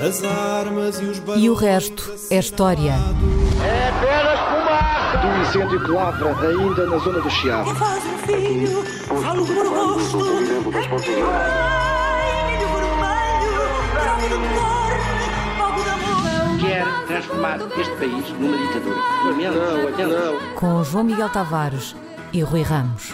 As 0.00 0.24
armas 0.24 0.98
e 0.98 1.04
os 1.04 1.22
E 1.36 1.50
o 1.50 1.52
resto 1.52 2.10
é 2.30 2.38
história. 2.38 2.94
É 3.62 3.88
apenas 3.90 4.40
fumaça! 4.40 5.18
Do 5.18 5.42
incêndio 5.42 5.84
que 5.84 5.90
lavra 5.90 6.48
ainda 6.48 6.86
na 6.86 6.96
zona 6.96 7.20
do 7.20 7.28
Chiado. 7.28 7.74
Faz 7.74 8.02
um 8.06 8.18
filho, 8.18 8.82
falo 9.04 9.44
por 9.44 9.66
rosto. 9.66 10.18
Quer 16.60 16.86
transformar 17.06 17.58
este 17.78 17.96
país 17.96 18.30
numa 18.38 18.56
ditadura. 18.56 18.96
Lamento, 19.26 20.08
Não, 20.08 20.54
Com 20.54 20.82
João 20.82 21.04
Miguel 21.04 21.28
Tavares 21.28 21.94
e 22.32 22.40
Rui 22.40 22.62
Ramos. 22.62 23.12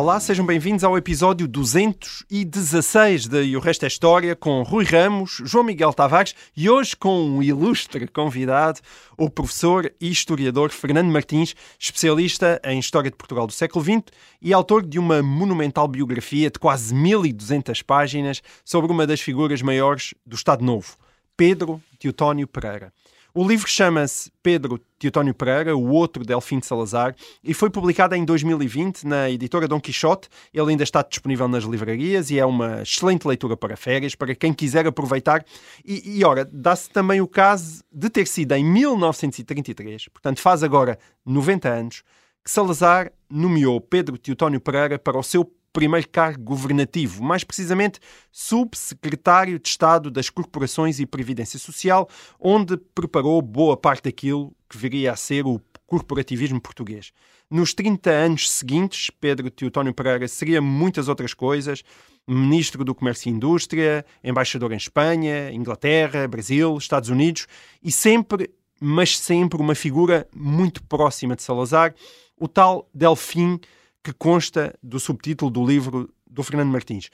Olá, 0.00 0.20
sejam 0.20 0.46
bem-vindos 0.46 0.84
ao 0.84 0.96
episódio 0.96 1.48
216 1.48 3.26
de 3.26 3.42
E 3.46 3.56
o 3.56 3.60
Resto 3.60 3.82
é 3.82 3.88
História 3.88 4.36
com 4.36 4.62
Rui 4.62 4.84
Ramos, 4.84 5.42
João 5.44 5.64
Miguel 5.64 5.92
Tavares 5.92 6.36
e 6.56 6.70
hoje 6.70 6.94
com 6.94 7.20
um 7.20 7.42
ilustre 7.42 8.06
convidado, 8.06 8.78
o 9.16 9.28
professor 9.28 9.92
e 10.00 10.08
historiador 10.08 10.70
Fernando 10.70 11.10
Martins, 11.10 11.52
especialista 11.80 12.60
em 12.62 12.78
História 12.78 13.10
de 13.10 13.16
Portugal 13.16 13.44
do 13.44 13.52
século 13.52 13.84
XX 13.84 14.04
e 14.40 14.52
autor 14.52 14.86
de 14.86 15.00
uma 15.00 15.20
monumental 15.20 15.88
biografia 15.88 16.48
de 16.48 16.60
quase 16.60 16.94
1200 16.94 17.82
páginas 17.82 18.40
sobre 18.64 18.92
uma 18.92 19.04
das 19.04 19.20
figuras 19.20 19.62
maiores 19.62 20.14
do 20.24 20.36
Estado 20.36 20.64
Novo, 20.64 20.94
Pedro 21.36 21.82
Teutónio 21.98 22.46
Pereira. 22.46 22.92
O 23.40 23.46
livro 23.46 23.68
chama-se 23.68 24.32
Pedro 24.42 24.80
Teutónio 24.98 25.32
Pereira, 25.32 25.76
o 25.76 25.90
outro 25.90 26.24
Delfim 26.24 26.58
de 26.58 26.66
Salazar, 26.66 27.14
e 27.44 27.54
foi 27.54 27.70
publicado 27.70 28.16
em 28.16 28.24
2020 28.24 29.06
na 29.06 29.30
editora 29.30 29.68
Dom 29.68 29.80
Quixote. 29.80 30.28
Ele 30.52 30.72
ainda 30.72 30.82
está 30.82 31.02
disponível 31.02 31.46
nas 31.46 31.62
livrarias 31.62 32.32
e 32.32 32.38
é 32.40 32.44
uma 32.44 32.82
excelente 32.82 33.28
leitura 33.28 33.56
para 33.56 33.76
férias, 33.76 34.16
para 34.16 34.34
quem 34.34 34.52
quiser 34.52 34.88
aproveitar. 34.88 35.44
E, 35.84 36.18
e 36.18 36.24
ora, 36.24 36.44
dá-se 36.52 36.90
também 36.90 37.20
o 37.20 37.28
caso 37.28 37.84
de 37.92 38.10
ter 38.10 38.26
sido 38.26 38.54
em 38.54 38.64
1933, 38.64 40.08
portanto 40.08 40.40
faz 40.40 40.64
agora 40.64 40.98
90 41.24 41.68
anos, 41.68 42.02
que 42.44 42.50
Salazar 42.50 43.12
nomeou 43.30 43.80
Pedro 43.80 44.18
Teutónio 44.18 44.60
Pereira 44.60 44.98
para 44.98 45.16
o 45.16 45.22
seu 45.22 45.44
primeiro 45.78 46.08
cargo 46.08 46.42
governativo, 46.42 47.22
mais 47.22 47.44
precisamente 47.44 48.00
subsecretário 48.32 49.60
de 49.60 49.68
Estado 49.68 50.10
das 50.10 50.28
Corporações 50.28 50.98
e 50.98 51.06
Previdência 51.06 51.56
Social, 51.56 52.08
onde 52.40 52.76
preparou 52.76 53.40
boa 53.40 53.76
parte 53.76 54.02
daquilo 54.02 54.52
que 54.68 54.76
viria 54.76 55.12
a 55.12 55.16
ser 55.16 55.46
o 55.46 55.60
corporativismo 55.86 56.60
português. 56.60 57.12
Nos 57.48 57.72
30 57.74 58.10
anos 58.10 58.50
seguintes, 58.50 59.08
Pedro 59.20 59.48
Teutónio 59.52 59.94
Pereira 59.94 60.26
seria 60.26 60.60
muitas 60.60 61.06
outras 61.06 61.32
coisas, 61.32 61.84
ministro 62.26 62.82
do 62.82 62.92
Comércio 62.92 63.28
e 63.28 63.32
Indústria, 63.32 64.04
embaixador 64.24 64.72
em 64.72 64.76
Espanha, 64.76 65.52
Inglaterra, 65.52 66.26
Brasil, 66.26 66.76
Estados 66.76 67.08
Unidos 67.08 67.46
e 67.80 67.92
sempre, 67.92 68.50
mas 68.80 69.16
sempre 69.16 69.62
uma 69.62 69.76
figura 69.76 70.26
muito 70.34 70.82
próxima 70.82 71.36
de 71.36 71.42
Salazar, 71.44 71.94
o 72.36 72.48
tal 72.48 72.90
Delfim 72.92 73.60
que 74.02 74.12
consta 74.12 74.74
do 74.82 74.98
subtítulo 74.98 75.50
do 75.50 75.64
livro 75.66 76.12
do 76.26 76.42
Fernando 76.42 76.70
Martins. 76.70 77.10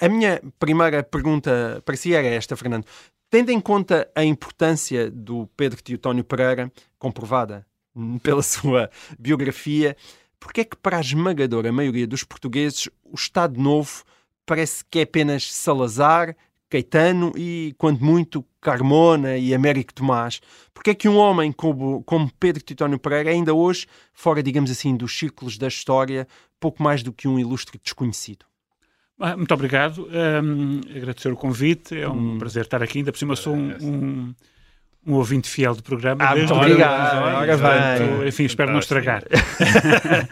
A 0.00 0.08
minha 0.08 0.42
primeira 0.58 1.02
pergunta 1.02 1.82
para 1.84 1.96
si 1.96 2.14
era 2.14 2.26
esta, 2.26 2.56
Fernando. 2.56 2.84
Tendo 3.30 3.50
em 3.50 3.60
conta 3.60 4.08
a 4.14 4.24
importância 4.24 5.10
do 5.10 5.48
Pedro 5.56 5.82
Teutónio 5.82 6.22
Pereira, 6.22 6.70
comprovada 6.98 7.66
pela 8.22 8.42
sua 8.42 8.90
biografia, 9.18 9.96
porque 10.38 10.60
é 10.60 10.64
que 10.64 10.76
para 10.76 10.98
a 10.98 11.00
esmagadora 11.00 11.72
maioria 11.72 12.06
dos 12.06 12.22
portugueses 12.22 12.88
o 13.04 13.14
Estado 13.14 13.60
Novo 13.60 14.04
parece 14.44 14.84
que 14.88 15.00
é 15.00 15.02
apenas 15.02 15.52
Salazar, 15.52 16.36
Caetano 16.68 17.32
e, 17.36 17.74
quando 17.78 18.00
muito, 18.04 18.44
Carmona 18.60 19.36
e 19.36 19.54
Américo 19.54 19.94
Tomás? 19.94 20.40
Porque 20.74 20.90
é 20.90 20.94
que 20.94 21.08
um 21.08 21.16
homem 21.16 21.52
como, 21.52 22.02
como 22.04 22.30
Pedro 22.38 22.62
Teutónio 22.62 22.98
Pereira, 22.98 23.30
ainda 23.30 23.54
hoje, 23.54 23.86
fora, 24.12 24.42
digamos 24.42 24.70
assim, 24.70 24.96
dos 24.96 25.16
círculos 25.16 25.56
da 25.56 25.68
história, 25.68 26.26
pouco 26.58 26.82
mais 26.82 27.02
do 27.02 27.12
que 27.12 27.28
um 27.28 27.38
ilustre 27.38 27.80
desconhecido? 27.82 28.44
Ah, 29.18 29.36
Muito 29.36 29.52
obrigado. 29.54 30.08
Um, 30.08 30.80
agradecer 30.94 31.32
o 31.32 31.36
convite. 31.36 31.98
É 31.98 32.08
um 32.08 32.38
prazer 32.38 32.64
estar 32.64 32.82
aqui. 32.82 32.98
Ainda 32.98 33.12
por 33.12 33.18
cima, 33.18 33.34
sou 33.34 33.54
um, 33.54 33.72
um, 33.80 34.34
um 35.06 35.14
ouvinte 35.14 35.48
fiel 35.48 35.74
do 35.74 35.82
programa. 35.82 36.24
Ah, 36.24 36.34
muito 36.36 36.52
obrigado. 36.52 37.46
Portanto, 37.46 38.26
Enfim, 38.26 38.44
espero 38.44 38.72
não 38.72 38.78
estragar. 38.80 39.22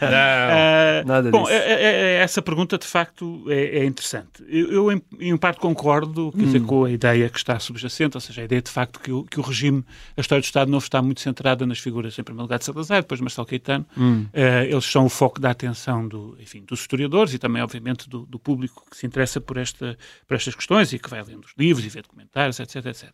Não, 0.01 0.07
Ah, 0.07 1.03
nada 1.05 1.29
bom, 1.31 1.43
disso. 1.43 1.53
é- 1.53 1.57
é- 1.71 1.83
é- 1.83 2.15
essa 2.23 2.41
pergunta 2.41 2.77
de 2.77 2.85
facto 2.85 3.45
é, 3.49 3.79
é 3.79 3.85
interessante. 3.85 4.43
Eu, 4.47 4.71
eu, 4.71 4.91
em, 4.91 5.01
em 5.19 5.37
parte 5.37 5.59
concordo 5.59 6.31
quer 6.31 6.43
dizer, 6.45 6.61
Hum. 6.61 6.65
com 6.65 6.85
a 6.85 6.91
ideia 6.91 7.29
que 7.29 7.37
está 7.37 7.59
subjacente, 7.59 8.17
ou 8.17 8.21
seja, 8.21 8.41
a 8.41 8.45
ideia 8.45 8.61
de 8.61 8.69
facto 8.71 8.99
que 8.99 9.11
o, 9.11 9.23
que 9.23 9.39
o 9.39 9.43
regime, 9.43 9.83
a 10.17 10.21
história 10.21 10.41
do 10.41 10.45
Estado 10.45 10.69
Novo 10.71 10.83
está 10.83 11.01
muito 11.01 11.21
centrada 11.21 11.65
nas 11.65 11.79
figuras, 11.79 12.17
em 12.17 12.23
primeiro 12.23 12.43
lugar, 12.43 12.59
de 12.59 12.65
Salazar, 12.65 13.01
depois 13.01 13.19
de 13.19 13.23
Marcelo 13.23 13.47
Caetano. 13.47 13.85
Hum. 13.97 14.25
Eh, 14.33 14.67
eles 14.69 14.85
são 14.85 15.05
o 15.05 15.09
foco 15.09 15.39
da 15.39 15.51
atenção 15.51 16.07
do, 16.07 16.37
enfim, 16.39 16.63
dos 16.65 16.81
historiadores 16.81 17.33
e 17.33 17.39
também, 17.39 17.61
obviamente, 17.61 18.09
do, 18.09 18.25
do 18.25 18.39
público 18.39 18.83
que 18.89 18.97
se 18.97 19.05
interessa 19.05 19.39
por, 19.39 19.57
esta, 19.57 19.97
por 20.27 20.35
estas 20.35 20.55
questões 20.55 20.91
e 20.93 20.99
que 20.99 21.09
vai 21.09 21.23
lendo 21.23 21.45
os 21.45 21.53
livros 21.57 21.85
e 21.85 21.89
vê 21.89 22.01
documentários, 22.01 22.59
etc, 22.59 22.85
etc. 22.87 23.09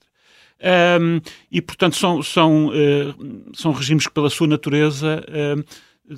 Ahm, 0.62 1.20
e, 1.52 1.62
portanto, 1.62 1.96
são, 1.96 2.22
são, 2.22 2.72
eh, 2.74 3.14
são 3.54 3.72
regimes 3.72 4.06
que, 4.08 4.14
pela 4.14 4.30
sua 4.30 4.48
natureza, 4.48 5.24
ahm, 5.28 5.64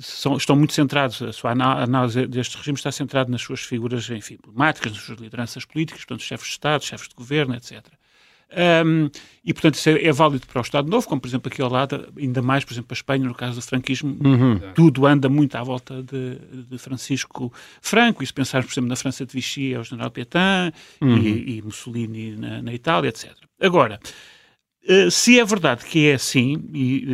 são- 0.00 0.36
estão 0.36 0.56
muito 0.56 0.72
centrados, 0.72 1.22
a 1.22 1.32
sua 1.32 1.52
análise 1.52 2.26
deste 2.26 2.56
regime 2.56 2.76
está 2.76 2.90
centrada 2.92 3.30
nas 3.30 3.40
suas 3.42 3.60
figuras 3.60 4.08
enfim, 4.10 4.36
emblemáticas, 4.44 4.92
nas 4.92 5.02
suas 5.02 5.18
lideranças 5.18 5.64
políticas, 5.64 6.04
portanto, 6.04 6.22
chefes 6.22 6.46
de 6.46 6.52
Estado, 6.52 6.84
chefes 6.84 7.08
de 7.08 7.14
governo, 7.14 7.54
etc. 7.54 7.80
Um, 8.84 9.10
e, 9.44 9.52
portanto, 9.52 9.74
isso 9.74 9.88
é, 9.88 10.04
é 10.04 10.12
válido 10.12 10.46
para 10.46 10.60
o 10.60 10.62
Estado 10.62 10.88
Novo, 10.88 11.08
como, 11.08 11.20
por 11.20 11.26
exemplo, 11.26 11.50
aqui 11.52 11.60
ao 11.62 11.68
lado, 11.70 12.12
ainda 12.16 12.40
mais, 12.42 12.64
por 12.64 12.72
exemplo, 12.74 12.88
a 12.90 12.94
Espanha, 12.94 13.24
no 13.24 13.34
caso 13.34 13.56
do 13.56 13.62
franquismo, 13.62 14.16
tudo 14.74 15.06
anda 15.06 15.28
muito 15.28 15.56
à 15.56 15.62
volta 15.62 16.02
de, 16.02 16.36
de 16.68 16.78
Francisco 16.78 17.52
Franco, 17.80 18.22
e 18.22 18.26
se 18.26 18.32
pensarmos, 18.32 18.66
por 18.66 18.74
exemplo, 18.74 18.88
na 18.90 18.96
França 18.96 19.24
de 19.26 19.32
Vichy, 19.32 19.74
é 19.74 19.78
o 19.78 19.82
general 19.82 20.10
Pétain, 20.10 20.70
e, 21.02 21.56
e 21.58 21.62
Mussolini 21.62 22.36
na, 22.36 22.62
na 22.62 22.72
Itália, 22.74 23.08
etc. 23.08 23.32
Agora, 23.60 23.98
se 25.10 25.38
é 25.38 25.44
verdade 25.44 25.84
que 25.84 26.08
é 26.08 26.14
assim, 26.14 26.62
e, 26.72 27.06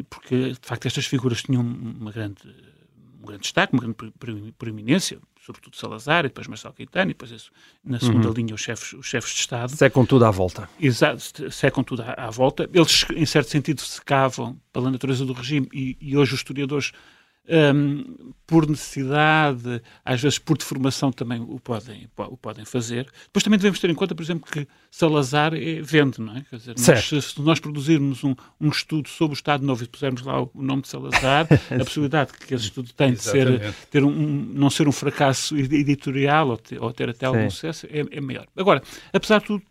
eh, 0.00 0.04
porque, 0.10 0.50
de 0.52 0.58
facto, 0.62 0.86
estas 0.86 1.06
figuras 1.06 1.42
tinham 1.42 1.62
uma 1.62 2.12
grande, 2.12 2.42
um 3.22 3.26
grande 3.26 3.42
destaque, 3.42 3.72
uma 3.72 3.80
grande 3.80 3.96
pre- 3.96 4.12
pre- 4.18 4.52
preeminência, 4.58 5.18
sobretudo 5.44 5.76
Salazar, 5.76 6.24
e 6.24 6.28
depois 6.28 6.46
Marcelo 6.48 6.74
Caetano, 6.74 7.10
e 7.10 7.14
depois, 7.14 7.30
isso, 7.30 7.50
na 7.84 7.98
segunda 8.00 8.28
linha, 8.30 8.54
os 8.54 8.60
chefes, 8.60 8.92
os 8.92 9.06
chefes 9.06 9.32
de 9.32 9.40
Estado, 9.40 9.70
Se 9.70 9.84
é 9.86 9.90
tudo 9.90 10.24
à 10.24 10.30
volta. 10.30 10.68
Exato, 10.80 11.50
secam 11.52 11.82
tudo 11.84 12.02
à, 12.02 12.26
à 12.26 12.30
volta. 12.30 12.68
Eles, 12.72 13.06
em 13.14 13.24
certo 13.24 13.48
sentido, 13.50 13.80
secavam 13.80 14.60
pela 14.72 14.90
natureza 14.90 15.24
do 15.24 15.32
regime 15.32 15.68
e, 15.72 15.96
e 16.00 16.16
hoje 16.16 16.34
os 16.34 16.40
historiadores, 16.40 16.92
hum, 17.48 18.32
por 18.46 18.68
necessidade, 18.68 19.82
às 20.04 20.20
vezes 20.20 20.38
por 20.38 20.56
deformação, 20.56 21.10
também 21.10 21.40
o 21.40 21.58
podem, 21.58 22.08
po- 22.14 22.24
o 22.24 22.36
podem 22.36 22.64
fazer. 22.64 23.06
Depois 23.24 23.42
também 23.42 23.58
devemos 23.58 23.78
ter 23.80 23.90
em 23.90 23.94
conta, 23.94 24.14
por 24.14 24.22
exemplo, 24.22 24.50
que 24.50 24.66
Salazar 24.90 25.52
é, 25.54 25.80
vende, 25.82 26.20
não 26.20 26.36
é? 26.36 26.44
Quer 26.48 26.56
dizer, 26.56 26.74
nós, 26.78 27.24
se 27.24 27.40
nós 27.42 27.58
produzirmos 27.60 28.22
um, 28.24 28.34
um 28.60 28.68
estudo 28.68 29.08
sobre 29.08 29.34
o 29.34 29.36
Estado 29.38 29.64
Novo 29.66 29.82
e 29.82 29.88
pusermos 29.88 30.22
lá 30.22 30.42
o, 30.42 30.50
o 30.54 30.62
nome 30.62 30.82
de 30.82 30.88
Salazar, 30.88 31.46
a 31.70 31.78
possibilidade 31.84 32.32
que 32.32 32.54
esse 32.54 32.64
estudo 32.64 32.92
tem 32.92 33.12
de 33.12 33.22
ser, 33.22 33.74
ter 33.90 34.04
um, 34.04 34.08
um- 34.08 34.46
não 34.54 34.70
ser 34.70 34.86
um 34.86 34.92
fracasso 34.92 35.56
ed- 35.56 35.74
editorial 35.74 36.48
ou, 36.50 36.56
ter- 36.56 36.80
ou 36.82 36.92
ter 36.92 37.10
até 37.10 37.26
algum 37.26 37.42
Sim. 37.42 37.50
sucesso 37.50 37.86
é, 37.90 38.04
é 38.10 38.20
maior. 38.20 38.46
Agora, 38.56 38.82
apesar 39.12 39.40
de 39.40 39.46
tudo, 39.46 39.62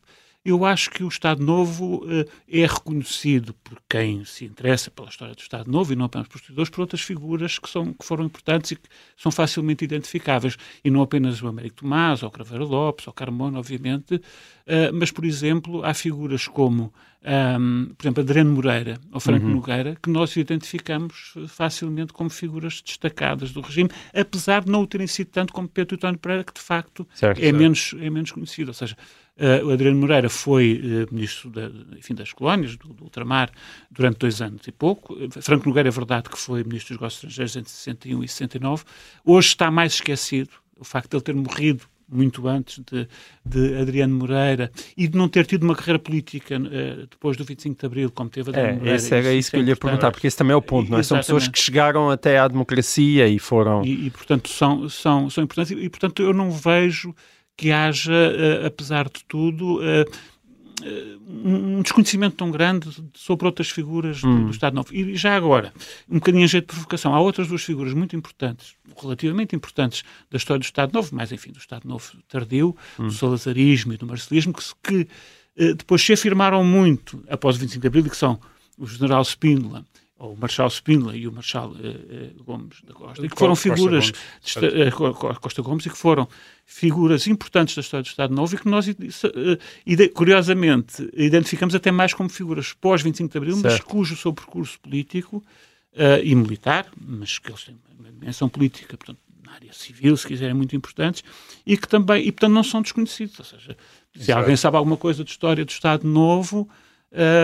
eu 0.45 0.63
acho 0.63 0.91
que 0.91 1.03
o 1.03 1.07
Estado 1.07 1.43
Novo 1.43 2.05
eh, 2.07 2.25
é 2.47 2.67
reconhecido 2.67 3.53
por 3.63 3.81
quem 3.89 4.23
se 4.23 4.45
interessa 4.45 4.91
pela 4.91 5.09
história 5.09 5.33
do 5.33 5.41
Estado 5.41 5.71
Novo 5.71 5.91
e 5.91 5.95
não 5.95 6.05
apenas 6.05 6.27
por 6.27 6.37
historiadores, 6.37 6.69
por 6.69 6.81
outras 6.81 7.01
figuras 7.01 7.57
que, 7.57 7.67
são, 7.67 7.91
que 7.91 8.05
foram 8.05 8.25
importantes 8.25 8.71
e 8.71 8.75
que 8.75 8.87
são 9.17 9.31
facilmente 9.31 9.83
identificáveis. 9.83 10.55
E 10.83 10.91
não 10.91 11.01
apenas 11.01 11.41
o 11.41 11.47
Américo 11.47 11.77
Tomás, 11.77 12.21
ou 12.21 12.29
o 12.29 12.31
Craveiro 12.31 12.65
Lopes, 12.65 13.07
ou 13.07 13.11
o 13.11 13.15
Carmona, 13.15 13.57
obviamente, 13.57 14.21
eh, 14.67 14.91
mas, 14.91 15.09
por 15.09 15.25
exemplo, 15.25 15.83
há 15.83 15.95
figuras 15.95 16.47
como, 16.47 16.93
ahm, 17.23 17.87
por 17.97 18.05
exemplo, 18.05 18.21
Adriano 18.21 18.51
Moreira 18.51 18.99
ou 19.11 19.19
Franco 19.19 19.47
Nogueira, 19.47 19.97
que 20.01 20.11
nós 20.11 20.35
identificamos 20.37 21.33
facilmente 21.47 22.13
como 22.13 22.29
figuras 22.29 22.83
destacadas 22.85 23.51
do 23.51 23.61
regime, 23.61 23.89
apesar 24.13 24.63
de 24.63 24.71
não 24.71 24.83
o 24.83 24.87
terem 24.87 25.07
sido 25.07 25.31
tanto 25.31 25.51
como 25.51 25.67
Pedro 25.67 25.97
Teutónio 25.97 26.19
Pereira, 26.19 26.43
que 26.43 26.53
de 26.53 26.61
facto 26.61 27.07
Certo. 27.15 27.39
é 27.41 27.51
menos, 27.51 27.95
é 27.99 28.09
menos 28.11 28.31
conhecido. 28.31 28.67
Ou 28.69 28.73
seja, 28.75 28.95
eh, 29.37 29.63
o 29.63 29.71
Adriano 29.71 29.99
Moreira 29.99 30.29
foi 30.29 30.81
eh, 30.83 31.13
ministro 31.13 31.49
da, 31.49 31.69
enfim, 31.97 32.13
das 32.15 32.31
colónias, 32.31 32.77
do, 32.77 32.89
do 32.93 33.03
ultramar, 33.03 33.51
durante 33.91 34.19
dois 34.19 34.41
anos 34.41 34.65
e 34.67 34.71
pouco. 34.71 35.15
Eh, 35.21 35.41
Franco 35.41 35.67
Nogueira 35.67 35.89
é 35.89 35.91
verdade 35.91 36.29
que 36.29 36.37
foi 36.37 36.63
ministro 36.63 36.93
dos 36.95 37.01
negócios 37.01 37.23
estrangeiros 37.23 37.55
entre 37.57 37.71
61 37.71 38.23
e 38.23 38.27
69. 38.27 38.83
Hoje 39.25 39.47
está 39.49 39.69
mais 39.69 39.93
esquecido 39.93 40.49
o 40.79 40.83
facto 40.85 41.09
de 41.11 41.17
ele 41.17 41.23
ter 41.23 41.35
morrido 41.35 41.85
muito 42.07 42.47
antes 42.47 42.79
de, 42.79 43.07
de 43.43 43.77
Adriano 43.81 44.15
Moreira 44.15 44.71
e 44.95 45.07
de 45.07 45.17
não 45.17 45.27
ter 45.27 45.45
tido 45.45 45.63
uma 45.63 45.75
carreira 45.75 45.97
política 45.97 46.55
eh, 46.55 47.07
depois 47.09 47.35
do 47.35 47.43
25 47.43 47.79
de 47.79 47.85
Abril, 47.85 48.11
como 48.11 48.29
teve 48.29 48.49
Adriano 48.51 48.69
É, 48.69 48.73
Moreira. 48.73 48.95
esse 48.95 49.15
era 49.15 49.33
isso 49.33 49.49
que 49.49 49.57
eu 49.57 49.61
lhe 49.61 49.69
ia 49.69 49.75
perguntar, 49.75 50.11
porque 50.11 50.27
esse 50.27 50.37
também 50.37 50.53
é 50.53 50.55
o 50.55 50.61
ponto, 50.61 50.89
não 50.89 50.99
é? 50.99 51.03
São 51.03 51.17
pessoas 51.17 51.47
que 51.47 51.57
chegaram 51.57 52.09
até 52.09 52.37
à 52.37 52.47
democracia 52.47 53.27
e 53.27 53.39
foram. 53.39 53.83
E, 53.83 54.05
e, 54.05 54.09
portanto, 54.11 54.49
são, 54.49 54.87
são, 54.87 55.29
são 55.29 55.43
importantes. 55.43 55.75
E, 55.77 55.89
portanto, 55.89 56.21
eu 56.21 56.31
não 56.33 56.51
vejo 56.51 57.13
que 57.57 57.71
haja, 57.71 58.13
eh, 58.13 58.65
apesar 58.65 59.05
de 59.05 59.23
tudo, 59.25 59.79
eh, 59.81 60.05
um 61.27 61.81
desconhecimento 61.81 62.35
tão 62.35 62.51
grande 62.51 62.89
sobre 63.13 63.45
outras 63.45 63.69
figuras 63.69 64.21
do, 64.21 64.45
do 64.45 64.51
Estado 64.51 64.75
Novo. 64.75 64.93
E 64.93 65.15
já 65.15 65.35
agora, 65.35 65.73
um 66.09 66.15
bocadinho 66.15 66.43
em 66.43 66.47
jeito 66.47 66.65
de 66.65 66.73
provocação, 66.73 67.15
há 67.15 67.19
outras 67.19 67.47
duas 67.47 67.63
figuras 67.63 67.93
muito 67.93 68.15
importantes, 68.15 68.75
relativamente 69.01 69.55
importantes, 69.55 70.03
da 70.29 70.37
história 70.37 70.59
do 70.59 70.65
Estado 70.65 70.93
Novo, 70.93 71.09
mas 71.13 71.31
enfim, 71.31 71.51
do 71.51 71.59
Estado 71.59 71.87
Novo 71.87 72.11
tardio, 72.27 72.75
do 72.97 73.11
salazarismo 73.11 73.93
e 73.93 73.97
do 73.97 74.05
marcelismo, 74.05 74.53
que, 74.53 74.63
que 74.83 75.07
depois 75.75 76.03
se 76.03 76.11
afirmaram 76.11 76.63
muito 76.63 77.23
após 77.29 77.55
o 77.55 77.59
25 77.59 77.81
de 77.81 77.87
Abril, 77.87 78.05
e 78.05 78.09
que 78.09 78.17
são 78.17 78.39
o 78.77 78.85
general 78.85 79.23
Spínola, 79.23 79.85
ou 80.17 80.33
o 80.33 80.37
Marshal 80.37 80.69
Spínola 80.69 81.15
e 81.15 81.27
o 81.27 81.31
Marshal 81.31 81.75
eh, 81.77 81.87
eh, 82.09 82.29
Gomes 82.43 82.81
da 82.83 82.93
Costa, 82.93 83.25
e 83.25 83.29
que 83.29 83.37
foram 83.37 83.51
Costa 83.53 83.69
figuras, 83.75 84.05
Gomes, 84.11 84.21
de 84.41 84.47
esta- 84.47 84.65
eh, 84.65 84.91
Co- 84.91 85.13
Co- 85.13 85.39
Costa 85.41 85.61
Gomes, 85.61 85.85
e 85.85 85.89
que 85.89 85.97
foram 85.97 86.27
figuras 86.65 87.27
importantes 87.27 87.75
da 87.75 87.81
história 87.81 88.03
do 88.03 88.07
Estado 88.07 88.33
Novo 88.33 88.55
e 88.55 88.57
que 88.57 88.67
nós, 88.69 88.85
curiosamente, 90.13 91.09
identificamos 91.15 91.75
até 91.75 91.91
mais 91.91 92.13
como 92.13 92.29
figuras 92.29 92.73
pós-25 92.73 93.29
de 93.31 93.37
Abril, 93.37 93.55
mas 93.57 93.73
Certo. 93.73 93.85
cujo 93.87 94.15
seu 94.15 94.33
percurso 94.33 94.79
político 94.79 95.43
e 96.23 96.35
militar, 96.35 96.87
mas 96.99 97.37
que 97.39 97.49
eles 97.49 97.63
têm 97.63 97.77
uma 97.99 98.11
dimensão 98.11 98.49
política, 98.49 98.97
portanto, 98.97 99.19
na 99.45 99.53
área 99.53 99.71
civil, 99.73 100.17
se 100.17 100.27
quiserem, 100.27 100.53
muito 100.55 100.75
importantes, 100.75 101.23
e 101.65 101.77
que 101.77 101.87
também, 101.87 102.25
e 102.27 102.31
portanto 102.31 102.53
não 102.53 102.63
são 102.63 102.81
desconhecidos. 102.81 103.37
Ou 103.39 103.45
seja, 103.45 103.77
se 104.13 104.21
Exato. 104.21 104.39
alguém 104.39 104.55
sabe 104.57 104.75
alguma 104.77 104.97
coisa 104.97 105.23
de 105.23 105.29
história 105.31 105.63
do 105.63 105.69
Estado 105.69 106.05
Novo, 106.07 106.67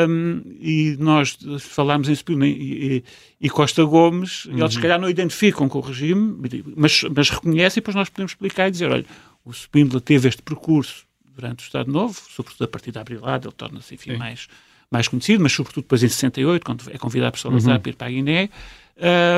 hum, 0.09 0.41
e 0.59 0.95
nós 0.99 1.37
falarmos 1.59 2.09
em 2.09 2.13
Spínola 2.13 2.47
e, 2.47 3.03
e- 3.39 3.49
Costa 3.49 3.83
Gomes, 3.83 4.47
eles 4.49 4.73
se 4.73 4.79
calhar 4.79 4.99
não 4.99 5.09
identificam 5.09 5.67
com 5.69 5.79
o 5.79 5.81
regime, 5.81 6.37
mas, 6.75 7.03
mas 7.15 7.29
reconhecem, 7.29 7.79
e 7.79 7.81
depois 7.81 7.95
nós 7.95 8.09
podemos 8.09 8.31
explicar 8.31 8.67
e 8.67 8.71
dizer, 8.71 8.91
olha, 8.91 9.05
o 9.45 9.51
Spínola 9.51 9.99
teve 10.01 10.27
este 10.27 10.41
percurso 10.41 11.05
durante 11.25 11.63
o 11.63 11.65
Estado 11.65 11.91
Novo, 11.91 12.19
sobretudo 12.29 12.63
a 12.63 12.67
partir 12.67 12.91
da 12.91 13.01
Abrilada, 13.01 13.47
ele 13.47 13.55
torna-se, 13.55 13.95
enfim, 13.95 14.11
Sim. 14.11 14.17
mais, 14.17 14.47
mais 14.91 15.07
conhecido, 15.07 15.41
mas 15.41 15.51
sobretudo 15.53 15.83
depois 15.83 16.03
em 16.03 16.07
68, 16.09 16.63
quando 16.65 16.83
é 16.91 16.97
convidado 16.97 17.31
por 17.31 17.39
Salazar 17.39 17.79
para 17.79 17.89
ir 17.89 17.95
para 17.95 18.07
a 18.07 18.11
Guiné, 18.11 18.49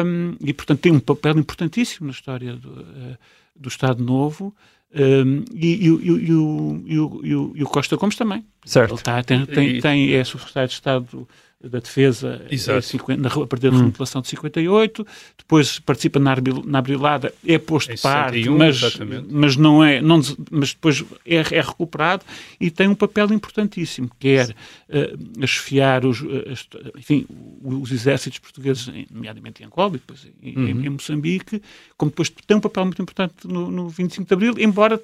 hum, 0.06 0.35
e 0.41 0.53
portanto 0.53 0.80
tem 0.80 0.91
um 0.91 1.00
papel 1.00 1.38
importantíssimo 1.38 2.07
na 2.07 2.13
história 2.13 2.56
do, 2.56 2.81
eh, 2.81 3.18
do 3.56 3.69
Estado 3.69 4.03
Novo, 4.03 4.53
hum, 4.95 5.44
e, 5.54 5.86
e 5.86 5.92
o- 5.92 6.01
e 6.01 6.12
o- 6.12 6.19
e 6.19 6.34
o- 6.34 6.84
e 6.86 7.00
o- 7.00 7.22
e 7.24 7.36
o- 7.36 7.51
e 7.56 7.63
o 7.63 7.68
Costa 7.68 7.95
Gomes 7.95 8.16
também. 8.16 8.44
Certo. 8.66 8.94
Ele 8.95 9.01
tá, 9.01 9.24
tem, 9.24 9.45
tem, 9.45 9.68
E- 9.78 9.81
tem, 9.81 10.13
é 10.13 10.24
secretário 10.24 10.68
de 10.69 10.74
Estado 10.75 11.28
da 11.63 11.80
Defesa 11.80 12.45
Exato. 12.51 12.80
em 12.80 12.81
50 12.81 13.21
na, 13.21 13.30
a 13.44 13.48
partir 13.48 13.71
da 13.71 13.77
remodelação 13.77 14.21
de 14.21 14.27
58, 14.27 15.07
depois 15.38 15.80
participa 15.80 16.19
na, 16.19 16.36
na 16.65 16.80
Abrilada, 16.80 17.33
é 17.48 17.57
posto 17.57 17.94
de 17.95 18.01
parte, 18.01 18.33
61, 18.44 18.57
mas, 18.57 18.75
exatamente. 18.83 19.27
mas 19.31 19.56
não 19.56 19.83
é, 19.83 20.01
não, 20.01 20.21
mas 20.51 20.74
depois 20.74 21.04
é, 21.25 21.36
é 21.38 21.62
recuperado 21.62 22.24
e 22.60 22.69
tem 22.69 22.88
um 22.89 22.95
papel 22.95 23.31
importantíssimo, 23.31 24.10
que 24.19 24.27
é 24.30 24.48
eh, 24.89 25.13
esfiar 25.39 26.06
os, 26.06 26.21
eh, 26.21 26.51
as- 26.51 26.68
enfim, 26.98 27.25
os 27.63 27.92
exércitos 27.92 28.39
portugueses, 28.39 28.89
em- 28.89 29.07
nomeadamente 29.09 29.63
em 29.63 29.66
Angola 29.66 29.92
e 29.95 30.00
depois 30.00 30.27
em, 30.44 30.57
Uhum. 30.57 30.68
em- 30.68 30.86
em 30.86 30.89
Moçambique, 30.89 31.62
como 31.95 32.12
depois 32.12 32.30
tem 32.30 32.57
um 32.57 32.62
papel 32.62 32.83
muito 32.86 33.01
importante 33.01 33.33
no, 33.45 33.71
no 33.71 33.88
25 33.89 34.27
de 34.27 34.33
Abril, 34.33 34.54
embora 34.59 35.01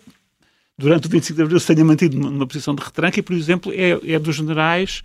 durante 0.78 1.08
o 1.08 1.10
25 1.10 1.36
de 1.38 1.42
Abril 1.44 1.60
se 1.60 1.68
tenha 1.74 1.84
mantido 1.86 2.18
numa, 2.18 2.32
numa 2.32 2.48
posição 2.48 2.74
de 2.76 2.82
retranca 2.84 3.20
e, 3.20 3.24
por 3.24 3.34
exemplo, 3.34 3.72
é, 3.74 4.14
é 4.14 4.20
dos 4.20 4.36
generais 4.36 5.04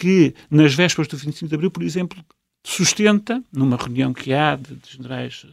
que, 0.00 0.34
nas 0.50 0.72
vésperas 0.74 1.06
do 1.08 1.16
25 1.18 1.46
de 1.48 1.54
Abril, 1.54 1.70
por 1.70 1.82
exemplo, 1.82 2.18
sustenta, 2.64 3.42
numa 3.52 3.76
reunião 3.76 4.14
que 4.14 4.32
há 4.32 4.56
de, 4.56 4.74
de 4.76 4.92
generais, 4.96 5.46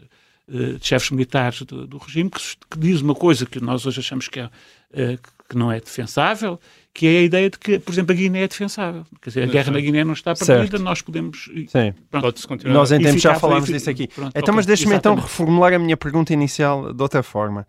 eh, 0.50 0.74
de 0.80 0.86
chefes 0.88 1.12
militares 1.12 1.62
do, 1.64 1.86
do 1.86 1.98
regime, 1.98 2.30
que, 2.30 2.40
que 2.72 2.80
diz 2.80 3.02
uma 3.02 3.14
coisa 3.14 3.46
que 3.46 3.60
nós 3.60 3.86
hoje 3.86 4.00
achamos 4.00 4.30
que, 4.30 4.40
é, 4.40 4.50
eh, 4.94 5.18
que 5.50 5.58
não 5.58 5.70
é 5.70 5.82
defensável, 5.82 6.58
que 6.94 7.06
é 7.06 7.20
a 7.20 7.22
ideia 7.24 7.50
de 7.50 7.60
que, 7.60 7.78
por 7.78 7.92
exemplo, 7.92 8.14
a 8.14 8.16
Guiné 8.16 8.44
é 8.44 8.48
defensável. 8.48 9.06
Quer 9.22 9.30
dizer, 9.30 9.44
a 9.44 9.48
guerra 9.48 9.72
na 9.72 9.80
Guiné 9.82 10.04
não 10.06 10.14
está 10.14 10.34
perdida, 10.34 10.56
Certo. 10.56 10.80
nós 10.80 11.02
podemos... 11.02 11.50
Sim. 11.68 11.94
Pode-se 12.10 12.48
continuar. 12.48 12.74
Nós 12.74 12.92
em 12.94 13.02
E 13.02 13.04
tempos 13.04 13.22
já 13.22 13.36
falámos 13.36 13.68
disso 13.70 13.90
aqui. 13.90 14.08
pronto, 14.08 14.30
então, 14.30 14.42
ok, 14.42 14.56
mas 14.56 14.66
deixe-me 14.66 14.96
então 14.96 15.16
reformular 15.16 15.74
a 15.74 15.80
minha 15.80 15.98
pergunta 15.98 16.32
inicial 16.34 16.94
de 16.94 17.04
outra 17.04 17.22
forma. 17.22 17.68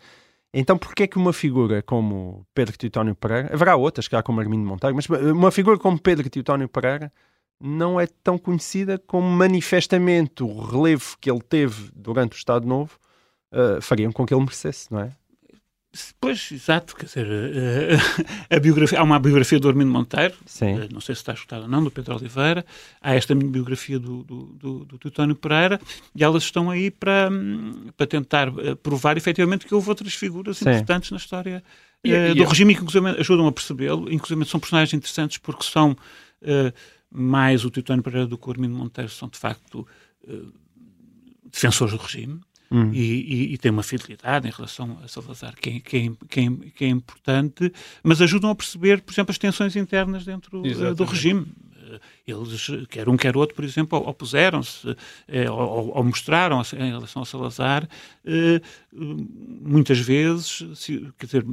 Então, 0.52 0.78
porquê 0.78 1.02
é 1.04 1.06
que 1.06 1.18
uma 1.18 1.32
figura 1.32 1.82
como 1.82 2.46
Pedro 2.54 2.76
Teutónio 2.78 3.14
Pereira, 3.14 3.52
haverá 3.52 3.76
outras, 3.76 4.08
que 4.08 4.16
há 4.16 4.22
como 4.22 4.40
Armindo 4.40 4.66
Monteiro, 4.66 4.96
mas 4.96 5.06
uma 5.08 5.50
figura 5.50 5.78
como 5.78 5.98
Pedro 5.98 6.28
Teutónio 6.30 6.68
Pereira 6.68 7.12
não 7.60 8.00
é 8.00 8.06
tão 8.06 8.38
conhecida 8.38 8.98
como 8.98 9.28
manifestamente 9.28 10.42
o 10.42 10.60
relevo 10.60 11.16
que 11.20 11.30
ele 11.30 11.42
teve 11.42 11.90
durante 11.94 12.32
o 12.32 12.38
Estado 12.38 12.66
Novo 12.66 12.98
eh, 13.52 13.80
fariam 13.80 14.12
com 14.12 14.26
que 14.26 14.34
ele 14.34 14.42
merecesse, 14.42 14.92
não 14.92 15.00
é? 15.00 15.12
Pois, 16.20 16.50
exato, 16.52 16.94
quer 16.96 17.06
dizer, 17.06 17.26
eh, 17.30 17.96
a 18.56 18.58
biografia, 18.60 18.98
há 19.00 19.02
uma 19.02 19.18
biografia 19.18 19.58
do 19.58 19.68
Armindo 19.68 19.90
Monteiro, 19.90 20.34
Sim. 20.46 20.80
eh, 20.80 20.88
não 20.92 21.00
sei 21.00 21.14
se 21.14 21.20
está 21.22 21.32
escutada 21.32 21.62
ou 21.62 21.68
não, 21.68 21.82
do 21.82 21.90
Pedro 21.90 22.16
Oliveira, 22.16 22.64
há 23.00 23.14
esta 23.14 23.34
minha 23.34 23.50
biografia 23.50 23.98
do, 23.98 24.22
do, 24.24 24.44
do, 24.54 24.84
do 24.84 24.98
Teutónio 24.98 25.34
Pereira, 25.34 25.80
e 26.14 26.22
elas 26.24 26.42
estão 26.44 26.70
aí 26.70 26.90
para, 26.90 27.28
hum, 27.30 27.86
para 27.96 28.06
tentar 28.06 28.48
eh, 28.58 28.74
provar 28.74 29.16
efetivamente 29.16 29.66
que 29.66 29.74
houve 29.74 29.88
outras 29.88 30.14
figuras 30.14 30.58
Sim. 30.58 30.70
importantes 30.70 31.10
na 31.10 31.16
história 31.16 31.62
E- 32.04 32.12
eh, 32.12 32.30
e- 32.30 32.34
do 32.34 32.44
regime 32.44 32.72
e 32.72 32.76
que 32.76 32.82
inclusive 32.82 33.20
ajudam 33.20 33.46
a 33.46 33.52
percebê-lo, 33.52 34.12
inclusive 34.12 34.44
são 34.44 34.60
personagens 34.60 34.92
interessantes 34.94 35.38
porque 35.38 35.64
são 35.64 35.96
eh, 36.42 36.72
mais 37.10 37.64
o 37.64 37.70
Teutónio 37.70 38.02
Pereira 38.02 38.26
do 38.26 38.36
que 38.36 38.46
o 38.48 38.50
Armindo 38.52 38.74
Monteiro, 38.76 39.10
são 39.10 39.28
de 39.28 39.38
facto 39.38 39.86
eh, 40.28 40.34
defensores 41.50 41.94
do 41.94 41.98
regime, 42.00 42.40
Hum. 42.70 42.91
e, 42.93 42.99
e- 43.00 43.55
e 43.55 43.59
tem 43.59 43.70
uma 43.70 43.82
fidelidade 43.82 44.47
em 44.47 44.50
relação 44.50 44.99
a 45.03 45.09
Salazar 45.09 45.55
que 45.56 45.70
é, 45.70 45.81
que, 45.81 45.97
é, 45.97 46.11
que, 46.29 46.41
é, 46.41 46.70
que 46.75 46.85
é 46.85 46.88
importante, 46.88 47.73
mas 48.03 48.20
ajudam 48.20 48.50
a 48.50 48.55
perceber, 48.55 49.00
por 49.00 49.12
exemplo, 49.12 49.31
as 49.31 49.38
tensões 49.38 49.75
internas 49.75 50.25
dentro 50.25 50.62
eh, 50.67 50.93
do 50.94 51.05
regime. 51.05 51.47
Eh, 51.90 52.00
Eles, 52.26 52.67
quer 52.88 53.08
um, 53.08 53.17
quer 53.17 53.37
outro, 53.37 53.55
por 53.56 53.64
exemplo, 53.64 53.99
opuseram-se 53.99 54.94
eh, 55.26 55.50
ou, 55.50 55.94
ou- 55.96 56.05
mostraram 56.05 56.61
em 56.76 56.90
relação 56.90 57.23
a 57.23 57.25
Salazar 57.25 57.88
eh, 58.25 58.61
muitas 58.93 59.99
vezes 59.99 60.64
se- 60.75 61.06
quer 61.19 61.26
dizer, 61.26 61.44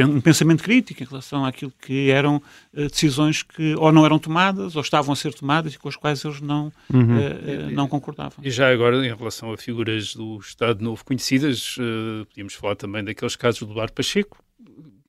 um 0.00 0.20
pensamento 0.20 0.62
crítico 0.62 1.02
em 1.02 1.06
relação 1.06 1.44
àquilo 1.44 1.72
que 1.80 2.10
eram 2.10 2.42
eh, 2.74 2.86
decisões 2.88 3.42
que 3.42 3.74
ou 3.76 3.90
não 3.92 4.04
eram 4.04 4.18
tomadas 4.18 4.76
ou 4.76 4.82
estavam 4.82 5.12
a 5.12 5.16
ser 5.16 5.34
tomadas 5.34 5.74
e 5.74 5.78
com 5.78 5.88
as 5.88 5.96
quais 5.96 6.22
eles 6.24 6.40
não, 6.40 6.72
Uhum. 6.92 7.16
eh, 7.18 7.40
eh, 7.46 7.70
não 7.70 7.88
concordavam. 7.88 8.44
E 8.44 8.50
já 8.50 8.70
agora, 8.72 9.04
em 9.04 9.14
relação 9.14 9.52
a 9.52 9.56
figuras 9.56 10.14
do 10.14 10.38
Estado 10.38 10.82
Novo 10.84 11.04
conhecidas, 11.04 11.76
eh, 11.78 12.24
podíamos 12.26 12.54
falar 12.54 12.76
também 12.76 13.02
daqueles 13.04 13.36
casos 13.36 13.60
do 13.60 13.70
Eduardo 13.72 13.92
Pacheco 13.92 14.42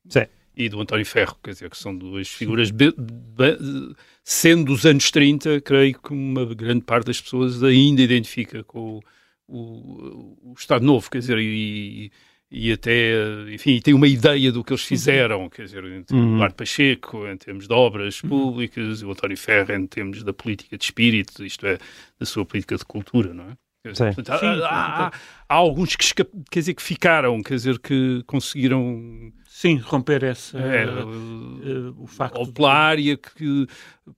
Sim. 0.10 0.26
E 0.66 0.70
do 0.70 0.80
António 0.82 1.06
Ferro, 1.06 1.38
quer 1.44 1.52
dizer, 1.52 1.70
que 1.70 1.78
são 1.78 1.96
duas 1.96 2.28
figuras, 2.28 2.72
be- 2.72 2.94
be- 2.98 3.96
sendo 4.24 4.66
dos 4.66 4.86
anos 4.86 5.10
30, 5.12 5.62
creio 5.62 6.00
que 6.00 6.14
uma 6.14 6.46
grande 6.54 6.84
parte 6.84 7.08
das 7.08 7.20
pessoas 7.22 7.64
ainda 7.64 8.02
identifica 8.02 8.64
com 8.64 9.00
o, 9.48 9.58
o- 9.58 10.52
o 10.52 10.54
Estado 10.58 10.86
Novo, 10.86 11.10
quer 11.10 11.20
dizer, 11.20 11.38
e, 11.40 12.12
e 12.50 12.72
até, 12.72 13.14
enfim, 13.54 13.80
tem 13.80 13.94
uma 13.94 14.08
ideia 14.08 14.52
do 14.52 14.64
que 14.64 14.74
eles 14.74 14.84
fizeram, 14.84 15.50
quer 15.50 15.64
dizer, 15.66 15.84
entre 15.86 16.16
Uhum. 16.16 16.32
o 16.34 16.36
Eduardo 16.36 16.56
Pacheco, 16.56 17.26
em 17.28 17.38
termos 17.38 17.68
de 17.68 17.74
obras 17.74 18.22
públicas, 18.22 19.02
e 19.02 19.06
o 19.06 19.12
António 19.12 19.38
Ferro, 19.38 19.74
em 19.74 19.88
termos 19.88 20.24
da 20.24 20.34
política 20.34 20.78
de 20.78 20.84
espírito, 20.84 21.46
isto 21.46 21.66
é, 21.66 21.78
da 22.20 22.26
sua 22.26 22.46
política 22.46 22.76
de 22.76 22.86
cultura, 22.86 23.34
não 23.34 23.46
é? 23.46 23.58
Dizer, 23.92 24.14
portanto, 24.14 24.30
há, 24.30 24.36
há- 24.68 25.08
há- 25.08 25.12
há 25.50 25.54
alguns 25.56 25.96
que, 25.96 26.14
quer 26.52 26.60
dizer, 26.60 26.76
que 26.76 26.84
ficaram, 26.84 27.42
quer 27.42 27.56
dizer, 27.56 27.80
que 27.80 28.22
conseguiram 28.28 29.34
Sim, 29.62 29.76
romper 29.78 30.24
essa, 30.24 30.58
é, 30.58 30.86
eh, 30.86 31.94
o 31.96 32.08
facto 32.08 32.36
ou 32.40 32.46
de- 32.48 32.52
pela 32.52 32.74
área 32.74 33.16
que, 33.16 33.68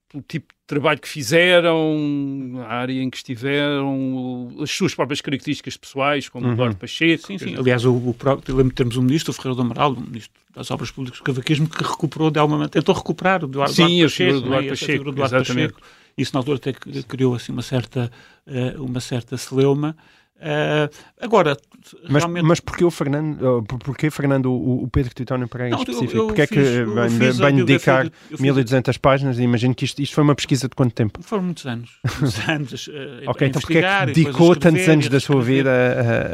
pelo 0.08 0.24
tipo 0.26 0.46
de 0.54 0.66
trabalho 0.66 0.98
que 0.98 1.06
fizeram, 1.08 2.64
a 2.66 2.72
área 2.76 2.94
em 3.02 3.10
que 3.10 3.18
estiveram, 3.18 4.56
as 4.62 4.70
suas 4.70 4.94
próprias 4.94 5.20
características 5.20 5.76
pessoais, 5.76 6.30
como 6.30 6.46
o 6.46 6.48
Uhum. 6.48 6.54
Eduardo 6.54 6.76
Pacheco. 6.76 7.26
Sim, 7.26 7.36
sim. 7.36 7.56
Aliás, 7.58 7.84
o, 7.84 7.94
o 7.94 8.14
próprio, 8.14 8.54
lembro 8.56 8.70
de 8.70 8.76
termos 8.76 8.96
um 8.96 9.02
ministro, 9.02 9.32
o 9.32 9.34
Ferreira 9.34 9.54
do 9.56 9.60
Amaral, 9.62 9.92
o 9.92 10.00
ministro 10.00 10.32
das 10.54 10.70
Obras 10.70 10.90
Públicas 10.90 11.18
do 11.20 11.24
Cavaquismo, 11.24 11.68
que 11.68 11.82
recuperou 11.82 12.30
de 12.30 12.38
alguma 12.38 12.56
maneira, 12.58 12.70
tentou 12.72 12.94
recuperar 12.94 13.42
o 13.44 13.46
Eduardo, 13.46 13.74
Sim, 13.74 14.00
Eduardo 14.02 14.04
Pacheco, 14.08 14.32
é? 14.32 14.38
Eduardo 14.46 14.72
Essa 14.72 14.86
figura 14.86 15.12
do 15.12 15.16
Pacheco, 15.16 15.42
Eduardo. 15.42 15.72
Pacheco. 15.74 15.80
Isso 16.16 16.30
na 16.32 16.40
altura 16.40 16.56
até 16.56 16.72
criou 17.02 17.34
assim 17.34 17.52
uma 17.52 17.60
certa, 17.62 18.10
eh, 18.46 18.74
uma 18.78 19.00
certa 19.00 19.36
celeuma. 19.36 19.94
Eh, 20.40 20.90
agora, 21.20 21.56
Mas, 22.08 22.22
realmente... 22.24 22.44
mas 22.44 22.60
porquê 22.60 22.84
o 22.84 22.90
Fernando, 22.90 23.62
por- 23.68 23.78
porquê, 23.78 24.10
Fernando, 24.10 24.46
o, 24.52 24.82
o 24.82 24.88
Pedro 24.88 25.14
Teutónio 25.14 25.48
Pereira 25.48 25.68
em 25.68 25.72
Não, 25.72 25.78
eu- 25.78 25.82
específico? 25.84 26.16
eu 26.18 26.26
Porquê 26.26 26.42
é 26.42 26.46
que 26.46 26.54
fiz- 26.56 26.66
a 26.66 26.84
bem 26.84 26.84
biografia 26.84 27.64
dedicar 27.64 28.04
do- 28.04 28.12
eu 28.30 28.36
fiz 28.36 28.40
a- 28.40 28.42
1200 28.42 28.98
páginas 28.98 29.38
e 29.38 29.42
imagino 29.42 29.74
que 29.74 29.84
isto, 29.84 30.02
isto 30.02 30.14
foi 30.14 30.24
uma 30.24 30.34
pesquisa 30.34 30.68
de 30.68 30.74
quanto 30.74 30.92
tempo? 30.92 31.22
Foram 31.22 31.44
muitos 31.44 31.64
anos. 31.66 31.98
Muitos 32.20 32.38
anos 32.48 32.90
eh, 32.92 33.22
Ok, 33.26 33.46
a 33.46 33.48
então 33.50 33.60
porquê 33.62 33.78
é 33.78 34.00
que 34.00 34.06
dedicou 34.06 34.56
tantos 34.56 34.88
anos 34.88 35.08
da 35.08 35.20
sua 35.20 35.40
vida 35.40 35.70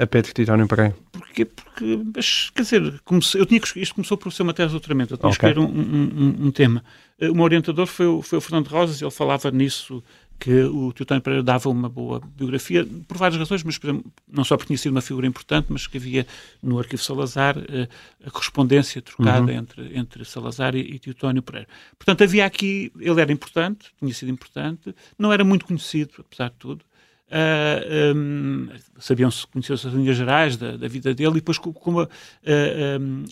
a, 0.01 0.03
a 0.03 0.07
Pedro 0.07 0.33
Teutónio 0.35 0.67
Pereira? 0.67 0.97
Porquê? 1.13 1.45
Porque, 1.45 2.01
mas, 2.17 2.51
quer 2.55 2.63
dizer, 2.63 3.01
comecei- 3.05 3.41
eu 3.41 3.47
tinha 3.47 3.61
que, 3.61 3.79
isto 3.81 3.95
começou 3.95 4.17
por 4.17 4.33
ser 4.33 4.43
uma 4.43 4.55
tese 4.55 4.69
de 4.69 4.73
doutoramento, 4.73 5.15
eu 5.15 5.19
tinha 5.19 5.31
Ok. 5.31 5.39
que 5.39 5.47
escolher 5.47 5.59
um, 5.65 5.71
um- 5.71 6.11
um- 6.43 6.47
um 6.47 6.51
tema. 6.51 6.83
Eh, 7.21 7.31
O 7.31 7.35
meu 7.35 7.45
orientador 7.45 7.87
foi, 7.87 8.07
o- 8.07 8.23
foi 8.23 8.39
o 8.39 8.41
Fernando 8.41 8.67
Rosas, 8.69 9.01
ele 9.01 9.11
falava 9.11 9.51
nisso 9.51 10.03
que 10.41 10.63
o 10.65 10.91
Teotónio 10.93 11.23
Pereira 11.23 11.43
dava 11.43 11.69
uma 11.69 11.89
boa 11.89 12.19
biografia, 12.35 12.87
por 13.07 13.19
várias 13.19 13.39
razões, 13.39 13.63
mas 13.63 13.79
não 14.27 14.43
só 14.43 14.57
porque 14.57 14.69
tinha 14.69 14.79
sido 14.79 14.93
uma 14.93 15.03
figura 15.03 15.27
importante, 15.27 15.67
mas 15.69 15.87
que 15.87 15.99
havia 15.99 16.27
no 16.63 16.79
Arquivo 16.79 17.03
Salazar 17.03 17.59
eh, 17.59 17.87
a 18.25 18.31
correspondência 18.31 19.03
trocada 19.03 19.53
Uhum. 19.53 19.59
entre, 19.59 19.99
entre 19.99 20.25
Salazar 20.25 20.75
e, 20.75 20.81
e 20.81 20.99
Teotónio 20.99 21.43
Pereira. 21.43 21.69
Portanto, 21.99 22.25
havia 22.25 22.47
aqui, 22.47 22.91
ele 22.99 23.21
era 23.21 23.31
importante, 23.31 23.91
tinha 23.99 24.15
sido 24.15 24.31
importante, 24.31 24.95
não 25.19 25.31
era 25.31 25.45
muito 25.45 25.67
conhecido, 25.67 26.15
apesar 26.19 26.49
de 26.49 26.57
tudo. 26.57 26.85
Ah, 27.31 27.81
hum, 28.15 28.69
sabiam-se, 28.99 29.47
conheciam-se 29.47 29.87
as 29.87 29.93
linhas 29.93 30.17
gerais 30.17 30.57
da, 30.57 30.77
da 30.77 30.89
vida 30.89 31.15
dele 31.15 31.31
e 31.31 31.35
depois 31.35 31.59
com, 31.59 31.73
com 31.73 31.91
uma 31.91 32.03
ah, 32.45 32.99
hum, 33.01 33.25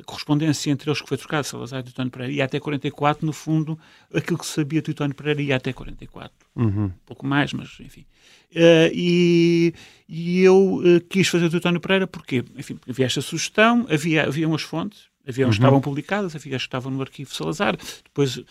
a 0.00 0.04
correspondência 0.04 0.70
entre 0.70 0.88
eles 0.88 1.02
que 1.02 1.08
foi 1.08 1.18
trocada, 1.18 1.42
Salazar 1.42 1.80
e 1.80 1.82
Teotónio 1.82 2.10
Pereira, 2.10 2.32
ia 2.32 2.44
até 2.44 2.58
44, 2.58 3.26
no 3.26 3.32
fundo, 3.32 3.78
aquilo 4.14 4.38
que 4.38 4.46
sabia 4.46 4.80
Teotónio 4.80 5.14
Pereira 5.14 5.42
ia 5.42 5.56
até 5.56 5.72
44 5.72 6.32
Uhum. 6.54 6.84
um 6.84 6.92
pouco 7.06 7.26
mais, 7.26 7.52
mas 7.52 7.78
enfim. 7.80 8.04
Eh, 8.54 8.90
e, 8.94 9.74
e 10.08 10.40
eu 10.42 10.82
quis 11.08 11.28
fazer 11.28 11.46
o 11.46 11.50
Teotónio 11.50 11.80
Pereira 11.80 12.06
porque, 12.06 12.44
enfim, 12.56 12.78
havia 12.88 13.06
esta 13.06 13.22
sugestão, 13.22 13.86
havia, 13.90 14.24
havia 14.24 14.46
umas 14.46 14.62
fontes, 14.62 15.04
havia 15.26 15.46
que 15.46 15.52
estavam 15.52 15.80
publicadas, 15.80 16.36
havia 16.36 16.56
as 16.56 16.62
que 16.62 16.68
estavam 16.68 16.92
no 16.92 17.00
arquivo 17.00 17.34
Salazar, 17.34 17.76
depois 18.04 18.42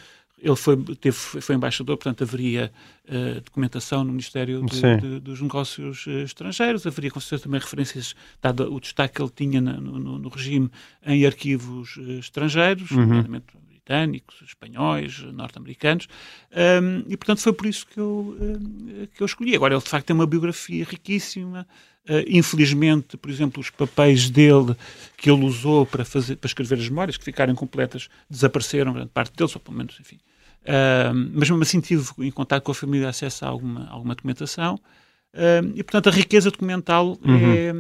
ele 0.42 0.56
foi, 0.56 0.76
teve, 0.96 1.16
foi 1.18 1.56
embaixador, 1.56 1.98
portanto 1.98 2.24
haveria 2.24 2.72
eh, 3.08 3.42
documentação 3.46 4.04
no 4.04 4.12
Ministério 4.12 4.60
de- 4.66 4.76
de- 5.02 5.20
dos 5.20 5.40
Negócios 5.42 6.06
eh, 6.08 6.24
Estrangeiros, 6.24 6.86
haveria 6.88 7.12
com 7.12 7.20
certeza 7.20 7.44
também 7.44 7.60
referências, 7.60 8.16
dado 8.42 8.74
o 8.74 8.80
destaque 8.80 9.16
que 9.16 9.22
ele 9.22 9.32
tinha 9.36 9.62
na- 9.62 9.80
no, 9.80 10.00
no- 10.00 10.30
regime 10.30 10.70
em 11.06 11.26
arquivos 11.26 11.98
eh, 12.00 12.20
estrangeiros, 12.20 12.90
nomeadamente 13.06 13.46
britânicos, 13.82 14.42
espanhóis, 14.42 15.20
norte-americanos, 15.34 16.08
um, 16.52 17.04
e 17.08 17.18
portanto 17.18 17.40
foi 17.40 17.54
por 17.54 17.66
isso 17.66 17.86
que 17.88 18.00
eu, 18.00 18.38
um, 18.40 19.08
que 19.14 19.22
eu 19.22 19.26
escolhi. 19.26 19.56
Agora, 19.56 19.74
ele 19.74 19.84
de 19.84 19.90
facto 19.90 20.06
tem 20.08 20.16
uma 20.16 20.28
biografia 20.28 20.86
riquíssima. 20.86 21.68
Uh, 22.10 22.26
infelizmente, 22.28 23.16
por 23.16 23.30
exemplo, 23.30 23.62
os 23.62 23.70
papéis 23.70 24.28
dele 24.28 24.76
que 25.16 25.30
ele 25.30 25.46
usou 25.46 25.86
para, 25.86 26.04
fazer, 26.04 26.36
para 26.36 26.48
escrever 26.48 26.80
as 26.80 26.90
memórias, 26.90 27.16
que 27.16 27.24
ficaram 27.24 27.54
incompletas, 27.54 28.10
desapareceram, 28.28 28.92
grande 28.92 29.12
parte 29.14 29.36
deles, 29.36 29.56
ou 29.56 29.62
pelo 29.62 29.78
menos, 29.78 30.00
enfim. 30.00 30.18
Um, 30.64 31.32
mas 31.34 31.50
mesmo 31.50 31.62
assim 31.62 31.80
tive 31.80 32.04
em 32.20 32.32
contato 32.32 32.64
com 32.64 32.72
a 32.72 32.76
família 32.76 33.10
acesso 33.10 33.46
a 33.46 33.48
alguma, 33.48 33.88
alguma 33.88 34.16
documentação. 34.16 34.80
Um, 35.34 35.74
e, 35.76 35.84
portanto, 35.84 36.10
a 36.10 36.12
riqueza 36.12 36.50
documental, 36.50 37.18
é, 37.24 37.72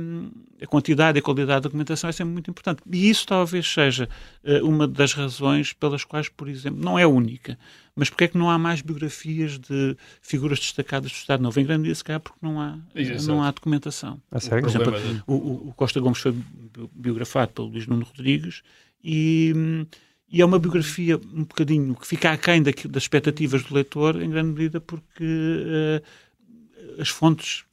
a 0.62 0.68
quantidade 0.68 1.18
e 1.18 1.20
a 1.20 1.22
qualidade 1.24 1.62
da 1.62 1.68
documentação 1.70 2.10
é 2.10 2.13
sempre 2.13 2.34
muito 2.34 2.50
importante. 2.51 2.82
E 2.91 3.10
isso 3.10 3.25
talvez 3.25 3.68
seja 3.68 4.08
eh, 4.44 4.62
uma 4.62 4.88
das 4.88 5.13
razões 5.13 5.74
pelas 5.74 6.03
quais, 6.03 6.30
por 6.30 6.48
exemplo, 6.48 6.80
não 6.84 7.00
é 7.00 7.06
única, 7.08 7.58
mas 7.96 8.10
porque 8.10 8.25
é 8.25 8.27
que 8.27 8.38
não 8.38 8.50
há 8.50 8.58
mais 8.60 8.82
biografias 8.82 9.58
de 9.58 9.98
figuras 10.22 10.60
destacadas 10.60 11.12
do 11.12 11.15
Estado 11.15 11.41
Novo? 11.41 11.60
Em 11.60 11.65
grande 11.65 11.82
medida, 11.82 11.96
se 11.96 12.03
calhar, 12.03 12.20
porque 12.20 12.39
não 12.41 12.62
há, 12.62 12.77
Exato. 12.96 13.27
não 13.27 13.44
há 13.44 13.50
documentação. 13.51 14.22
A 14.32 14.39
sério? 14.39 14.62
Por 14.62 14.70
exemplo, 14.96 15.24
o, 15.27 15.70
o- 15.70 15.74
Costa 15.75 16.00
Gomes 16.00 16.20
foi 16.20 16.32
bi- 16.32 16.44
biografado 16.94 17.51
pelo 17.53 17.68
Luís 17.70 17.88
Nuno 17.88 18.06
Rodrigues 18.06 18.62
e, 19.03 19.53
e 20.32 20.41
é 20.41 20.46
uma 20.46 20.60
biografia 20.60 21.18
um 21.34 21.39
bocadinho 21.44 21.96
que 21.96 22.06
fica 22.08 22.32
aquém 22.32 22.62
daqui- 22.62 22.88
das 22.88 23.03
expectativas 23.03 23.63
do 23.63 23.74
leitor, 23.74 24.22
em 24.22 24.30
grande 24.30 24.50
medida 24.53 24.80
porque 24.80 25.24
eh, 25.24 26.01
as 27.00 27.10
fontes 27.10 27.63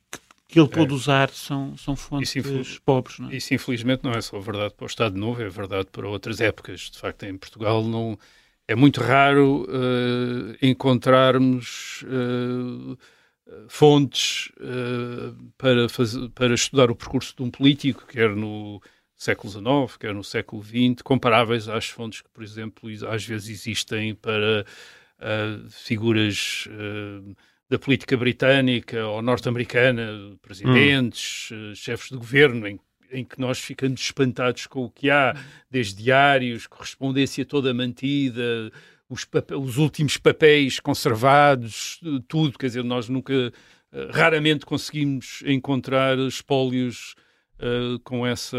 que, 0.49 0.59
ele 0.59 0.69
pôde 0.69 0.95
usar 0.95 1.29
são, 1.29 1.77
são 1.77 1.95
fontes 1.95 2.35
Isso 2.35 2.81
pobres. 2.83 3.19
Não 3.19 3.29
é? 3.29 3.37
Isso, 3.37 3.53
infelizmente, 3.53 4.03
não 4.03 4.13
é 4.13 4.21
só 4.23 4.41
verdade 4.41 4.73
para 4.75 4.85
o 4.85 4.87
Estado 4.87 5.17
Novo, 5.17 5.43
é 5.43 5.49
verdade 5.49 5.89
para 5.93 6.09
outras 6.09 6.41
épocas. 6.41 6.91
De 6.91 6.99
facto, 6.99 7.25
em 7.25 7.37
Portugal 7.37 7.85
não 7.85 8.19
é 8.67 8.75
muito 8.75 9.01
raro 9.03 9.67
eh, 9.71 10.67
encontrarmos 10.67 12.05
eh, 12.07 12.97
fontes 13.69 14.51
eh, 14.59 15.35
para, 15.59 15.89
fazer, 15.89 16.29
para 16.31 16.55
estudar 16.55 16.91
o 16.91 16.97
percurso 16.97 17.35
de 17.37 17.43
um 17.43 17.51
político, 17.51 18.07
quer 18.07 18.35
no 18.35 18.81
século 19.17 19.51
XIX, 19.51 19.97
quer 19.99 20.15
no 20.15 20.25
século 20.25 20.63
XX, 20.63 21.03
comparáveis 21.03 21.69
às 21.69 21.89
fontes 21.89 22.23
que, 22.23 22.31
por 22.31 22.43
exemplo, 22.43 22.91
às 23.09 23.25
vezes 23.25 23.49
existem 23.49 24.15
para 24.15 24.65
figuras 25.71 26.69
da 27.69 27.79
política 27.79 28.17
britânica 28.17 29.07
ou 29.07 29.21
norte-americana, 29.21 30.37
presidentes, 30.41 31.51
eh, 31.53 31.75
chefes 31.75 32.09
de 32.09 32.17
governo, 32.17 32.67
em, 32.67 32.81
em 33.13 33.25
que 33.25 33.41
nós 33.41 33.59
ficamos 33.59 34.01
espantados 34.01 34.67
com 34.67 34.85
o 34.85 34.91
que 34.91 35.11
há, 35.11 35.35
desde 35.71 36.03
diários, 36.03 36.67
correspondência 36.67 37.45
toda 37.45 37.75
mantida, 37.75 38.71
os, 39.09 39.27
os 39.59 39.79
últimos 39.79 40.17
papéis 40.17 40.79
conservados, 40.81 42.01
eh, 42.05 42.23
tudo, 42.29 42.59
quer 42.59 42.67
dizer, 42.67 42.85
nós 42.85 43.09
nunca, 43.09 43.33
eh, 43.93 44.09
raramente 44.13 44.67
conseguimos 44.67 45.43
encontrar 45.47 46.19
espólios 46.19 47.15
eh, 47.59 47.99
com 48.05 48.27
essa 48.27 48.59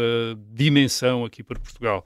dimensão 0.52 1.24
aqui 1.24 1.42
para 1.42 1.58
Portugal. 1.58 2.04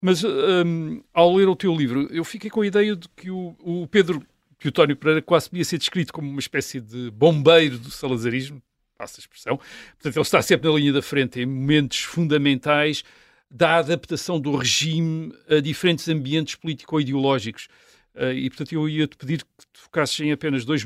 Mas 0.00 0.22
hum, 0.24 1.02
ao 1.12 1.34
ler 1.34 1.48
o 1.48 1.56
teu 1.56 1.74
livro, 1.74 2.06
eu 2.10 2.24
fiquei 2.24 2.50
com 2.50 2.60
a 2.60 2.66
ideia 2.66 2.94
de 2.94 3.08
que 3.10 3.30
o, 3.30 3.56
o 3.60 3.86
Pedro 3.86 4.22
Teotónio 4.58 4.96
Pereira 4.96 5.22
quase 5.22 5.50
podia 5.50 5.64
ser 5.64 5.78
descrito 5.78 6.12
como 6.12 6.28
uma 6.28 6.40
espécie 6.40 6.80
de 6.80 7.10
bombeiro 7.10 7.78
do 7.78 7.90
salazarismo, 7.90 8.62
passa 8.96 9.18
a 9.18 9.22
expressão. 9.22 9.56
Portanto, 9.56 10.16
ele 10.16 10.22
está 10.22 10.42
sempre 10.42 10.70
na 10.70 10.76
linha 10.76 10.92
da 10.92 11.02
frente 11.02 11.40
em 11.40 11.46
momentos 11.46 12.00
fundamentais 12.00 13.04
da 13.50 13.76
adaptação 13.76 14.40
do 14.40 14.56
regime 14.56 15.32
a 15.48 15.60
diferentes 15.60 16.08
ambientes 16.08 16.54
político-ideológicos. 16.56 17.68
Eh, 18.14 18.32
e, 18.32 18.50
portanto, 18.50 18.72
eu 18.72 18.88
ia-te 18.88 19.16
pedir 19.16 19.44
que 19.44 19.66
te 19.72 19.80
focasses 19.80 20.18
em 20.20 20.32
apenas 20.32 20.64
dois, 20.64 20.84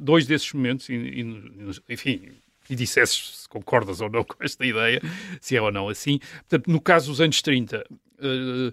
dois 0.00 0.26
desses 0.26 0.52
momentos, 0.52 0.88
e, 0.88 0.94
e, 0.94 1.92
enfim, 1.92 2.32
e 2.68 2.74
dissesses 2.74 3.42
se 3.42 3.48
concordas 3.48 4.00
ou 4.00 4.10
não 4.10 4.24
com 4.24 4.42
esta 4.42 4.64
ideia, 4.66 5.00
se 5.40 5.56
é 5.56 5.62
ou 5.62 5.70
não 5.70 5.88
assim. 5.88 6.18
Portanto, 6.48 6.70
no 6.70 6.80
caso 6.80 7.10
dos 7.10 7.20
anos 7.20 7.40
30, 7.40 7.84
eh, 8.18 8.72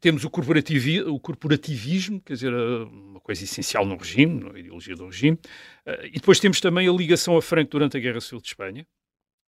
temos 0.00 0.24
o, 0.24 0.30
corporativi 0.30 1.00
o 1.02 1.18
corporativismo, 1.18 2.20
quer 2.20 2.34
dizer, 2.34 2.52
eh, 2.52 2.84
uma 2.84 3.20
coisa 3.20 3.42
essencial 3.42 3.84
no 3.84 3.96
regime, 3.96 4.44
na 4.44 4.58
ideologia 4.58 4.94
do 4.94 5.06
regime, 5.06 5.38
eh, 5.84 6.08
e 6.08 6.12
depois 6.12 6.38
temos 6.38 6.60
também 6.60 6.88
a 6.88 6.92
ligação 6.92 7.36
a 7.36 7.42
Franco 7.42 7.70
durante 7.70 7.96
a 7.96 8.00
Guerra 8.00 8.20
Civil 8.20 8.40
de 8.40 8.48
Espanha. 8.48 8.86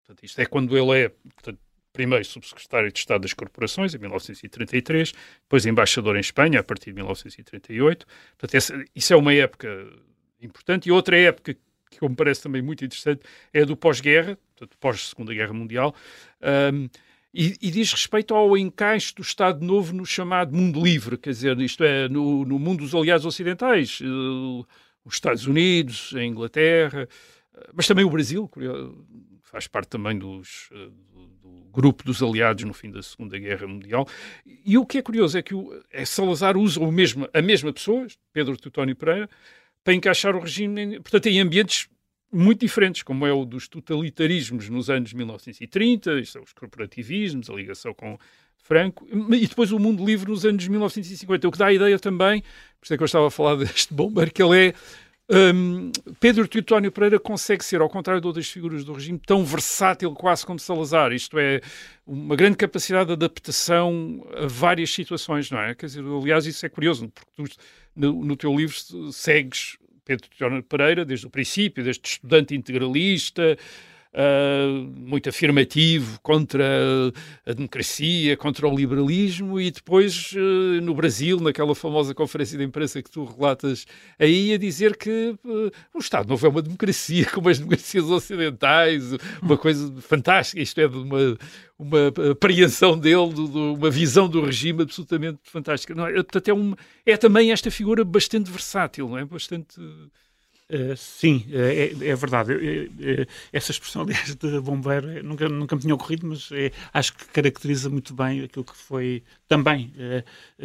Portanto, 0.01 0.25
isto 0.25 0.41
é 0.41 0.47
quando 0.47 0.77
ele 0.77 1.05
é, 1.05 1.09
portanto, 1.09 1.59
primeiro 1.93 2.25
subsecretário 2.25 2.93
de 2.93 2.99
Estado 2.99 3.23
das 3.23 3.33
Corporações, 3.33 3.95
em 3.95 3.99
1933, 3.99 5.13
depois 5.43 5.67
embaixador 5.67 6.17
em 6.17 6.21
Espanha, 6.21 6.61
a 6.61 6.63
partir 6.63 6.91
de 6.91 6.95
1938. 6.95 8.07
Portanto, 8.39 8.55
essa, 8.55 8.85
isso 8.95 9.13
é 9.13 9.17
uma 9.17 9.35
época 9.35 9.69
importante. 10.41 10.89
E 10.89 10.93
outra 10.93 11.19
época 11.19 11.55
que 11.55 12.09
me 12.09 12.15
parece 12.15 12.43
também 12.43 12.63
muito 12.63 12.85
interessante 12.85 13.23
é 13.53 13.63
a 13.63 13.65
do 13.65 13.77
pós-guerra, 13.77 14.39
pós-Segunda 14.79 15.35
Guerra 15.35 15.53
Mundial, 15.53 15.95
e, 17.33 17.57
e, 17.63 17.71
diz 17.71 17.93
respeito 17.93 18.35
ao 18.35 18.57
encaixe 18.59 19.15
do 19.15 19.23
Estado 19.23 19.65
Novo 19.65 19.95
no 19.95 20.05
chamado 20.05 20.55
mundo 20.55 20.83
livre, 20.83 21.17
quer 21.17 21.31
dizer, 21.31 21.59
isto 21.61 21.85
é, 21.85 22.09
no, 22.09 22.45
no 22.45 22.59
mundo 22.59 22.81
dos 22.81 22.95
aliados 22.95 23.25
ocidentais, 23.25 24.01
uh, 24.01 24.67
os 25.05 25.15
Estados 25.15 25.47
Unidos, 25.47 26.13
a 26.17 26.25
Inglaterra, 26.25 27.09
uh, 27.55 27.71
mas 27.73 27.87
também 27.87 28.05
o 28.05 28.11
Brasil, 28.11 28.51
faz 29.43 29.69
parte 29.69 29.91
também 29.91 30.19
dos, 30.19 30.69
uh, 30.73 30.91
do, 30.91 31.27
do, 31.29 31.71
grupo 31.71 32.03
dos 32.03 32.21
aliados 32.21 32.65
no 32.65 32.75
fim 32.75 32.91
da 32.91 33.01
Segunda 33.01 33.39
Guerra 33.39 33.67
Mundial. 33.69 34.09
E 34.45 34.77
o 34.77 34.85
que 34.85 34.99
é 34.99 35.03
curioso 35.03 35.39
é 35.39 35.43
que 35.43 35.55
o, 35.55 35.73
é 35.93 36.05
Salazar 36.05 36.57
usa 36.57 36.81
o 36.81 36.91
mesmo, 36.91 37.29
a 37.33 37.41
mesma 37.41 37.73
pessoa, 37.73 38.09
Pedro 38.33 38.57
Teutónio 38.57 38.97
Pereira, 38.97 39.31
para 39.85 39.95
encaixar 39.95 40.35
o 40.35 40.41
regime, 40.41 40.99
portanto, 40.99 41.27
em 41.27 41.41
ambientes 41.41 41.89
muito 42.33 42.61
diferentes, 42.61 43.03
como 43.03 43.27
é 43.27 43.33
o 43.33 43.45
dos 43.45 43.69
totalitarismos 43.69 44.69
nos 44.69 44.89
anos 44.89 45.13
1930, 45.13 46.21
isto 46.21 46.39
é, 46.39 46.41
os 46.41 46.53
corporativismos, 46.53 47.51
a 47.51 47.55
ligação 47.55 47.93
com 47.93 48.19
Franco, 48.59 49.07
e 49.11 49.47
depois 49.47 49.73
o 49.73 49.79
mundo 49.79 50.05
livre 50.05 50.31
nos 50.31 50.45
anos 50.45 50.67
1950, 50.67 51.49
o 51.49 51.51
que 51.51 51.59
dá 51.59 51.67
a 51.67 51.73
ideia 51.73 51.99
também, 51.99 52.43
por 52.43 52.85
isso 52.85 52.95
é 52.95 52.97
que 52.97 53.03
eu 53.03 53.07
estava 53.07 53.27
a 53.27 53.31
falar 53.31 53.57
deste 53.65 53.93
bomber, 53.93 54.33
que 54.33 54.43
ele 54.43 54.69
é 54.69 54.75
um, 55.33 55.93
Pedro 56.19 56.49
Teutónio 56.49 56.91
Pereira 56.91 57.21
consegue 57.21 57.65
ser, 57.65 57.81
ao 57.81 57.89
contrário 57.89 58.21
de 58.21 58.27
outras 58.27 58.49
figuras 58.49 58.85
do 58.85 58.93
regime, 58.93 59.17
tão 59.25 59.45
versátil 59.45 60.13
quase 60.13 60.45
como 60.45 60.59
Salazar. 60.59 61.13
Isto 61.13 61.39
é, 61.39 61.61
uma 62.05 62.35
grande 62.35 62.57
capacidade 62.57 63.07
de 63.07 63.13
adaptação 63.13 64.27
a 64.37 64.47
várias 64.49 64.91
situações, 64.91 65.49
não 65.49 65.61
é? 65.61 65.73
Quer 65.77 65.87
dizer, 65.87 66.05
aliás, 66.05 66.47
isso 66.47 66.67
é 66.67 66.69
curioso, 66.69 67.09
porque 67.15 67.31
tu, 67.37 67.45
no, 67.95 68.25
no 68.25 68.37
teu 68.37 68.53
livro 68.53 68.75
segues 69.13 69.79
Pedro 70.17 70.63
Pereira 70.63 71.05
desde 71.05 71.27
o 71.27 71.31
princípio, 71.31 71.85
desde 71.85 72.03
estudante 72.05 72.55
integralista, 72.55 73.57
Uh, 74.13 74.91
muito 74.97 75.29
afirmativo 75.29 76.19
contra 76.21 76.65
a 77.47 77.53
democracia, 77.53 78.37
contra 78.37 78.67
o 78.67 78.75
liberalismo, 78.75 79.61
e 79.61 79.71
depois 79.71 80.33
uh, 80.33 80.81
no 80.83 80.93
Brasil, 80.95 81.39
naquela 81.39 81.77
famosa 81.77 82.13
conferência 82.13 82.59
de 82.59 82.65
imprensa 82.65 83.01
que 83.01 83.09
tu 83.09 83.25
relatas 83.25 83.87
aí, 84.19 84.53
a 84.53 84.59
dizer 84.59 84.97
que 84.97 85.37
uh, 85.45 85.71
o 85.95 86.01
Estado 86.01 86.29
Novo 86.29 86.45
é 86.45 86.51
uma 86.51 86.61
democracia, 86.61 87.25
como 87.31 87.49
as 87.49 87.61
democracias 87.61 88.05
ocidentais, 88.07 89.13
uma 89.41 89.57
coisa 89.57 89.95
fantástica, 90.01 90.61
isto 90.61 90.81
é, 90.81 90.89
de 90.89 90.97
uma, 90.97 91.39
uma 91.79 92.33
apreensão 92.33 92.99
dele, 92.99 93.29
de, 93.29 93.49
de 93.49 93.59
uma 93.59 93.91
visão 93.91 94.29
do 94.29 94.45
regime 94.45 94.83
absolutamente 94.83 95.39
fantástica. 95.45 95.95
Não 95.95 96.09
é? 96.09 96.15
Portanto, 96.15 96.49
é, 96.49 96.55
um, 96.55 96.75
é 97.07 97.17
também 97.17 97.53
esta 97.53 97.71
figura 97.71 98.05
bastante 98.05 98.51
versátil, 98.51 99.09
não 99.09 99.19
é? 99.19 99.25
Bastante 99.25 99.81
Uh, 100.71 100.97
sim, 100.97 101.47
uh, 101.49 101.57
é, 101.57 102.11
é, 102.11 102.15
verdade. 102.15 102.53
Essa 103.53 103.73
expressão, 103.73 104.03
aliás, 104.07 104.37
de 104.37 104.61
bombeiro 104.61 105.21
nunca, 105.25 105.49
nunca 105.49 105.75
me 105.75 105.83
tinha 105.83 105.95
ocorrido, 105.95 106.29
mas 106.29 106.49
acho 106.95 107.13
que 107.17 107.25
caracteriza 107.27 107.91
muito 107.91 108.15
bem 108.15 108.45
aquilo 108.45 108.65
que 108.65 108.77
foi 108.77 109.23
também 109.49 109.93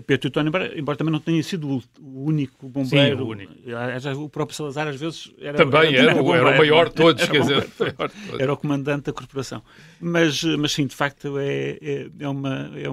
Pedro 0.06 0.20
Teutónio, 0.20 0.50
embora, 0.50 0.80
embora, 0.80 0.98
também 0.98 1.12
não 1.12 1.20
tenha 1.20 1.42
sido 1.42 1.68
o, 1.68 1.84
o 2.00 2.26
único 2.26 2.70
bombeiro. 2.70 3.18
Sim, 3.18 3.24
o, 3.24 3.28
único. 3.28 3.54
o 4.20 4.30
próprio 4.30 4.56
Salazar, 4.56 4.88
às 4.88 5.00
vezes, 5.00 5.32
era, 5.42 5.58
também 5.58 5.96
era, 5.96 6.12
era, 6.12 6.22
o, 6.22 6.34
era 6.36 6.50
o 6.54 6.58
maior 6.58 6.90
de 6.90 6.96
todos, 6.96 7.24
era, 7.24 7.32
quer 7.32 7.42
dizer, 7.42 7.68
era 8.40 8.54
o 8.54 8.58
comandante 8.58 9.06
da 9.06 9.14
corporação. 9.14 9.64
Mas, 10.00 10.44
mas 10.44 10.72
sim, 10.72 10.86
de 10.86 10.96
facto, 10.96 11.40
é, 11.40 11.80
é, 11.82 12.08
é 12.20 12.30
uma, 12.30 12.72
é 12.76 12.86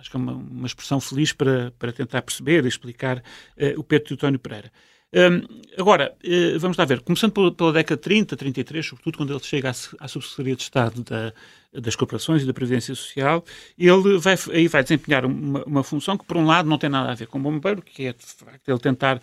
acho 0.00 0.10
que 0.10 0.16
é 0.16 0.18
uma, 0.18 0.32
uma 0.32 0.66
expressão 0.66 1.00
feliz 1.00 1.32
para, 1.32 1.72
para 1.78 1.92
tentar 1.92 2.22
perceber 2.22 2.64
e 2.64 2.68
explicar 2.68 3.22
o 3.76 3.84
Pedro 3.84 4.08
Teutónio 4.08 4.40
Pereira. 4.40 4.72
Um, 5.14 5.46
agora, 5.78 6.14
uh, 6.24 6.58
vamos 6.58 6.76
lá 6.76 6.84
ver, 6.84 7.00
começando 7.00 7.32
pela, 7.32 7.52
pela, 7.52 7.72
década 7.72 7.96
de 7.96 8.02
30, 8.02 8.36
33, 8.36 8.86
sobretudo 8.86 9.18
quando 9.18 9.32
ele 9.32 9.42
chega 9.42 9.70
à, 9.70 9.74
à 10.00 10.08
Subsecretaria 10.08 10.56
de 10.56 10.62
Estado 10.62 11.02
da, 11.04 11.32
das 11.72 11.94
Corporações 11.94 12.42
e 12.42 12.46
da 12.46 12.52
Previdência 12.52 12.94
Social, 12.94 13.44
ele 13.78 14.18
vai, 14.18 14.36
aí 14.52 14.68
vai 14.68 14.82
desempenhar 14.82 15.24
uma, 15.24 15.62
uma, 15.64 15.82
função 15.84 16.18
que, 16.18 16.24
por 16.24 16.36
um 16.36 16.44
lado, 16.44 16.68
não 16.68 16.78
tem 16.78 16.90
nada 16.90 17.12
a 17.12 17.14
ver 17.14 17.28
com 17.28 17.38
o 17.38 17.42
bombeiro, 17.42 17.82
que 17.82 18.06
é, 18.06 18.12
de 18.12 18.24
facto, 18.24 18.68
ele 18.68 18.78
tentar 18.78 19.20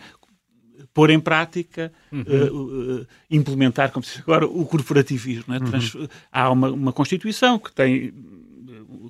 pôr 0.94 1.10
em 1.10 1.20
prática, 1.20 1.92
uhum. 2.12 2.22
uh, 2.22 3.08
implementar, 3.30 3.92
como 3.92 4.04
se 4.04 4.14
diz 4.14 4.22
agora, 4.22 4.46
o 4.46 4.66
corporativismo. 4.66 5.54
É? 5.54 5.58
Uhum. 5.58 6.08
Há 6.32 6.50
uma, 6.50 6.72
uma 6.72 6.94
Constituição 6.94 7.60
que 7.60 7.72
tem 7.72 8.14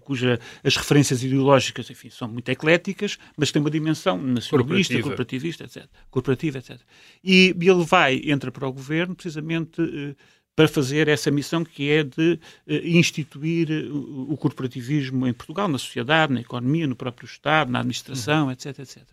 cuja 0.01 0.39
as 0.63 0.75
referências 0.75 1.23
ideológicas, 1.23 1.89
enfim, 1.89 2.09
são 2.09 2.27
muito 2.27 2.49
ecléticas, 2.49 3.17
mas 3.37 3.51
tem 3.51 3.59
uma 3.59 3.69
dimensão 3.71 4.17
nacionalista, 4.17 4.93
corporativa, 4.93 5.01
corporativista, 5.01 5.63
etc. 5.63 5.85
Corporativa, 6.09 6.57
etc. 6.57 6.79
E 7.23 7.55
ele 7.59 7.85
vai, 7.85 8.21
entra 8.25 8.51
para 8.51 8.67
o 8.67 8.73
governo 8.73 9.15
precisamente 9.15 9.81
eh, 9.81 10.15
para 10.55 10.67
fazer 10.67 11.07
essa 11.07 11.31
missão 11.31 11.63
que 11.63 11.89
é 11.89 12.03
de 12.03 12.39
eh, 12.67 12.81
instituir 12.87 13.71
eh, 13.71 13.87
o 13.91 14.37
corporativismo 14.37 15.27
em 15.27 15.33
Portugal, 15.33 15.67
na 15.67 15.77
sociedade, 15.77 16.33
na 16.33 16.41
economia, 16.41 16.87
no 16.87 16.95
próprio 16.95 17.25
Estado, 17.25 17.71
na 17.71 17.79
administração, 17.79 18.45
uhum. 18.45 18.51
etc, 18.51 18.79
etc. 18.79 19.03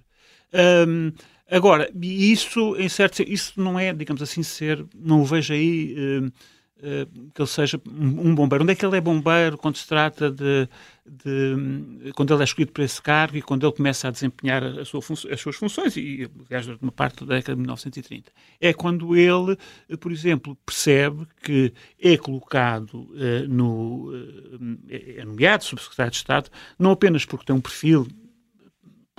Um, 0.88 1.12
agora, 1.50 1.90
isso, 2.02 2.76
em 2.76 2.88
certo 2.88 3.22
isso 3.22 3.60
não 3.60 3.78
é, 3.78 3.92
digamos 3.92 4.20
assim, 4.20 4.42
ser, 4.42 4.84
não 4.94 5.22
o 5.22 5.24
vejo 5.24 5.52
aí 5.52 5.94
que 7.34 7.42
ele 7.42 7.48
seja 7.48 7.80
um 7.86 8.34
bombeiro. 8.34 8.64
Onde 8.64 8.72
é 8.72 8.74
que 8.74 8.84
ele 8.84 8.96
é 8.96 9.00
bombeiro 9.00 9.58
quando 9.58 9.76
se 9.76 9.86
trata 9.86 10.30
de, 10.30 10.68
de, 11.06 12.12
quando 12.14 12.32
ele 12.32 12.42
é 12.42 12.44
escolhido 12.44 12.72
para 12.72 12.84
esse 12.84 13.00
cargo 13.00 13.36
e 13.36 13.42
quando 13.42 13.66
ele 13.66 13.74
começa 13.74 14.08
a 14.08 14.10
desempenhar 14.10 14.62
a 14.62 14.84
sua 14.84 15.00
as 15.30 15.40
suas 15.40 15.56
funções, 15.56 15.96
e 15.96 16.28
aliás, 16.46 16.66
durante 16.66 16.82
uma 16.82 16.92
parte 16.92 17.24
da 17.24 17.36
década 17.36 17.54
de 17.54 17.60
1930. 17.60 18.32
É 18.60 18.72
quando 18.72 19.16
ele, 19.16 19.56
por 19.98 20.12
exemplo, 20.12 20.56
percebe 20.64 21.26
que 21.42 21.72
é 22.00 22.16
colocado 22.16 22.94
uh, 22.94 23.48
no. 23.48 24.10
Uh, 24.10 24.78
é 24.88 25.24
nomeado 25.24 25.64
subsecretário 25.64 26.12
de 26.12 26.16
Estado, 26.16 26.50
não 26.78 26.92
apenas 26.92 27.24
porque 27.24 27.44
tem 27.44 27.54
um 27.54 27.60
perfil 27.60 28.06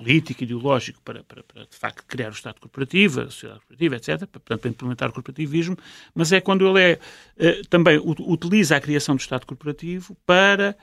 político, 0.01 0.43
ideológico, 0.43 0.99
para, 1.03 1.23
para, 1.23 1.43
para, 1.43 1.61
de 1.65 1.75
facto 1.75 2.03
criar 2.07 2.29
o 2.29 2.33
Estado 2.33 2.59
corporativo, 2.59 3.21
a 3.21 3.25
sociedade 3.25 3.59
corporativa, 3.59 3.95
etc., 3.95 4.17
para, 4.19 4.27
portanto, 4.27 4.61
para 4.61 4.69
implementar 4.69 5.09
o 5.09 5.13
corporativismo, 5.13 5.77
mas 6.15 6.31
é 6.31 6.41
quando 6.41 6.67
ele 6.67 6.81
é, 6.81 6.99
uh, 7.37 7.67
também 7.67 7.99
utiliza 8.03 8.75
a 8.75 8.81
criação 8.81 9.15
do 9.15 9.19
Estado 9.19 9.45
corporativo 9.45 10.17
para 10.25 10.75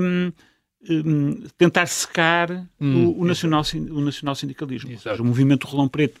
um, 0.00 0.32
um, 0.88 1.42
tentar 1.58 1.86
secar 1.86 2.50
hum, 2.80 3.06
o, 3.06 3.22
o, 3.22 3.24
nacional, 3.24 3.62
o 3.90 4.00
nacional 4.00 4.34
sindicalismo. 4.34 4.92
Ou 4.92 4.98
seja, 4.98 5.22
o 5.22 5.24
movimento 5.24 5.66
Rolão 5.66 5.88
Preto, 5.88 6.20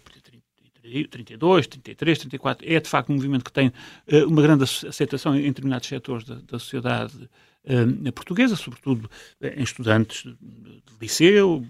32, 1.10 1.66
33, 1.66 2.18
34, 2.18 2.66
é 2.68 2.80
de 2.80 2.88
facto 2.88 3.10
um 3.10 3.14
movimento 3.14 3.44
que 3.44 3.52
tem 3.52 3.68
uh, 3.68 4.26
uma 4.26 4.42
grande 4.42 4.64
aceitação 4.64 5.36
em 5.36 5.42
determinados 5.42 5.88
setores 5.88 6.24
da, 6.24 6.36
da 6.36 6.58
sociedade 6.58 7.28
uh, 7.64 8.12
portuguesa, 8.12 8.56
sobretudo 8.56 9.10
em 9.40 9.62
estudantes 9.62 10.22
de, 10.22 10.32
de 10.32 10.82
liceu, 11.00 11.64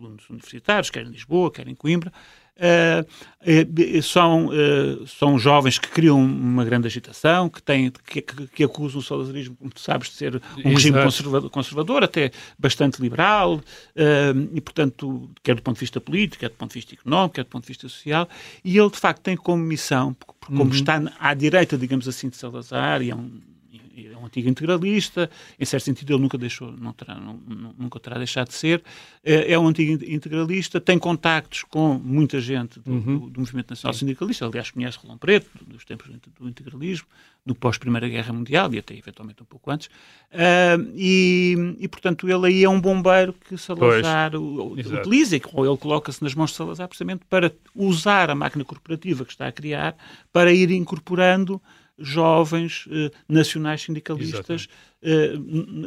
alunos 0.00 0.28
universitários, 0.28 0.90
quer 0.90 1.06
em 1.06 1.10
Lisboa, 1.10 1.50
quer 1.50 1.68
em 1.68 1.74
Coimbra, 1.74 2.12
uh, 2.60 4.02
são, 4.02 4.46
uh, 4.46 5.06
são 5.06 5.38
jovens 5.38 5.78
que 5.78 5.88
criam 5.88 6.18
uma 6.20 6.64
grande 6.64 6.86
agitação, 6.86 7.48
que, 7.48 7.62
têm, 7.62 7.90
que, 7.90 8.22
que, 8.22 8.64
acusam 8.64 9.00
o 9.00 9.02
salazarismo, 9.02 9.56
como 9.56 9.70
tu 9.70 9.80
sabes, 9.80 10.08
de 10.08 10.14
ser 10.14 10.34
um 10.34 10.38
Exato. 10.38 10.68
regime 10.68 11.02
conservador, 11.02 11.50
conservador, 11.50 12.04
até 12.04 12.30
bastante 12.58 13.00
liberal, 13.00 13.56
uh, 13.56 14.50
e, 14.52 14.60
portanto, 14.60 15.30
quer 15.42 15.54
do 15.54 15.62
ponto 15.62 15.76
de 15.76 15.80
vista 15.80 16.00
político, 16.00 16.40
quer 16.40 16.50
do 16.50 16.56
ponto 16.56 16.70
de 16.70 16.74
vista 16.74 16.94
económico, 16.94 17.34
quer 17.34 17.44
do 17.44 17.50
ponto 17.50 17.62
de 17.62 17.68
vista 17.68 17.88
social, 17.88 18.28
e 18.64 18.78
ele, 18.78 18.90
de 18.90 18.98
facto, 18.98 19.22
tem 19.22 19.36
como 19.36 19.62
missão, 19.62 20.16
como 20.46 20.64
uhum. 20.64 20.70
está 20.70 21.02
à 21.18 21.34
direita, 21.34 21.76
digamos 21.76 22.06
assim, 22.08 22.28
de 22.28 22.36
Salazar, 22.36 23.02
e 23.02 23.10
é 23.10 23.14
um 23.14 23.40
é 24.06 24.16
um 24.16 24.26
antigo 24.26 24.48
integralista, 24.48 25.30
em 25.58 25.64
certo 25.64 25.84
sentido 25.84 26.12
ele 26.12 26.22
nunca 26.22 26.38
deixou, 26.38 26.72
não 26.72 26.92
terá, 26.92 27.14
não, 27.14 27.40
nunca 27.78 27.98
terá 28.00 28.18
deixado 28.18 28.48
de 28.48 28.54
ser, 28.54 28.82
é, 29.24 29.52
é, 29.52 29.58
um 29.58 29.68
antigo 29.68 30.04
integralista, 30.04 30.80
tem 30.80 30.98
contactos 30.98 31.64
com 31.64 31.94
muita 31.94 32.40
gente 32.40 32.80
do, 32.80 32.90
uhum. 32.90 33.18
do, 33.18 33.30
do 33.30 33.40
movimento 33.40 33.70
nacional 33.70 33.92
Sim. 33.92 34.00
sindicalista, 34.00 34.46
aliás 34.46 34.70
conhece 34.70 34.98
Rolão 34.98 35.18
Preto, 35.18 35.50
dos 35.66 35.84
tempos 35.84 36.08
do 36.38 36.48
integralismo, 36.48 37.06
do 37.44 37.54
pós-Primeira 37.54 38.08
Guerra 38.08 38.32
Mundial 38.32 38.72
e 38.74 38.78
até 38.78 38.94
eventualmente 38.94 39.42
um 39.42 39.46
pouco 39.46 39.70
antes, 39.70 39.86
uh, 39.86 40.92
e, 40.94 41.76
e, 41.78 41.88
portanto 41.88 42.28
ele 42.28 42.46
aí 42.46 42.64
é 42.64 42.68
um 42.68 42.80
bombeiro 42.80 43.32
que 43.32 43.56
Salazar 43.56 44.32
pois, 44.32 44.86
utiliza, 44.86 45.36
e 45.36 45.38
ele 45.40 45.76
coloca-se 45.78 46.22
nas 46.22 46.34
mãos 46.34 46.50
de 46.50 46.56
Salazar 46.56 46.88
precisamente 46.88 47.24
para 47.28 47.52
usar 47.74 48.30
a 48.30 48.34
máquina 48.34 48.64
corporativa 48.64 49.24
que 49.24 49.32
está 49.32 49.46
a 49.46 49.52
criar 49.52 49.96
para 50.32 50.52
ir 50.52 50.70
incorporando 50.70 51.60
jovens 52.00 52.86
eh, 52.90 53.10
nacionais 53.28 53.82
sindicalistas 53.82 54.68
eh, 55.02 55.34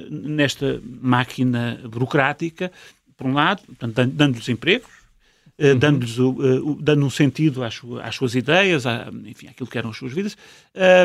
nesta 0.09 0.81
máquina 1.01 1.79
burocrática, 1.83 2.71
por 3.17 3.27
um 3.27 3.33
lado, 3.33 3.61
dando-lhes 3.79 4.49
empregos, 4.49 4.89
eh, 5.57 5.71
uhum. 5.71 5.79
dando-lhes 5.79 6.15
dando 6.79 7.05
um 7.05 7.09
sentido 7.09 7.63
às, 7.63 7.81
às 8.01 8.15
suas 8.15 8.35
ideias, 8.35 8.85
à, 8.85 9.09
enfim, 9.25 9.47
àquilo 9.47 9.69
que 9.69 9.77
eram 9.77 9.91
as 9.91 9.97
suas 9.97 10.13
vidas, 10.13 10.37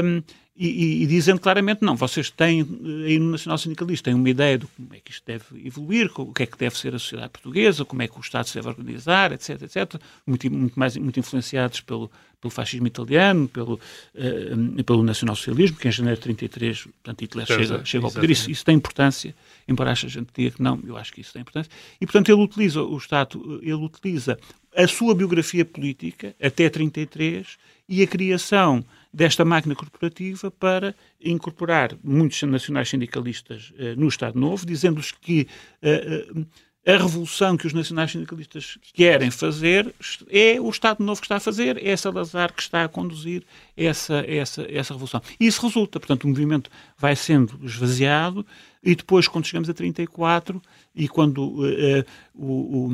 um, 0.03 0.23
e, 0.59 0.67
e, 0.67 1.03
e, 1.05 1.07
dizendo 1.07 1.41
claramente, 1.41 1.83
não, 1.83 1.95
vocês 1.95 2.31
têm, 2.31 2.67
aí 3.07 3.17
no 3.17 3.31
Nacional 3.31 3.57
Sindicalista, 3.59 4.11
têm 4.11 4.15
uma 4.15 4.29
ideia 4.29 4.59
de 4.59 4.67
como 4.67 4.89
é 4.93 4.99
que 4.99 5.13
isto 5.13 5.23
deve 5.25 5.45
evoluir, 5.65 6.11
o 6.17 6.33
que 6.33 6.43
é 6.43 6.47
que 6.47 6.59
deve 6.59 6.77
ser 6.77 6.93
a 6.97 6.99
sociedade 6.99 7.31
portuguesa, 7.31 7.85
como 7.85 8.03
é 8.03 8.09
que 8.09 8.19
o 8.19 8.21
Estado 8.21 8.49
se 8.49 8.55
deve 8.57 8.69
organizar, 8.69 9.31
etc, 9.31 9.63
etc, 9.63 10.03
muito, 10.27 10.51
muito 10.51 10.77
mais, 10.77 10.97
muito 10.97 11.21
influenciados 11.21 11.81
pelo, 11.81 12.11
pelo 12.41 12.51
fascismo 12.51 12.89
italiano, 12.89 13.47
pelo, 13.47 13.75
uh, 13.75 14.85
pelo 14.85 15.05
nacionalsocialismo, 15.05 15.77
que 15.77 15.87
em 15.87 15.93
janeiro 15.93 16.19
de 16.19 16.25
33, 16.25 16.83
portanto, 16.83 17.21
Hitler 17.21 17.47
chega, 17.47 17.85
chega 17.85 18.07
ao 18.07 18.11
poder. 18.11 18.29
Isso, 18.29 18.51
isso 18.51 18.65
tem 18.65 18.75
importância, 18.75 19.33
embora 19.69 19.93
a 19.93 19.95
gente 19.95 20.29
diga 20.37 20.57
que 20.57 20.63
não, 20.63 20.81
eu 20.85 20.97
acho 20.97 21.13
que 21.13 21.21
isso 21.21 21.33
tem 21.33 21.43
importância. 21.43 21.71
E, 22.01 22.05
portanto, 22.05 22.31
ele 22.31 22.43
utiliza 22.43 22.83
o 22.83 22.97
Estado, 22.97 23.61
ele 23.63 23.75
utiliza 23.75 24.37
a 24.75 24.89
sua 24.89 25.15
biografia 25.15 25.65
política, 25.65 26.35
até 26.43 26.69
33, 26.69 27.47
e 27.89 28.03
a 28.03 28.07
criação 28.09 28.85
desta 29.13 29.45
máquina 29.45 29.75
corporativa 29.75 30.51
para 30.51 30.95
incorporar 31.21 31.97
muitos 32.03 32.43
nacionais 32.43 32.89
sindicalistas 32.89 33.71
uh, 33.71 33.99
no 33.99 34.09
Estado 34.09 34.39
Novo, 34.39 34.67
dizendo-lhes 34.67 35.13
que 35.13 35.47
uh, 35.83 36.47
a 36.89 36.93
revolução 36.97 37.55
que 37.57 37.67
os 37.67 37.75
nacionais 37.75 38.13
sindicalistas 38.13 38.79
querem 38.95 39.31
fazer 39.31 39.95
é 40.31 40.59
o 40.59 40.71
Estado 40.71 41.05
Novo 41.05 41.21
que 41.21 41.27
está 41.27 41.37
a 41.37 41.41
fazer, 41.41 41.85
é 41.85 41.95
Salazar 41.95 42.51
que 42.53 42.63
está 42.63 42.85
a 42.85 42.89
conduzir 42.89 43.45
essa, 43.77 44.25
essa, 44.27 44.67
essa 44.71 44.95
revolução. 44.95 45.21
E 45.39 45.47
isso 45.47 45.61
resulta, 45.67 46.01
portanto, 46.01 46.25
o 46.25 46.29
movimento 46.29 46.71
vai 46.97 47.15
sendo 47.15 47.61
esvaziado 47.63 48.45
e 48.83 48.95
depois, 48.95 49.29
quando 49.29 49.45
chegamos 49.45 49.69
a 49.69 49.75
34 49.75 50.63
e 50.95 51.09
quando 51.09 51.43
uh, 51.43 52.05
o, 52.35 52.53
o, 52.53 52.93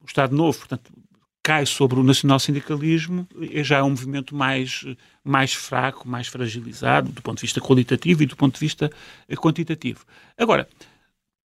o 0.00 0.06
Estado 0.06 0.34
Novo, 0.34 0.58
portanto, 0.58 0.92
cai 1.44 1.66
sobre 1.66 2.00
o 2.00 2.02
nacional-sindicalismo, 2.02 3.28
já 3.62 3.76
é 3.76 3.82
um 3.82 3.90
movimento 3.90 4.34
mais, 4.34 4.82
mais 5.22 5.52
fraco, 5.52 6.08
mais 6.08 6.26
fragilizado, 6.26 7.12
do 7.12 7.20
ponto 7.20 7.36
de 7.36 7.42
vista 7.42 7.60
qualitativo 7.60 8.22
e 8.22 8.26
do 8.26 8.34
ponto 8.34 8.54
de 8.54 8.60
vista 8.60 8.90
eh, 9.28 9.36
quantitativo. 9.36 10.06
Agora, 10.38 10.66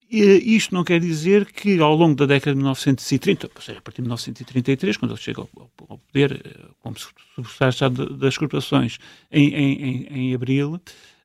isto 0.10 0.74
não 0.74 0.86
quer 0.86 1.02
dizer 1.02 1.46
que 1.52 1.80
ao 1.82 1.94
longo 1.94 2.16
da 2.16 2.26
década 2.26 2.54
de 2.54 2.58
1930, 2.60 3.52
ou 3.54 3.62
seja, 3.62 3.80
a 3.80 3.82
partir 3.82 3.98
de 3.98 4.04
1933, 4.04 4.96
quando 4.96 5.12
ele 5.12 5.20
chega 5.20 5.42
ao, 5.42 5.98
poder 5.98 6.42
eh, 6.46 6.66
como 6.80 6.96
secretário 6.98 8.18
das 8.18 8.38
corporações 8.38 9.00
em, 9.30 9.54
em, 9.54 10.08
em 10.10 10.34
abril, 10.34 10.80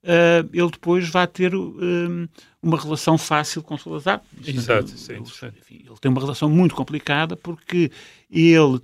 Uh, 0.04 0.48
ele 0.52 0.70
depois 0.70 1.08
vai 1.08 1.26
ter 1.26 1.54
um, 1.54 2.28
uma 2.62 2.78
relação 2.78 3.16
fácil 3.16 3.62
com 3.62 3.78
Salazar. 3.78 4.22
Exato, 4.46 4.88
sim, 4.88 5.14
ele, 5.14 5.22
enfim, 5.22 5.84
ele 5.86 5.98
tem 5.98 6.10
uma 6.10 6.20
relação 6.20 6.50
muito 6.50 6.74
complicada 6.74 7.36
porque 7.36 7.90
ele, 8.30 8.80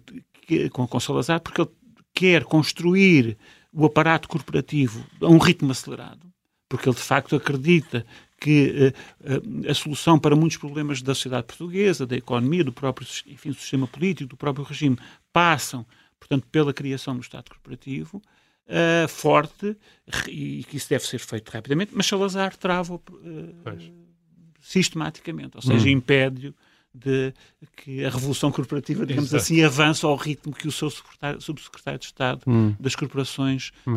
com, 0.71 0.87
com 0.87 1.01
Salazar, 1.01 1.41
porque 1.41 1.61
ele 1.61 1.71
quer 2.15 2.45
construir 2.45 3.37
o 3.71 3.85
aparato 3.85 4.29
corporativo 4.29 5.05
a 5.21 5.27
um 5.27 5.37
ritmo 5.37 5.71
acelerado, 5.71 6.27
porque 6.69 6.89
ele 6.89 6.97
de 6.97 7.03
facto 7.03 7.37
acredita 7.37 8.07
que 8.41 8.93
uh, 9.23 9.35
uh, 9.35 9.71
a 9.71 9.75
solução 9.75 10.19
para 10.19 10.35
muitos 10.35 10.57
problemas 10.57 11.03
da 11.03 11.15
sociedade 11.15 11.47
portuguesa, 11.47 12.07
da 12.07 12.17
economia, 12.17 12.65
do 12.65 12.73
próprio 12.73 13.07
enfim, 13.27 13.51
do 13.51 13.57
sistema 13.57 13.87
político, 13.87 14.31
do 14.31 14.37
próprio 14.39 14.65
regime, 14.65 14.99
passam 15.31 15.85
portanto, 16.21 16.47
pela 16.53 16.73
criação 16.73 17.15
do 17.17 17.23
Estado 17.23 17.51
corporativo, 17.51 18.23
uh, 18.67 19.09
forte, 19.09 19.77
e 20.29 20.65
que 20.69 20.77
isso 20.77 20.89
deve 20.89 21.05
ser 21.07 21.19
feito 21.19 21.49
rapidamente, 21.51 21.93
mas 21.95 22.07
Salazar 22.07 22.57
trava 22.57 22.95
uh, 22.95 23.01
sistematicamente, 24.61 25.57
ou 25.57 25.63
seja, 25.63 25.87
Hum. 25.87 25.93
impede 25.93 26.55
de 26.93 27.33
que 27.77 28.05
a 28.05 28.11
revolução 28.11 28.51
corporativa, 28.51 29.07
digamos 29.07 29.31
Exato. 29.31 29.45
assim, 29.45 29.63
avance 29.63 30.05
ao 30.05 30.17
ritmo 30.17 30.53
que 30.53 30.67
o 30.67 30.73
seu 30.73 30.91
secretário- 30.91 31.41
subsecretário 31.41 32.01
de 32.01 32.07
Estado 32.07 32.41
Hum, 32.49 32.75
das 32.81 32.97
corporações 32.97 33.71
ah, 33.87 33.93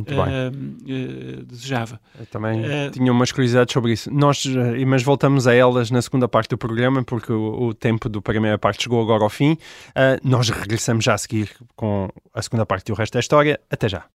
ah, 0.51 1.43
desejava. 1.43 1.99
Eu 2.19 2.27
também 2.27 2.63
Eh, 2.63 2.91
tinha 2.91 3.11
umas 3.11 3.31
curiosidades 3.31 3.73
sobre 3.73 3.93
isso. 3.93 4.13
Nós, 4.13 4.45
eh, 4.45 4.85
mas 4.85 5.01
voltamos 5.01 5.47
a 5.47 5.55
elas 5.55 5.89
na 5.89 6.03
segunda 6.03 6.27
parte 6.27 6.49
do 6.51 6.57
programa, 6.57 7.03
porque 7.03 7.33
o, 7.33 7.63
o 7.69 7.73
tempo 7.73 8.07
da 8.07 8.21
primeira 8.21 8.59
parte 8.59 8.83
chegou 8.83 9.01
agora 9.01 9.23
ao 9.23 9.29
fim. 9.29 9.57
Eh, 9.95 10.19
nós 10.23 10.49
regressamos 10.49 11.03
já 11.03 11.15
a 11.15 11.17
seguir 11.17 11.49
com 11.75 12.09
a 12.31 12.43
segunda 12.43 12.63
parte 12.63 12.89
e 12.89 12.91
o 12.91 12.95
resto 12.95 13.13
da 13.13 13.19
história. 13.21 13.59
Até 13.71 13.89
já. 13.89 14.05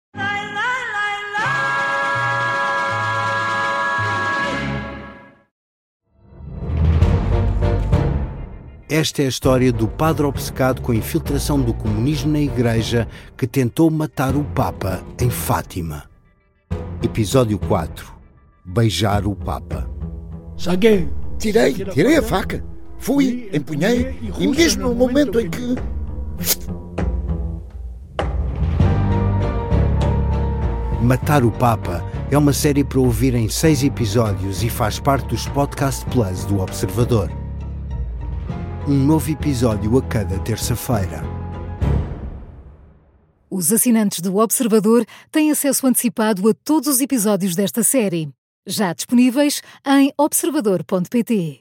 Esta 8.91 9.21
é 9.21 9.27
a 9.27 9.29
história 9.29 9.71
do 9.71 9.87
padre 9.87 10.25
obcecado 10.25 10.81
com 10.81 10.93
a 10.93 10.97
infiltração 10.97 11.61
do 11.61 11.75
comunismo 11.75 12.33
na 12.33 12.41
Igreja 12.41 13.07
que 13.37 13.47
tentou 13.47 13.91
matar 13.91 14.35
o 14.35 14.43
Papa 14.43 15.05
em 15.21 15.29
Fátima. 15.29 16.05
Episódio 17.03 17.59
4 17.59 18.11
Beijar 18.65 19.27
o 19.27 19.37
Papa. 19.37 19.87
Saguei, 20.57 21.07
tirei, 21.39 21.75
tirei 21.75 22.17
a 22.17 22.23
faca. 22.23 22.65
Fui, 22.97 23.51
empunhei 23.53 24.19
e 24.39 24.47
mesmo 24.47 24.89
no 24.89 24.95
momento 24.95 25.39
em 25.39 25.51
que. 25.51 25.75
Matar 31.03 31.45
o 31.45 31.51
Papa 31.51 32.03
é 32.31 32.39
uma 32.39 32.55
série 32.55 32.85
para 32.85 33.01
ouvir 33.01 33.35
em 33.35 33.51
seis 33.51 33.85
episódios 33.85 34.63
e 34.63 34.71
faz 34.71 34.99
parte 34.99 35.29
dos 35.29 35.47
Podcast 35.47 36.07
Plus 36.07 36.47
do 36.47 36.61
Observador. 36.61 37.31
Um 38.89 39.05
novo 39.05 39.31
episódio 39.31 39.99
a 39.99 40.03
cada 40.03 40.39
terça-feira. 40.39 41.23
Os 43.51 43.71
assinantes 43.71 44.21
do 44.21 44.39
Observador 44.39 45.05
têm 45.31 45.51
acesso 45.51 45.87
antecipado 45.87 46.49
a 46.49 46.55
todos 46.55 46.89
os 46.89 46.99
episódios 47.03 47.55
desta 47.55 47.83
série, 47.83 48.31
já 48.67 48.95
disponíveis 48.95 49.61
em 49.87 50.11
observador.pt. 50.17 51.61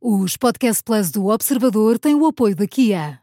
Os 0.00 0.36
Podcast 0.36 0.84
Plus 0.84 1.10
do 1.10 1.26
Observador 1.26 1.98
têm 1.98 2.14
o 2.14 2.24
apoio 2.24 2.54
da 2.54 2.68
Kia. 2.68 3.18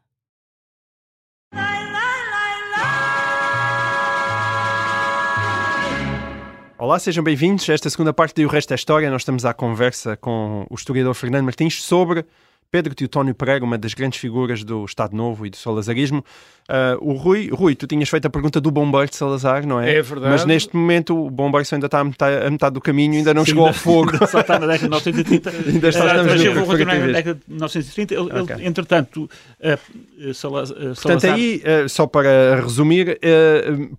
Olá, 6.77 6.99
sejam 6.99 7.23
bem-vindos 7.23 7.69
a 7.69 7.73
esta 7.73 7.89
segunda 7.89 8.11
parte 8.11 8.41
do 8.41 8.47
Resto 8.49 8.69
da 8.69 8.75
História. 8.75 9.09
Nós 9.09 9.21
estamos 9.21 9.45
à 9.45 9.53
conversa 9.53 10.17
com 10.17 10.67
o 10.69 10.75
historiador 10.75 11.15
Fernando 11.15 11.45
Martins 11.45 11.81
sobre 11.81 12.25
Pedro 12.69 12.93
Teutónio 12.93 13.33
Pereira, 13.33 13.63
uma 13.63 13.77
das 13.77 13.93
grandes 13.93 14.19
figuras 14.19 14.63
do 14.63 14.83
Estado 14.85 15.15
Novo 15.15 15.45
e 15.45 15.49
do 15.49 15.55
salazarismo. 15.57 16.23
Ah, 16.69 16.97
o 16.99 17.13
Rui, 17.13 17.49
Rui, 17.49 17.75
tu 17.75 17.87
tinhas 17.87 18.09
feito 18.09 18.25
a 18.25 18.29
pergunta 18.29 18.59
do 18.59 18.69
bombeiro 18.69 19.09
de 19.09 19.15
Salazar, 19.15 19.65
não 19.65 19.79
é? 19.79 19.95
É 19.95 20.01
verdade. 20.01 20.31
Mas 20.31 20.43
neste 20.45 20.75
momento 20.75 21.17
o 21.17 21.29
bombeiro 21.29 21.63
só 21.65 21.75
ainda 21.77 21.85
está 21.85 22.01
a 22.01 22.03
metade, 22.03 22.45
a 22.45 22.51
metade 22.51 22.73
do 22.73 22.81
caminho, 22.81 23.13
ainda 23.13 23.33
não 23.33 23.45
Sim, 23.45 23.51
chegou 23.51 23.63
ao 23.63 23.67
ainda- 23.69 23.79
fogo. 23.79 24.11
ainda 24.11 24.27
Só 24.27 24.41
está 24.41 24.59
na 24.59 24.67
década 24.67 24.77
de 24.79 24.83
1930. 25.11 25.49
Ainda 25.71 25.87
está- 25.89 26.05
estamos 26.07 26.31
mas 26.33 26.43
eu 26.43 26.53
vou 26.55 26.65
continuar 26.65 26.99
na 26.99 27.05
década 27.07 27.39
de 27.47 27.53
1930. 27.53 28.13
Ele, 28.13 28.29
ele, 28.29 28.39
Ok. 28.41 28.55
entretanto, 28.65 29.29
eh, 29.61 29.77
eh, 30.19 30.33
Salaz- 30.33 30.71
eh, 30.71 30.73
Portanto, 30.73 30.95
Salazar... 31.21 31.33
aí, 31.35 31.61
só 31.87 32.05
para 32.05 32.59
resumir, 32.61 33.17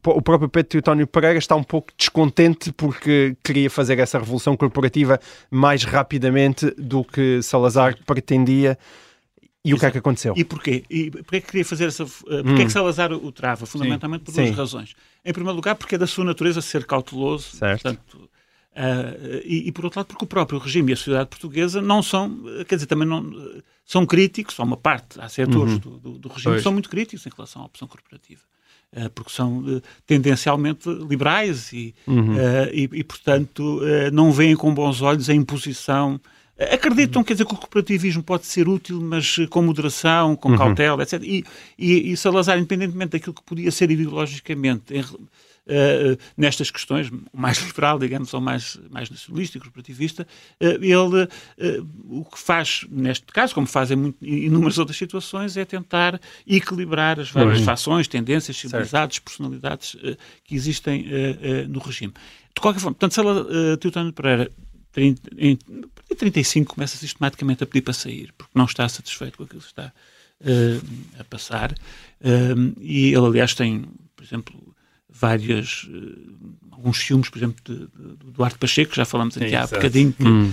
o 0.07 0.21
próprio 0.21 0.51
Pedro 0.51 0.69
Teutónio 0.69 1.07
Pereira 1.07 1.39
está 1.39 1.57
um 1.57 1.63
pouco 1.65 1.89
descontente 1.97 2.71
porque 2.75 3.35
queria 3.43 3.71
fazer 3.71 3.99
essa 3.99 4.19
revolução 4.19 4.55
corporativa 4.59 5.19
mais 5.51 5.85
rapidamente 5.85 6.71
do 6.77 7.03
que 7.03 7.41
Salazar 7.43 7.97
pretendia. 8.07 8.58
E 9.65 9.75
o 9.75 9.79
que 9.79 9.87
é 9.87 9.91
que 9.91 9.99
aconteceu? 9.99 10.35
E 10.37 10.45
porquê? 10.45 10.85
E 10.89 11.11
porquê 11.11 11.37
é 11.37 11.41
que 11.41 11.47
queria 11.49 11.65
fazer 11.65 11.87
essa. 11.87 12.05
eh, 12.05 12.43
Porquê 12.43 12.63
é 12.63 12.65
que 12.65 12.73
Salazar 12.73 13.13
o 13.13 13.31
trava? 13.33 13.67
Fundamentalmente 13.67 14.25
por 14.25 14.33
duas 14.33 14.49
Sim. 14.49 14.55
razões. 14.55 14.95
Em 15.25 15.33
primeiro 15.33 15.57
lugar, 15.57 15.75
porque 15.75 15.97
é 15.97 15.99
da 15.99 16.07
sua 16.07 16.25
natureza 16.25 16.61
ser 16.63 16.85
cauteloso. 16.87 17.57
Certo. 17.57 17.83
Portanto, 17.83 18.31
ah, 18.75 19.13
e, 19.45 19.69
e, 19.69 19.73
por 19.73 19.85
outro 19.85 19.99
lado, 20.01 20.07
porque 20.07 20.25
o 20.25 20.29
próprio 20.29 20.59
regime 20.59 20.91
e 20.91 20.95
a 20.95 20.97
sociedade 20.97 21.29
portuguesa 21.29 21.83
não 21.83 22.03
são. 22.03 22.39
eh, 22.61 22.65
Quer 22.65 22.77
dizer, 22.77 22.87
também 22.87 23.07
não. 23.07 23.31
São 23.85 24.07
críticos, 24.07 24.59
há 24.61 24.63
uma 24.63 24.77
parte, 24.77 25.21
há 25.21 25.29
setores 25.29 25.75
Uhum. 25.75 25.79
do, 25.79 25.99
do- 25.99 26.19
do 26.19 26.29
regime 26.29 26.45
Pois. 26.53 26.57
que 26.59 26.63
são 26.63 26.73
muito 26.73 26.89
críticos 26.89 27.27
em 27.27 27.31
relação 27.35 27.63
à 27.63 27.65
opção 27.67 27.89
corporativa. 27.89 28.43
eh, 28.93 29.09
Porque 29.11 29.31
são 29.33 29.65
eh, 29.69 29.83
tendencialmente 30.07 30.89
liberais 30.89 31.73
e, 31.75 31.95
Uhum. 32.07 32.37
e, 32.73 32.89
e, 32.93 33.05
portanto, 33.05 33.81
não 34.13 34.31
veem 34.33 34.55
com 34.57 34.73
bons 34.73 35.03
olhos 35.03 35.29
a 35.29 35.35
imposição. 35.35 36.19
Acreditam, 36.59 37.23
quer 37.23 37.35
dizer, 37.35 37.45
que 37.45 37.55
o 37.55 37.57
cooperativismo 37.57 38.23
pode 38.23 38.47
ser 38.47 38.69
útil, 38.69 39.01
mas 39.01 39.37
eh, 39.39 39.47
com 39.47 39.63
moderação, 39.63 40.35
com 40.35 40.57
cautela, 40.57 41.03
etc. 41.03 41.23
E, 41.23 41.45
e, 41.79 42.13
e 42.13 42.17
Salazar, 42.17 42.59
independentemente 42.59 43.13
daquilo 43.13 43.35
que 43.35 43.43
podia 43.43 43.71
ser 43.71 43.91
ideologicamente 43.91 44.95
em 44.95 45.05
eh, 45.71 46.17
nestas 46.35 46.71
questões, 46.71 47.11
mais 47.31 47.59
liberal, 47.61 47.99
digamos, 47.99 48.33
ou 48.33 48.41
mais, 48.41 48.81
mais 48.91 49.11
nacionalista 49.11 49.59
e 49.59 49.61
corporativista, 49.61 50.27
eh, 50.59 50.79
ele 50.81 51.29
eh, 51.59 51.83
o 52.09 52.25
que 52.25 52.39
faz, 52.39 52.87
neste 52.91 53.27
caso, 53.27 53.55
como 53.55 53.67
faz 53.67 53.91
em 53.91 53.97
muito, 53.97 54.17
em 54.25 54.47
inúmeras 54.47 54.79
outras 54.79 54.97
situações, 54.97 55.59
é 55.59 55.67
tentar 55.67 56.19
equilibrar 56.47 57.21
as 57.21 57.31
várias 57.31 57.59
Uhum. 57.59 57.65
fações, 57.67 58.09
tendências, 58.09 58.57
civilizados, 58.57 59.19
personalidades 59.19 59.95
que 60.45 60.55
existem 60.55 61.05
no 61.69 61.81
regime. 61.81 62.15
De 62.59 62.61
qualquer 62.61 62.81
forma, 62.81 62.95
portanto, 62.95 63.13
Sala, 63.15 63.43
uh, 63.43 63.77
Teutônio 63.77 64.13
Pereira 64.13 64.51
30, 64.99 65.31
em, 65.39 65.59
em 66.11 66.15
35 66.17 66.75
começa 66.75 66.97
sistematicamente 66.97 67.63
a 67.63 67.67
pedir 67.67 67.83
para 67.83 67.95
sair, 67.95 68.33
porque 68.37 68.53
não 68.55 68.65
está 68.65 68.89
satisfeito 68.89 69.39
com 69.39 69.45
aquilo 69.45 69.61
que 69.61 69.67
está 69.67 69.93
eh, 70.45 70.81
a 71.21 71.25
passar. 71.25 71.73
Um, 72.21 72.73
e 72.81 73.09
ele, 73.15 73.27
aliás, 73.27 73.55
tem, 73.55 73.85
por 74.17 74.25
exemplo, 74.25 74.75
várias, 75.09 75.87
eh, 75.93 76.19
alguns 76.73 76.99
filmes, 76.99 77.29
por 77.29 77.39
exemplo, 77.39 77.57
de, 77.65 77.75
de, 77.87 78.17
do 78.17 78.31
Duarte 78.33 78.59
Pacheco, 78.59 78.91
que 78.91 78.97
já 78.97 79.05
falamos 79.05 79.37
aqui 79.37 79.49
Sim, 79.49 79.55
há 79.55 79.59
exato. 79.61 79.75
bocadinho, 79.77 80.13
que, 80.13 80.23
Hum. 80.25 80.53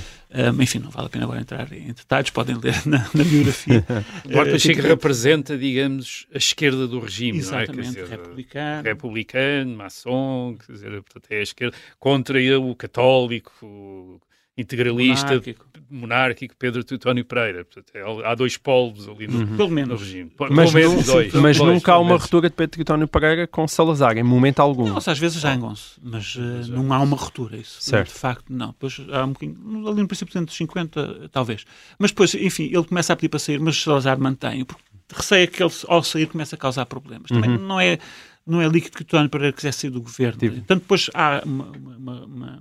um, 0.57 0.61
enfim, 0.61 0.79
não 0.79 0.89
vale 0.91 1.07
a 1.07 1.09
pena 1.09 1.23
agora 1.25 1.39
entrar 1.41 1.71
em 1.73 1.87
detalhes, 1.87 2.29
podem 2.29 2.55
ler 2.57 2.85
na, 2.85 2.99
na 3.13 3.23
biografia. 3.23 3.85
Duarte 4.29 4.49
Eh, 4.49 4.53
Pacheco 4.53 4.75
tipo, 4.75 4.87
representa, 4.87 5.57
digamos, 5.57 6.27
a 6.33 6.37
esquerda 6.37 6.87
do 6.87 6.99
regime, 6.99 7.39
Exatamente, 7.39 7.75
não 7.75 7.81
é? 7.81 7.85
Quer 7.85 7.91
dizer, 8.03 8.09
republicano. 8.17 8.83
republicano, 8.83 9.75
maçom, 9.77 10.55
quer 10.65 10.71
dizer, 10.73 10.91
portanto, 11.03 11.27
é 11.31 11.39
a 11.39 11.43
esquerda, 11.43 11.75
contra 11.99 12.39
ele, 12.39 12.55
o 12.55 12.75
católico, 12.75 13.51
o 13.65 14.21
integralista, 14.57 15.27
monárquico. 15.27 15.65
monárquico, 15.89 16.55
Pedro 16.57 16.83
Teutónio 16.83 17.25
Pereira. 17.25 17.65
Portanto, 17.65 17.91
é- 17.93 18.27
há 18.27 18.33
dois 18.35 18.57
polos 18.57 19.07
ali 19.07 19.27
no, 19.27 19.45
Pelo 19.57 19.69
no 19.69 19.75
menos. 19.75 20.01
regime. 20.01 20.31
Mas, 20.39 20.71
Pelo 20.71 20.71
menos 20.73 20.93
nu- 21.07 21.13
dois. 21.13 21.33
mas 21.33 21.57
Dois, 21.57 21.73
nunca 21.73 21.91
há 21.91 21.95
pelo 21.95 22.01
uma 22.03 22.07
menos. 22.09 22.21
ruptura 22.23 22.49
de 22.49 22.55
Pedro 22.55 22.75
Teutónio 22.75 23.07
Pereira 23.07 23.47
com 23.47 23.67
Salazar, 23.67 24.17
em 24.17 24.23
momento 24.23 24.59
algum. 24.61 24.87
Não, 24.87 24.97
às 24.97 25.19
vezes 25.19 25.39
zangam-se, 25.41 25.99
mas 26.01 26.37
eh, 26.37 26.67
não 26.71 26.91
há 26.93 26.99
uma 27.01 27.17
ruptura, 27.17 27.57
isso. 27.57 27.81
Certo. 27.81 28.07
De 28.13 28.19
facto, 28.19 28.45
não. 28.49 28.67
Depois 28.67 29.01
há 29.11 29.25
um 29.25 29.33
bocadinho, 29.33 29.87
ali 29.87 30.01
no 30.01 30.07
princípio 30.07 30.45
dos 30.45 30.55
50, 30.55 31.29
talvez. 31.31 31.65
Mas 31.99 32.11
depois, 32.11 32.33
enfim, 32.33 32.65
ele 32.65 32.83
começa 32.83 33.13
a 33.13 33.15
pedir 33.15 33.29
para 33.29 33.39
sair, 33.39 33.59
mas 33.59 33.81
Salazar 33.81 34.19
mantém, 34.19 34.63
porque 34.65 34.81
receia 35.13 35.45
que 35.47 35.61
ele, 35.61 35.71
ao 35.87 36.01
sair, 36.01 36.27
começa 36.27 36.55
a 36.55 36.59
causar 36.59 36.85
problemas. 36.85 37.27
Também 37.29 37.49
Uhum. 37.51 37.57
não 37.57 37.79
é 37.79 37.99
não 38.47 38.61
é 38.61 38.67
líquido 38.67 38.97
que 38.97 39.01
o 39.01 39.05
António 39.05 39.27
Pereira 39.29 39.51
quisesse 39.55 39.79
sair 39.79 39.89
do 39.89 39.99
governo. 40.01 40.37
Tipo. 40.39 40.55
Portanto, 40.57 40.81
depois 40.81 41.09
há 41.15 41.41
uma, 41.43 41.65
uma, 41.65 42.25
uma, 42.25 42.59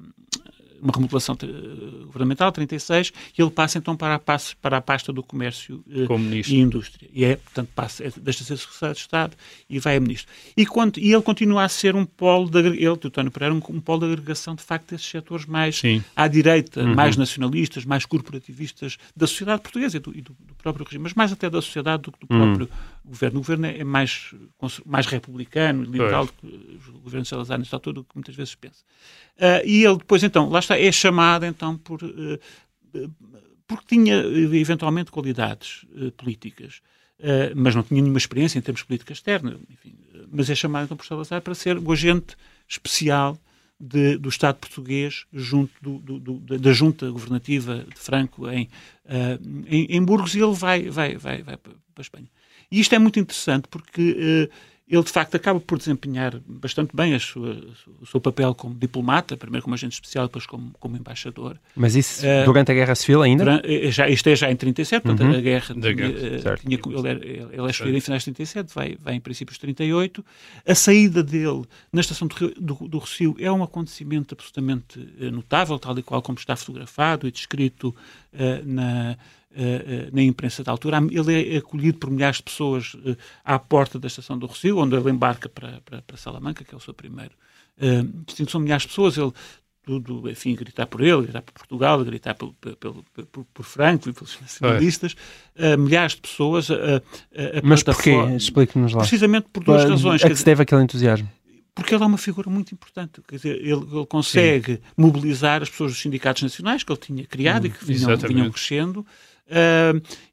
uma- 0.85 0.93
remodelação 0.95 1.37
eh, 1.43 1.47
governamental, 2.05 2.53
36, 2.53 3.13
e 3.37 3.43
ele 3.43 3.51
passa 3.51 3.79
então 3.79 3.97
para 3.97 4.15
a, 4.15 4.19
pasta, 4.19 4.55
para 4.63 4.77
a 4.77 4.81
pasta 4.81 5.13
do 5.13 5.23
comércio 5.23 5.83
eh, 5.91 6.07
e 6.55 6.61
indústria. 6.61 7.09
E 7.13 7.25
é, 7.25 7.37
portanto, 7.37 7.71
passa, 7.75 8.05
é, 8.05 8.13
deixa 8.17 8.41
de 8.41 8.45
ser 8.47 8.59
secretário 8.59 8.95
de 8.95 9.01
Estado 9.01 9.37
e 9.69 9.79
vai 9.81 9.97
a 9.97 10.01
ministro. 10.01 10.31
E, 10.57 10.65
quando, 10.67 10.99
e 10.99 11.13
ele 11.13 11.23
continua 11.23 11.65
a 11.65 11.69
ser 11.69 11.97
um 11.97 12.05
polo, 12.05 12.49
de, 12.49 12.59
ele, 12.59 12.97
Teutónio 12.97 13.31
Pereira, 13.31 13.55
um, 13.55 13.63
um 13.71 13.81
polo 13.81 14.01
de 14.07 14.13
agregação, 14.13 14.55
de 14.55 14.63
facto, 14.63 14.91
desses 14.91 15.07
setores 15.09 15.47
mais 15.47 15.79
Sim. 15.79 16.05
à 16.15 16.29
direita, 16.29 16.83
Uhum. 16.83 16.95
mais 16.95 17.17
nacionalistas, 17.17 17.85
mais 17.85 18.05
corporativistas 18.07 18.97
da 19.17 19.27
sociedade 19.27 19.63
portuguesa 19.63 19.97
e 19.97 20.01
do, 20.01 20.11
e 20.17 20.21
do- 20.21 20.37
do 20.39 20.55
próprio 20.63 20.85
regime, 20.85 21.03
mas 21.05 21.15
mais 21.15 21.33
até 21.33 21.49
da 21.49 21.63
sociedade 21.63 22.03
do 22.03 22.13
que 22.13 22.19
do 22.27 22.35
Uhum. 22.35 22.69
Governo. 23.05 23.39
O 23.39 23.43
governo 23.43 23.67
é 23.67 23.85
mais, 23.85 24.35
mais 24.87 25.07
republicano 25.07 25.83
e 25.85 25.87
liberal 25.87 26.27
do 26.27 26.33
que 26.33 26.47
o 26.91 26.99
governo 27.01 27.23
de 27.23 27.29
Salazar, 27.29 27.59
nesta 27.59 27.77
altura, 27.77 27.95
do 27.97 28.05
que 28.05 28.15
muitas 28.15 28.35
vezes 28.35 28.51
se 28.51 28.57
pensa. 28.57 28.83
Ah, 29.39 29.63
e 29.65 29.85
ele 29.85 29.97
depois, 29.99 30.23
então, 30.23 30.49
lá 30.49 30.59
está, 30.59 30.79
é 30.79 30.91
chamado, 30.93 31.45
então, 31.47 31.77
por... 31.79 32.01
eh, 32.03 32.39
porque 33.67 33.85
tinha, 33.97 34.15
eventualmente, 34.17 35.11
qualidades 35.11 35.87
eh, 35.97 36.11
políticas, 36.17 36.81
eh, 37.19 37.53
mas 37.57 37.75
não 37.75 37.83
tinha 37.83 38.01
nenhuma 38.01 38.19
experiência 38.19 38.59
em 38.59 38.63
termos 38.63 38.81
de 38.83 38.87
política 38.87 39.13
externa, 39.13 39.59
enfim, 39.71 39.95
mas 40.31 40.51
é 40.51 40.55
chamado, 40.55 40.85
então, 40.85 40.97
por 40.97 41.07
Salazar 41.07 41.41
para 41.41 41.55
ser 41.55 41.79
o 41.79 41.93
agente 41.93 42.37
especial 42.69 43.39
de- 43.81 44.17
do 44.19 44.29
Estado 44.29 44.57
português 44.57 45.25
junto 45.33 45.73
do- 45.83 45.99
do- 45.99 46.19
do- 46.39 46.59
da- 46.59 46.73
junta 46.73 47.11
governativa 47.11 47.79
de 47.93 47.99
Franco 47.99 48.49
em, 48.51 48.69
eh, 49.07 49.39
em, 49.67 49.87
em 49.97 50.03
Burgos 50.05 50.35
e 50.35 50.41
ele 50.41 50.55
vai, 50.55 50.89
vai, 50.91 51.17
vai, 51.17 51.43
vai 51.43 51.57
para 51.57 51.73
a 51.97 52.01
Espanha. 52.01 52.29
E 52.71 52.81
isto 52.81 52.95
é 52.95 52.99
muito 52.99 53.19
interessante 53.19 53.69
porque 53.69 54.17
eh, 54.19 54.55
ele 54.87 55.03
de 55.03 55.11
facto 55.11 55.35
acaba 55.35 55.59
por 55.59 55.79
desempenhar 55.79 56.39
bastante 56.47 56.95
bem 56.95 57.15
a 57.15 57.19
sua, 57.19 57.57
o 58.03 58.07
seu 58.07 58.21
papel 58.21 58.55
como 58.55 58.75
diplomata, 58.75 59.35
primeiro 59.35 59.65
como 59.65 59.75
agente 59.75 59.95
especial, 59.95 60.27
depois 60.27 60.45
como, 60.45 60.73
como 60.79 60.95
embaixador. 60.95 61.59
Mas 61.75 61.95
isso 61.97 62.25
Eh, 62.25 62.45
durante 62.45 62.71
a 62.71 62.75
Guerra 62.75 62.95
Civil 62.95 63.23
ainda? 63.23 63.45
Durante- 63.45 63.67
eh, 63.67 63.91
já, 63.91 64.09
isto 64.11 64.27
é 64.29 64.37
já 64.37 64.51
em 64.51 64.57
37, 64.57 65.03
portanto, 65.03 65.27
Uhum. 65.27 65.39
a 65.39 65.41
guerra, 65.41 65.75
tinha, 65.75 65.93
guerra, 65.95 66.57
tinha- 66.59 66.79
ele, 66.99 67.09
era- 67.09 67.27
ele 67.27 67.67
é 67.67 67.71
escolhido 67.71 67.97
em 67.97 68.01
finais 68.03 68.23
de 68.23 68.25
37, 68.27 68.75
vai, 68.75 68.97
vai 69.01 69.15
em 69.15 69.21
princípios 69.21 69.57
de 69.57 69.61
38. 69.63 70.23
A 70.67 70.75
saída 70.75 71.23
dele 71.23 71.65
na 71.91 72.03
estação 72.03 72.29
do, 72.29 72.35
Rio- 72.35 72.55
do, 72.61 72.75
do 72.87 72.99
Rocio 72.99 73.35
é 73.39 73.51
um 73.51 73.63
acontecimento 73.63 74.35
absolutamente 74.35 74.99
notável, 75.33 75.79
tal 75.79 75.99
e 75.99 76.03
qual 76.03 76.21
como 76.21 76.39
está 76.39 76.55
fotografado 76.57 77.27
e 77.27 77.31
descrito 77.31 77.95
eh, 78.35 78.61
na, 78.67 79.17
eh, 79.57 80.09
na 80.13 80.23
imprensa 80.23 80.65
da 80.65 80.73
altura. 80.73 80.99
Ele 81.11 81.55
é 81.55 81.59
acolhido 81.59 81.99
por 81.99 82.11
milhares 82.11 82.39
de 82.39 82.45
pessoas 82.45 82.97
eh, 83.05 83.17
à 83.45 83.59
porta 83.59 83.99
da 83.99 84.07
estação 84.07 84.39
do 84.39 84.47
Rocio, 84.47 84.79
onde 84.79 84.97
ele 84.97 85.11
embarca 85.11 85.49
para, 85.49 85.81
para, 85.85 86.03
para 86.03 86.17
Salamanca, 86.17 86.65
que 86.65 86.75
é 86.75 86.77
o 86.77 86.81
seu 86.81 86.95
primeiro 86.95 87.33
destino. 88.27 88.49
São 88.49 88.61
milhares 88.61 88.83
de 88.83 88.89
pessoas. 88.89 89.17
Ele 89.17 89.33
tudo, 89.83 90.31
enfim, 90.31 90.55
gritar 90.55 90.87
por 90.87 91.03
ele, 91.03 91.23
gritar 91.23 91.43
por 91.43 91.53
Portugal, 91.53 92.03
gritar 92.03 92.35
pelo, 92.35 92.55
por, 92.55 93.45
por 93.53 93.63
Franco 93.65 94.09
e 94.09 94.13
pelos 94.15 94.41
nacionalistas, 94.41 95.15
eh, 95.57 95.77
milhares 95.77 96.15
de 96.15 96.23
pessoas. 96.23 96.69
Mas 97.63 97.83
porquê? 97.83 98.15
Explique-nos 98.37 98.95
lá. 98.95 99.01
Precisamente 99.01 99.47
por 99.53 99.63
duas 99.63 99.85
razões. 99.85 100.23
A 100.23 100.27
quer 100.27 100.33
que 100.33 100.39
se 100.39 100.45
deve 100.45 100.63
aquele 100.63 100.83
entusiasmo? 100.83 101.29
porque 101.75 101.95
ele 101.95 102.05
é 102.05 102.07
uma 102.07 102.19
figura 102.19 102.49
muito 102.49 102.73
importante. 102.73 103.21
Quer 103.27 103.37
dizer, 103.37 103.57
ele, 103.57 103.73
ele 103.73 104.07
consegue 104.09 104.81
mobilizar 104.97 105.63
as 105.63 105.69
pessoas 105.69 105.93
dos 105.93 106.01
sindicatos 106.01 106.43
nacionais 106.43 106.85
que 106.85 106.93
ele 106.93 107.01
tinha 107.01 107.27
criado 107.27 107.67
e 107.67 107.71
que 107.71 107.85
vinham, 107.85 108.17
vinham 108.17 108.51
crescendo. 108.51 109.05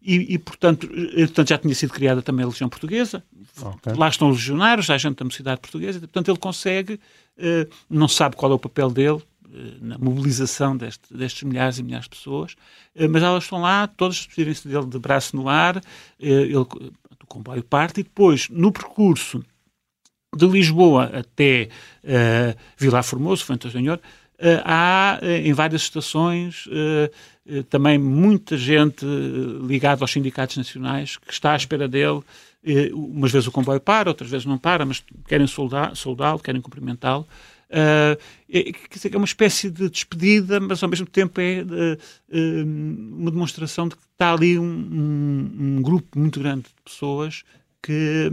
E, 0.02 0.34
e, 0.34 0.38
portanto, 0.40 0.90
eh, 0.94 1.26
portanto, 1.26 1.50
já 1.50 1.58
tinha 1.58 1.76
sido 1.76 1.92
criada 1.94 2.22
também 2.22 2.46
a 2.46 2.48
Legião 2.48 2.70
Portuguesa. 2.70 3.24
Ok. 3.62 3.94
Lá 3.96 4.08
estão 4.08 4.30
os 4.30 4.38
legionários, 4.38 4.90
há 4.90 4.98
gente 4.98 5.18
da 5.18 5.26
mocidade 5.26 5.60
portuguesa. 5.60 6.00
Portanto, 6.00 6.32
ele 6.32 6.38
consegue, 6.40 7.00
eh, 7.38 7.68
não 7.90 8.08
sabe 8.08 8.36
qual 8.36 8.52
é 8.52 8.56
o 8.56 8.60
papel 8.60 8.90
dele 8.90 9.22
eh, 9.54 9.58
na 9.82 9.98
mobilização 9.98 10.78
deste- 10.78 11.14
destes 11.14 11.44
milhares 11.44 11.78
e 11.78 11.84
milhares 11.84 12.06
de 12.06 12.12
pessoas, 12.12 12.56
mas 13.10 13.22
elas 13.22 13.44
estão 13.44 13.60
lá, 13.62 13.86
todas 13.88 14.16
despedirem-se 14.16 14.68
dele 14.68 14.86
de 14.86 14.98
braço 15.00 15.36
no 15.36 15.48
ar, 15.50 15.82
ele, 16.20 16.56
o 16.56 16.68
comboio 17.28 17.64
parte 17.64 18.00
e 18.02 18.04
depois, 18.04 18.48
no 18.50 18.72
percurso 18.72 19.44
de 20.36 20.48
Lisboa 20.48 21.06
até 21.14 21.68
eh, 22.04 22.56
Vila 22.78 23.04
Formoso, 23.04 23.44
Fuente 23.44 23.68
do 23.68 23.72
Senhor, 23.72 24.00
há 24.66 25.20
eh, 25.22 25.48
em 25.48 25.54
várias 25.54 25.82
estações 25.84 26.68
eh, 26.72 27.12
eh, 27.48 27.64
também 27.64 27.98
muita 27.98 28.58
gente 28.58 29.06
eh, 29.06 29.66
ligada 29.68 30.04
aos 30.04 30.12
sindicatos 30.12 30.58
nacionais 30.58 31.18
que 31.18 31.32
está 31.34 31.54
à 31.54 31.56
espera 31.56 31.88
dele. 31.88 32.22
Eh, 32.64 32.90
umas 32.94 33.32
vezes 33.32 33.48
o 33.48 33.52
comboio 33.52 33.80
para, 33.80 34.10
outras 34.10 34.30
vezes 34.30 34.46
não 34.46 34.58
para, 34.58 34.86
mas 34.86 35.04
querem 35.28 35.48
soldá-lo, 35.48 36.40
querem 36.40 36.62
cumprimentá-lo. 36.62 37.28
Eh, 37.70 38.18
é, 38.52 38.72
é 39.14 39.18
uma 39.18 39.26
espécie 39.26 39.70
de 39.70 39.90
despedida, 39.90 40.60
mas 40.60 40.84
ao 40.84 40.90
mesmo 40.90 41.06
tempo 41.08 41.40
é 41.40 41.60
eh, 41.60 41.98
eh, 42.32 42.64
uma 42.64 43.32
demonstração 43.32 43.88
de 43.88 43.96
que 43.96 44.02
está 44.14 44.34
ali 44.34 44.60
um, 44.60 44.64
um- 44.66 45.78
um 45.78 45.82
grupo 45.82 46.20
muito 46.20 46.40
grande 46.40 46.64
de 46.64 46.70
pessoas 46.84 47.44
que, 47.84 48.32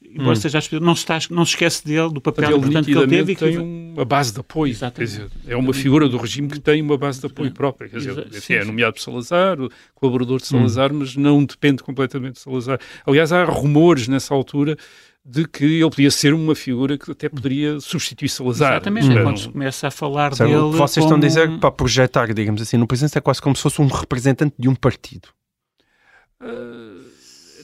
eh, 0.00 0.06
embora 0.18 0.34
seja 0.34 0.58
despedido, 0.58 0.84
não 0.84 0.94
se, 0.94 1.02
está, 1.02 1.18
não 1.30 1.44
se 1.44 1.52
esquece 1.52 1.84
dele, 1.84 2.10
do 2.12 2.20
papel 2.20 2.48
Ele 2.50 2.58
importante 2.58 2.84
que 2.86 2.98
ele 2.98 3.06
teve. 3.06 3.34
que- 3.36 3.44
tem 3.44 3.58
uma 3.58 4.04
base 4.04 4.32
de 4.32 4.40
apoio. 4.40 4.74
Dizer, 4.96 5.28
é 5.46 5.56
uma 5.56 5.72
figura 5.72 6.08
do 6.08 6.16
regime 6.16 6.48
que 6.48 6.58
tem 6.60 6.82
uma 6.82 6.98
base 6.98 7.20
de 7.20 7.26
apoio 7.26 7.52
própria. 7.52 7.88
Quer 7.88 7.98
dizer, 7.98 8.10
Exa- 8.10 8.20
até 8.22 8.40
sim, 8.40 8.54
é 8.54 8.64
nomeado 8.64 8.94
por 8.94 9.00
Salazar, 9.00 9.56
colaborador 9.94 10.38
de 10.40 10.46
Salazar, 10.46 10.92
mas 10.92 11.14
não 11.14 11.44
depende 11.44 11.82
completamente 11.82 12.34
de 12.34 12.40
Salazar. 12.40 12.80
Aliás, 13.06 13.32
há 13.32 13.44
rumores 13.44 14.08
nessa 14.08 14.34
altura 14.34 14.76
de 15.24 15.46
que 15.46 15.64
ele 15.64 15.90
podia 15.90 16.10
ser 16.10 16.32
uma 16.32 16.54
figura 16.54 16.96
que 16.96 17.10
até 17.12 17.28
poderia 17.28 17.78
substituir 17.80 18.28
Salazar. 18.30 18.72
Exatamente, 18.72 19.10
é, 19.16 19.22
quando 19.22 19.38
se 19.38 19.48
começa 19.48 19.86
a 19.88 19.90
falar 19.90 20.34
Sabe, 20.34 20.50
dele. 20.50 20.62
o 20.62 20.70
que 20.72 20.76
vocês 20.78 21.04
como... 21.04 21.14
estão 21.14 21.18
a 21.18 21.44
dizer 21.46 21.60
para 21.60 21.70
projetar, 21.70 22.32
digamos 22.32 22.62
assim, 22.62 22.76
no 22.78 22.86
presidente 22.86 23.16
é 23.18 23.20
quase 23.20 23.40
como 23.42 23.54
se 23.54 23.62
fosse 23.62 23.80
um 23.82 23.86
representante 23.86 24.54
de 24.58 24.68
um 24.68 24.74
partido. 24.74 25.28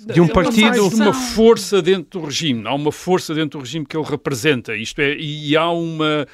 De 0.06 0.20
um 0.20 0.24
Ele 0.24 0.32
partido- 0.32 0.86
uma 0.88 1.12
força 1.12 1.80
dentro 1.80 2.20
do 2.20 2.26
regime. 2.26 2.66
Há 2.66 2.74
uma 2.74 2.92
força 2.92 3.34
dentro 3.34 3.58
do 3.58 3.62
regime 3.64 3.86
que 3.86 3.96
ele 3.96 4.04
representa. 4.06 4.76
Isto 4.76 5.00
é, 5.00 5.16
e 5.16 5.56
há 5.56 5.70
uma 5.70 6.26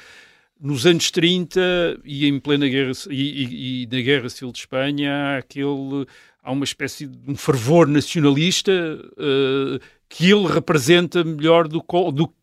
nos 0.59 0.85
anos 0.85 1.09
30 1.09 1.59
e 2.05 2.27
em 2.27 2.39
plena 2.39 2.67
guerra 2.67 2.91
e, 3.09 3.13
e- 3.15 3.83
e 3.83 3.87
na 3.91 4.01
Guerra 4.01 4.29
Civil 4.29 4.51
de 4.51 4.59
Espanha 4.59 5.11
há 5.11 5.37
aquele 5.37 6.05
há 6.43 6.51
uma 6.51 6.63
espécie 6.65 7.07
de 7.07 7.31
um 7.31 7.35
fervor 7.35 7.87
nacionalista 7.87 8.71
eh, 8.71 9.79
que 10.07 10.29
ele 10.31 10.45
representa 10.47 11.23
melhor 11.23 11.67
do 11.67 11.83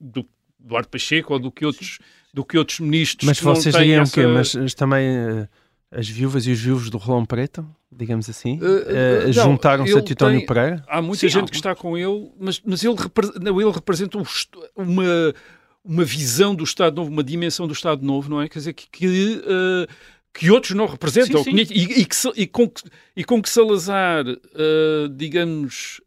do 0.00 0.26
Eduardo 0.64 0.88
Pacheco 0.88 1.32
ou 1.34 1.38
do 1.38 1.50
que 1.52 1.64
outros 1.64 1.98
do 2.34 2.44
que 2.44 2.58
outros 2.58 2.80
ministros 2.80 3.26
Mas 3.26 3.38
que 3.38 3.44
não 3.46 3.54
vocês 3.54 3.74
têm 3.74 3.84
diriam 3.84 4.00
o 4.00 4.02
essa- 4.02 4.12
quê? 4.20 4.26
Mas, 4.26 4.54
mas 4.54 4.74
também 4.74 5.06
eh, 5.06 5.48
as 5.90 6.08
viúvas 6.08 6.46
e 6.46 6.52
os 6.52 6.60
viúvos 6.60 6.90
do 6.90 6.98
Rolão 6.98 7.24
Preto, 7.24 7.66
digamos 7.90 8.28
assim, 8.28 8.60
eh, 8.62 9.24
não, 9.26 9.32
juntaram-se 9.32 9.92
a 9.92 9.96
ele 9.96 10.02
Teutónio 10.04 10.38
tem- 10.40 10.46
Pereira? 10.46 10.84
Há 10.86 11.00
muita 11.00 11.20
Sim, 11.20 11.28
gente 11.28 11.44
há- 11.44 11.50
que 11.50 11.56
está 11.56 11.74
com 11.74 11.96
ele, 11.96 12.30
mas, 12.38 12.60
mas 12.64 12.84
ele, 12.84 12.94
repre- 12.96 13.32
não, 13.40 13.60
ele 13.60 13.70
representa 13.70 14.18
um 14.18 14.24
uma, 14.76 15.34
uma 15.84 16.04
visão 16.04 16.54
do 16.54 16.62
Estado 16.64 16.96
Novo, 16.96 17.10
uma 17.10 17.24
dimensão 17.24 17.66
do 17.66 17.72
Estado 17.72 18.04
Novo, 18.04 18.28
não 18.28 18.42
é? 18.42 18.48
Quer 18.48 18.58
dizer, 18.58 18.72
que, 18.74 18.86
que, 18.90 19.42
eh, 19.46 19.86
que 20.34 20.50
outros 20.50 20.74
não 20.74 20.86
representam. 20.86 21.42
Sim, 21.42 21.52
sim. 21.64 21.74
E, 21.74 22.00
e 22.00 22.04
que 22.04 22.16
e 22.36 22.46
com, 22.46 22.68
que- 22.68 22.82
e 23.16 23.24
com 23.24 23.40
que 23.40 23.48
Salazar, 23.48 24.24
digamos, 25.16 26.00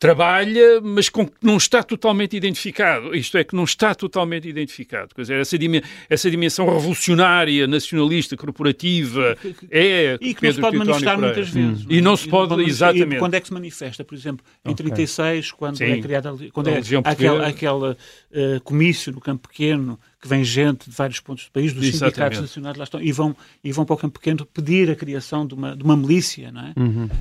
trabalha, 0.00 0.80
mas 0.82 1.10
com 1.10 1.26
que 1.26 1.34
não 1.42 1.58
está 1.58 1.82
totalmente 1.82 2.34
identificado. 2.34 3.14
Isto 3.14 3.36
é, 3.36 3.44
que 3.44 3.54
não 3.54 3.64
está 3.64 3.94
totalmente 3.94 4.48
identificado. 4.48 5.14
Quer 5.14 5.20
dizer, 5.20 5.40
essa, 5.40 5.56
essa 6.08 6.30
dimensão 6.30 6.64
revolucionária, 6.64 7.66
nacionalista, 7.66 8.34
corporativa, 8.34 9.36
é 9.70 10.16
E 10.20 10.34
que 10.34 10.42
não 10.42 10.52
se 10.52 10.56
Pedro 10.56 10.60
pode 10.62 10.76
Teutónio 10.78 10.86
manifestar 10.86 11.16
Pereira. 11.16 11.34
muitas 11.36 11.48
vezes. 11.50 11.86
E 11.88 12.00
não 12.00 12.16
se 12.16 12.28
pode- 12.28 12.50
manifestar- 12.56 12.88
exatamente. 12.94 13.16
E 13.16 13.18
quando 13.18 13.34
é 13.34 13.40
que 13.40 13.46
se 13.46 13.52
manifesta? 13.52 14.02
Por 14.02 14.14
exemplo, 14.14 14.44
em 14.64 14.74
36, 14.74 15.52
quando 15.52 15.76
Sim. 15.76 15.84
é 15.84 16.00
criada 16.00 16.34
quando 16.50 16.68
A 16.68 16.70
é 16.70 16.74
Portuguesa. 17.02 17.46
aquela 17.46 17.96
eh, 18.32 18.58
comício 18.64 19.12
no 19.12 19.20
Campo 19.20 19.48
Pequeno, 19.48 20.00
que 20.20 20.28
vem 20.28 20.44
gente 20.44 20.90
de 20.90 20.94
vários 20.94 21.18
pontos 21.18 21.46
do 21.46 21.50
país, 21.50 21.72
dos 21.72 21.82
Exatamente. 21.84 22.10
sindicatos 22.14 22.40
nacionais 22.42 22.76
lá 22.76 22.84
estão, 22.84 23.00
e 23.00 23.10
vão, 23.10 23.34
e 23.64 23.72
vão 23.72 23.86
para 23.86 23.94
o 23.94 23.96
Campo 23.96 24.18
Pequeno 24.18 24.44
pedir 24.44 24.90
a 24.90 24.94
criação 24.94 25.46
de 25.46 25.54
uma, 25.54 25.74
de 25.74 25.82
uma 25.82 25.96
milícia, 25.96 26.52
não 26.52 26.60
é? 26.60 26.74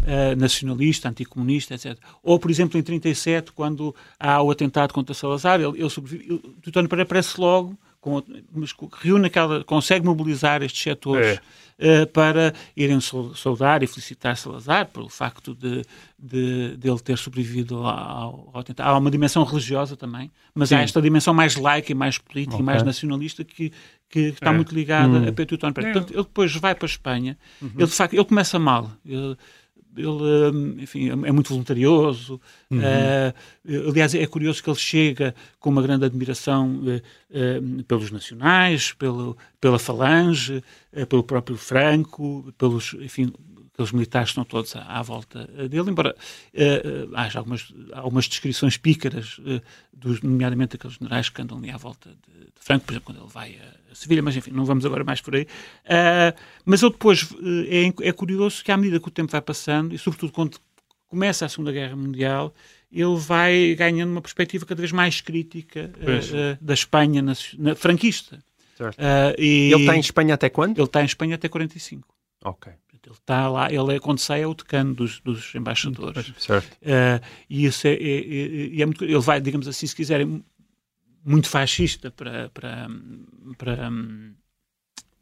Eh, 0.06 0.36
nacionalista, 0.36 1.08
anticomunista, 1.10 1.76
etc. 1.76 1.98
Ou, 2.22 2.38
por 2.38 2.52
exemplo, 2.52 2.78
em 2.78 2.84
37, 2.84 3.52
quando 3.54 3.96
há 4.20 4.42
o 4.42 4.52
atentado 4.52 4.94
contra 4.94 5.14
Salazar, 5.14 5.62
ele, 5.62 5.80
ele 5.80 5.90
sobrevive, 5.90 6.26
ele- 6.26 6.34
o 6.44 6.62
Teutónio 6.62 6.90
Pereira 6.90 7.04
aparece 7.06 7.40
logo, 7.40 7.78
com, 8.10 8.24
mas 8.54 8.74
reúne 9.02 9.28
aquela, 9.28 9.64
consegue 9.64 10.06
mobilizar 10.06 10.62
estes 10.64 10.82
setores 10.82 11.38
É. 11.38 11.42
eh, 12.02 12.06
para 12.06 12.54
irem 12.76 13.00
saudar 13.36 13.82
e 13.84 13.88
felicitar 13.88 14.36
Salazar 14.36 14.86
pelo 14.88 15.08
facto 15.10 15.56
de, 15.56 15.84
de, 16.18 16.76
de 16.78 16.90
ele 16.90 17.00
ter 17.00 17.18
sobrevivido 17.18 17.78
ao, 17.86 18.50
ao 18.54 18.60
atentado. 18.60 18.88
Há 18.90 18.98
uma 18.98 19.10
dimensão 19.12 19.44
religiosa 19.44 19.96
também, 19.96 20.30
mas 20.54 20.72
há 20.74 20.78
Sim. 20.78 20.84
esta 20.84 21.02
dimensão 21.02 21.34
mais 21.34 21.56
laica 21.56 21.92
e 21.92 21.96
mais 21.96 22.18
política 22.18 22.58
e 22.60 22.64
mais 22.64 22.84
nacionalista 22.84 23.44
que, 23.46 23.72
que 24.10 24.20
está 24.20 24.50
É. 24.50 24.54
muito 24.54 24.74
ligada 24.76 25.20
Hum. 25.20 25.28
a 25.30 25.32
Pedro 25.32 25.58
Pereira. 25.58 25.90
É. 25.90 25.94
Portanto, 25.94 26.12
ele 26.14 26.24
depois 26.24 26.54
vai 26.56 26.76
para 26.76 26.86
a 26.86 26.90
Espanha, 26.90 27.38
Uhum. 27.62 27.72
ele 27.78 27.86
de 27.88 27.94
facto 27.94 28.14
ele 28.14 28.26
começa 28.26 28.58
mal. 28.60 28.92
Ele, 29.06 29.38
ele, 29.96 30.08
hum, 30.08 30.76
enfim, 30.80 31.10
é 31.10 31.32
muito 31.32 31.50
voluntarioso. 31.50 32.40
Uhum. 32.70 32.80
eh, 32.82 33.34
aliás, 33.88 34.14
é 34.14 34.26
curioso 34.28 34.64
que 34.64 34.70
ele 34.70 34.78
chega 34.78 35.36
com 35.60 35.70
uma 35.70 35.82
grande 35.82 36.06
admiração 36.06 36.82
eh, 36.88 37.02
eh, 37.32 37.62
pelos 37.88 38.12
nacionais, 38.12 38.94
pelo, 38.94 39.38
pela 39.60 39.80
Falange, 39.80 40.64
pelo 41.08 41.24
próprio 41.24 41.58
Franco, 41.58 42.54
pelos, 42.58 42.94
enfim, 43.00 43.32
aqueles 43.74 43.92
militares 43.92 44.30
que 44.30 44.32
estão 44.32 44.46
todos 44.46 44.76
à, 44.76 44.82
à 44.84 45.02
volta 45.02 45.46
dele, 45.70 45.90
embora 45.90 46.16
eh, 46.54 47.08
haja 47.14 47.40
algumas, 47.40 47.74
algumas 47.94 48.28
descrições 48.28 48.78
pícaras, 48.78 49.40
dos, 49.94 50.22
nomeadamente 50.22 50.76
aqueles 50.76 50.98
generais 50.98 51.30
que 51.30 51.42
andam 51.42 51.58
ali 51.58 51.72
à 51.72 51.78
volta 51.78 52.10
de, 52.10 52.46
de 52.46 52.52
Franco, 52.60 52.86
por 52.86 52.92
exemplo, 52.92 53.14
quando 53.14 53.22
ele 53.22 53.34
vai 53.34 53.56
a 53.56 53.79
Sevilha, 53.94 54.22
mas 54.22 54.36
enfim, 54.36 54.52
não 54.52 54.66
vamos 54.66 54.86
agora 54.86 55.04
mais 55.04 55.22
por 55.22 55.36
aí. 55.36 55.48
Ah, 55.88 56.34
mas 56.66 56.82
ele 56.82 56.92
depois, 56.92 57.28
eh, 57.68 57.92
é, 58.02 58.10
é 58.10 58.12
curioso 58.12 58.64
que 58.64 58.72
à 58.72 58.78
medida 58.78 59.00
que 59.00 59.08
o 59.08 59.12
tempo 59.12 59.32
vai 59.32 59.42
passando, 59.42 59.94
e 59.94 59.98
sobretudo 59.98 60.32
quando 60.32 60.58
começa 61.08 61.46
a 61.46 61.50
Segunda 61.50 61.72
Guerra 61.72 61.96
Mundial, 61.96 62.54
ele 62.92 63.16
vai 63.18 63.76
ganhando 63.76 64.12
uma 64.12 64.22
perspectiva 64.22 64.66
cada 64.66 64.80
vez 64.82 64.92
mais 64.92 65.22
crítica 65.22 65.92
Pois. 66.04 66.32
eh, 66.34 66.58
da 66.62 66.74
Espanha 66.74 67.22
nacio- 67.22 67.58
na- 67.62 67.76
franquista. 67.76 68.40
Certo. 68.78 68.98
Ah, 69.00 69.34
e 69.38 69.72
Ele 69.74 69.82
está 69.82 69.96
em 69.96 70.00
Espanha 70.00 70.34
até 70.36 70.50
quando? 70.50 70.78
ele 70.78 70.86
está 70.86 71.02
em 71.02 71.06
Espanha 71.06 71.36
até 71.36 71.48
45. 71.50 72.08
Ok, 72.44 72.72
Ele 73.06 73.14
está 73.14 73.50
lá, 73.50 73.72
ele 73.74 73.96
é, 73.96 74.00
quando 74.00 74.20
sai 74.20 74.44
é 74.44 74.48
o 74.48 74.54
decano 74.54 74.94
dos, 74.94 75.20
dos 75.22 75.54
embaixadores. 75.56 76.32
certo. 76.38 76.78
Ah, 76.86 77.20
e 77.50 77.66
isso 77.66 77.88
é, 77.88 77.94
é- 77.94 78.76
é- 78.78 78.82
é 78.82 78.86
muito, 78.86 79.04
ele 79.04 79.20
vai, 79.20 79.42
digamos 79.42 79.68
assim, 79.68 79.86
se 79.88 79.96
quiserem, 79.96 80.44
muito 81.24 81.48
fascista 81.48 82.12
para, 82.12 82.50
para, 82.50 82.88
para, 83.58 83.90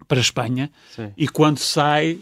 para 0.07 0.19
a 0.19 0.21
Espanha. 0.21 0.71
Sim. 0.95 1.13
E 1.17 1.27
quando 1.27 1.59
sai, 1.59 2.19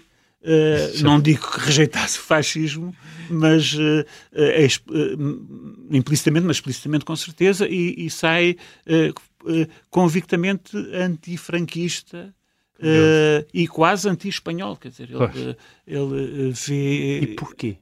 Uh, 0.47 1.01
não 1.03 1.19
digo 1.19 1.41
que 1.51 1.59
rejeitasse 1.59 2.19
o 2.19 2.21
fascismo, 2.21 2.95
mas 3.31 3.73
uh, 3.73 4.05
uh, 4.31 5.88
implicitamente, 5.89 6.45
mas 6.45 6.57
explicitamente 6.57 7.03
com 7.03 7.15
certeza, 7.15 7.67
e, 7.67 8.05
e 8.05 8.11
sai 8.11 8.55
convictamente 9.89 10.77
antifranquista 10.93 12.31
e 13.51 13.67
quase 13.67 14.07
anti-espanhol. 14.07 14.77
Quer 14.77 14.89
dizer, 14.89 15.09
ele, 15.09 15.57
ele 15.88 16.51
vê. 16.51 17.21
E 17.21 17.27
porquê? 17.35 17.77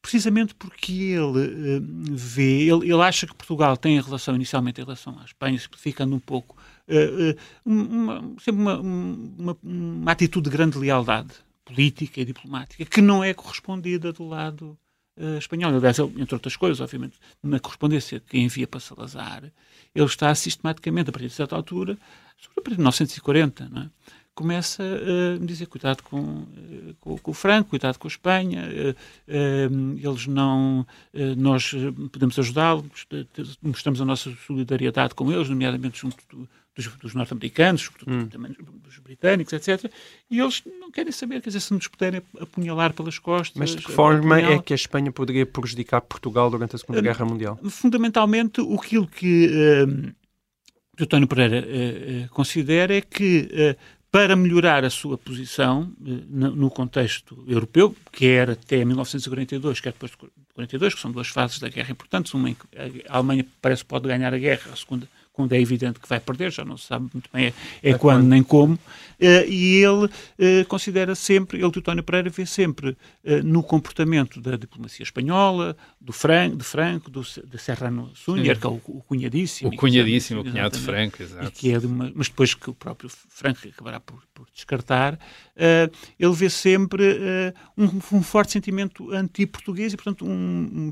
Precisamente 0.00 0.54
porque 0.54 0.92
ele 0.92 1.78
uh, 1.78 1.82
vê, 2.10 2.62
ele, 2.62 2.90
ele, 2.90 3.02
acha 3.02 3.26
que 3.26 3.34
Portugal 3.34 3.76
tem 3.76 3.96
em 3.96 4.00
relação, 4.00 4.34
inicialmente 4.34 4.80
em 4.80 4.84
relação 4.84 5.18
à 5.18 5.24
Espanha, 5.24 5.58
simplificando 5.58 6.14
um 6.14 6.20
pouco, 6.20 6.56
uh, 6.88 7.30
uh, 7.30 7.36
uma, 7.64 8.34
sempre 8.38 8.62
uma, 8.62 8.78
uma, 8.80 9.58
uma, 9.62 10.12
atitude 10.12 10.48
de 10.48 10.56
grande 10.56 10.78
lealdade 10.78 11.34
política 11.64 12.20
e 12.20 12.24
diplomática, 12.24 12.84
que 12.84 13.00
não 13.00 13.22
é 13.22 13.34
correspondida 13.34 14.12
do 14.12 14.26
lado 14.26 14.76
espanhol. 15.38 15.74
Aliás, 15.76 15.98
ele, 15.98 16.22
entre 16.22 16.34
outras 16.34 16.56
coisas, 16.56 16.80
obviamente, 16.80 17.18
na 17.42 17.60
correspondência 17.60 18.20
que 18.20 18.38
envia 18.38 18.66
para 18.66 18.80
Salazar, 18.80 19.44
ele 19.94 20.06
está 20.06 20.34
sistematicamente, 20.34 21.10
a 21.10 21.12
partir 21.12 21.28
de 21.28 21.34
certa 21.34 21.54
altura, 21.54 21.98
sobre 22.38 22.58
a 22.58 22.62
partir 22.62 22.76
de 22.76 22.78
1940, 22.78 23.68
não 23.68 23.82
é? 23.82 23.90
Começa 24.40 24.82
a 24.82 25.38
me 25.38 25.46
dizer 25.46 25.66
cuidado 25.66 26.02
com, 26.02 26.46
eh, 26.56 26.94
com, 26.98 27.18
com, 27.18 27.30
o 27.30 27.34
Franco, 27.34 27.68
cuidado 27.68 27.98
com 27.98 28.08
a 28.08 28.10
Espanha, 28.10 28.66
eh, 28.72 28.94
eh, 29.28 29.68
eles 30.02 30.26
não, 30.26 30.86
nós 31.36 31.74
podemos 32.10 32.38
ajudá-los, 32.38 33.06
mostramos 33.60 34.00
a 34.00 34.04
nossa 34.06 34.34
solidariedade 34.46 35.14
com 35.14 35.30
eles, 35.30 35.50
nomeadamente 35.50 36.00
junto 36.00 36.16
do, 36.30 36.48
dos, 36.74 36.86
dos 36.86 37.14
norte-americanos, 37.14 37.90
hum. 38.06 38.28
também 38.28 38.56
dos 38.82 38.96
britânicos, 38.98 39.52
etc. 39.52 39.92
E 40.30 40.40
eles 40.40 40.62
não 40.80 40.90
querem 40.90 41.12
saber, 41.12 41.42
quer 41.42 41.50
dizer, 41.50 41.60
se 41.60 41.74
nos 41.74 41.86
puderem 41.86 42.22
apunhalar 42.40 42.94
pelas 42.94 43.18
costas. 43.18 43.58
Mas 43.58 43.76
de 43.76 43.82
que 43.82 43.92
forma 43.92 44.38
apunhal... 44.38 44.52
é 44.54 44.58
que 44.62 44.72
a 44.72 44.76
Espanha 44.76 45.12
poderia 45.12 45.44
prejudicar 45.44 46.00
Portugal 46.00 46.48
durante 46.50 46.76
a 46.76 46.78
Segunda 46.78 47.02
Guerra 47.02 47.26
Mundial? 47.26 47.58
Fundamentalmente, 47.68 48.62
aquilo 48.62 49.06
que 49.06 49.48
uh, 49.48 50.14
António 50.98 51.28
Pereira 51.28 51.66
uh, 51.66 52.28
considera 52.30 52.94
é 52.96 53.02
que 53.02 53.76
para 54.10 54.34
melhorar 54.34 54.84
a 54.84 54.90
sua 54.90 55.16
posição 55.16 55.92
eh, 56.04 56.10
no 56.30 56.70
contexto 56.70 57.44
europeu, 57.46 57.94
que 58.12 58.26
era 58.26 58.52
até 58.52 58.84
1942, 58.84 59.80
quer 59.80 59.92
depois 59.92 60.10
de 60.10 60.18
42, 60.54 60.94
que 60.94 61.00
são 61.00 61.12
duas 61.12 61.28
fases 61.28 61.58
da 61.58 61.68
guerra 61.68 61.92
importantes, 61.92 62.34
uma 62.34 62.50
em 62.50 62.54
que 62.54 62.66
a 63.08 63.16
Alemanha 63.16 63.46
parece 63.62 63.82
que 63.82 63.88
pode 63.88 64.08
ganhar 64.08 64.34
a 64.34 64.38
guerra, 64.38 64.72
a 64.72 64.76
segunda 64.76 65.08
é 65.50 65.60
evidente 65.60 66.00
que 66.00 66.08
vai 66.08 66.20
perder, 66.20 66.50
já 66.50 66.64
não 66.64 66.76
se 66.76 66.86
sabe 66.86 67.08
muito 67.12 67.30
bem 67.32 67.46
é, 67.46 67.52
é, 67.82 67.90
é 67.90 67.98
quando, 67.98 68.26
nem 68.26 68.42
como, 68.42 68.74
uh, 68.74 68.78
e 69.48 69.82
ele 69.82 70.06
uh, 70.06 70.66
considera 70.68 71.14
sempre, 71.14 71.62
ele, 71.62 71.70
Teutónio 71.70 72.02
Pereira, 72.02 72.30
vê 72.30 72.44
sempre 72.46 72.90
uh, 72.90 72.96
no 73.44 73.62
comportamento 73.62 74.40
da 74.40 74.56
diplomacia 74.56 75.02
espanhola, 75.02 75.76
do 76.00 76.12
Franco, 76.12 76.56
de 76.56 76.64
Franco, 76.64 77.10
do, 77.10 77.22
de 77.22 77.58
Serrano 77.58 78.10
Sunyer, 78.14 78.58
que 78.58 78.66
é 78.66 78.70
o, 78.70 78.80
o 78.86 79.02
cunhadíssimo. 79.06 79.70
O 79.70 79.76
cunhadíssimo, 79.76 80.40
o 80.40 80.44
cunhado 80.44 80.78
de 80.78 80.84
Franco, 80.84 81.22
exato. 81.22 81.50
Que 81.52 81.72
é 81.72 81.78
de 81.78 81.86
uma, 81.86 82.10
mas 82.14 82.28
depois 82.28 82.54
que 82.54 82.70
o 82.70 82.74
próprio 82.74 83.10
Franco 83.28 83.60
acabará 83.68 84.00
por, 84.00 84.22
por 84.34 84.46
descartar, 84.54 85.18
ele 86.18 86.32
vê 86.32 86.48
sempre 86.48 87.04
um, 87.76 88.16
um, 88.16 88.22
forte 88.22 88.52
sentimento 88.52 89.12
anti-português 89.12 89.92
e, 89.92 89.96
portanto, 89.96 90.24
um, 90.24 90.30
um, 90.30 90.90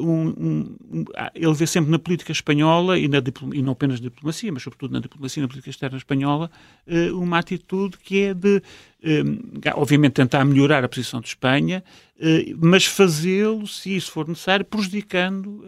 um, 0.00 0.74
ah, 1.16 1.30
ele 1.34 1.54
vê 1.54 1.66
sempre 1.66 1.90
na 1.90 1.98
política 1.98 2.32
espanhola 2.32 2.98
e, 2.98 3.08
na, 3.08 3.18
e 3.54 3.62
não 3.62 3.72
apenas 3.72 4.00
na 4.00 4.08
diplomacia, 4.08 4.52
mas 4.52 4.62
sobretudo 4.62 4.92
na 4.92 5.00
diplomacia 5.00 5.40
e 5.40 5.42
na 5.42 5.48
política 5.48 5.70
externa 5.70 5.96
espanhola, 5.96 6.50
uh, 6.86 7.18
uma 7.18 7.38
atitude 7.38 7.96
que 7.98 8.22
é 8.22 8.34
de, 8.34 8.56
uh, 8.56 9.70
obviamente, 9.74 10.14
tentar 10.14 10.44
melhorar 10.44 10.84
a 10.84 10.88
posição 10.88 11.20
de 11.20 11.28
Espanha, 11.28 11.82
uh, 12.16 12.58
mas 12.60 12.84
fazê-lo, 12.84 13.66
se 13.66 13.94
isso 13.94 14.10
for 14.10 14.28
necessário, 14.28 14.64
prejudicando 14.64 15.64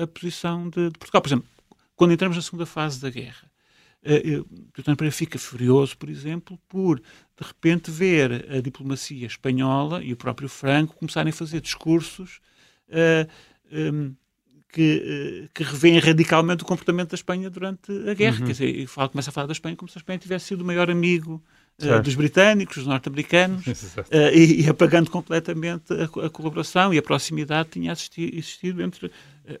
a, 0.00 0.04
a, 0.04 0.06
posição 0.06 0.68
de, 0.68 0.90
de, 0.90 0.98
Portugal. 0.98 1.22
Por 1.22 1.28
exemplo, 1.28 1.46
quando 1.94 2.12
entramos 2.12 2.36
na 2.36 2.42
segunda 2.42 2.66
fase 2.66 3.00
da 3.00 3.10
guerra, 3.10 3.48
uh, 4.04 4.46
António 4.78 4.96
Pereira 4.96 5.14
fica 5.14 5.38
furioso, 5.38 5.96
por 5.98 6.08
exemplo, 6.08 6.58
por 6.68 6.98
de 6.98 7.46
repente 7.46 7.90
ver 7.90 8.46
a 8.50 8.60
diplomacia 8.60 9.26
espanhola 9.26 10.02
e 10.02 10.12
o 10.12 10.16
próprio 10.16 10.48
Franco 10.48 10.96
começarem 10.96 11.30
a 11.30 11.34
fazer 11.34 11.60
discursos 11.60 12.38
uh, 12.38 12.55
um, 13.72 14.14
que, 14.68 15.46
uh, 15.46 15.48
que 15.54 15.62
revêem 15.62 15.98
radicalmente 15.98 16.62
o 16.62 16.66
comportamento 16.66 17.10
da 17.10 17.14
Espanha 17.14 17.48
durante 17.48 17.90
a 18.08 18.14
guerra. 18.14 18.40
Uhum. 18.40 18.46
Quer 18.46 18.52
dizer, 18.52 18.86
fala, 18.86 19.08
começa 19.08 19.30
a 19.30 19.32
falar 19.32 19.46
da 19.46 19.52
Espanha 19.52 19.74
como 19.74 19.90
se 19.90 19.96
a 19.96 20.00
Espanha 20.00 20.18
tivesse 20.18 20.46
sido 20.46 20.60
o 20.60 20.64
maior 20.64 20.90
amigo 20.90 21.42
uh, 21.82 22.02
dos 22.02 22.14
britânicos, 22.14 22.76
dos 22.76 22.86
norte-americanos, 22.86 23.64
e, 24.34 24.64
e, 24.64 24.68
apagando 24.68 25.10
completamente 25.10 25.92
a, 25.94 26.26
a, 26.26 26.30
colaboração 26.30 26.92
e 26.92 26.98
a 26.98 27.02
proximidade 27.02 27.70
que 27.70 27.80
tinha 27.80 27.92
existido 27.92 28.82
entre 28.82 29.10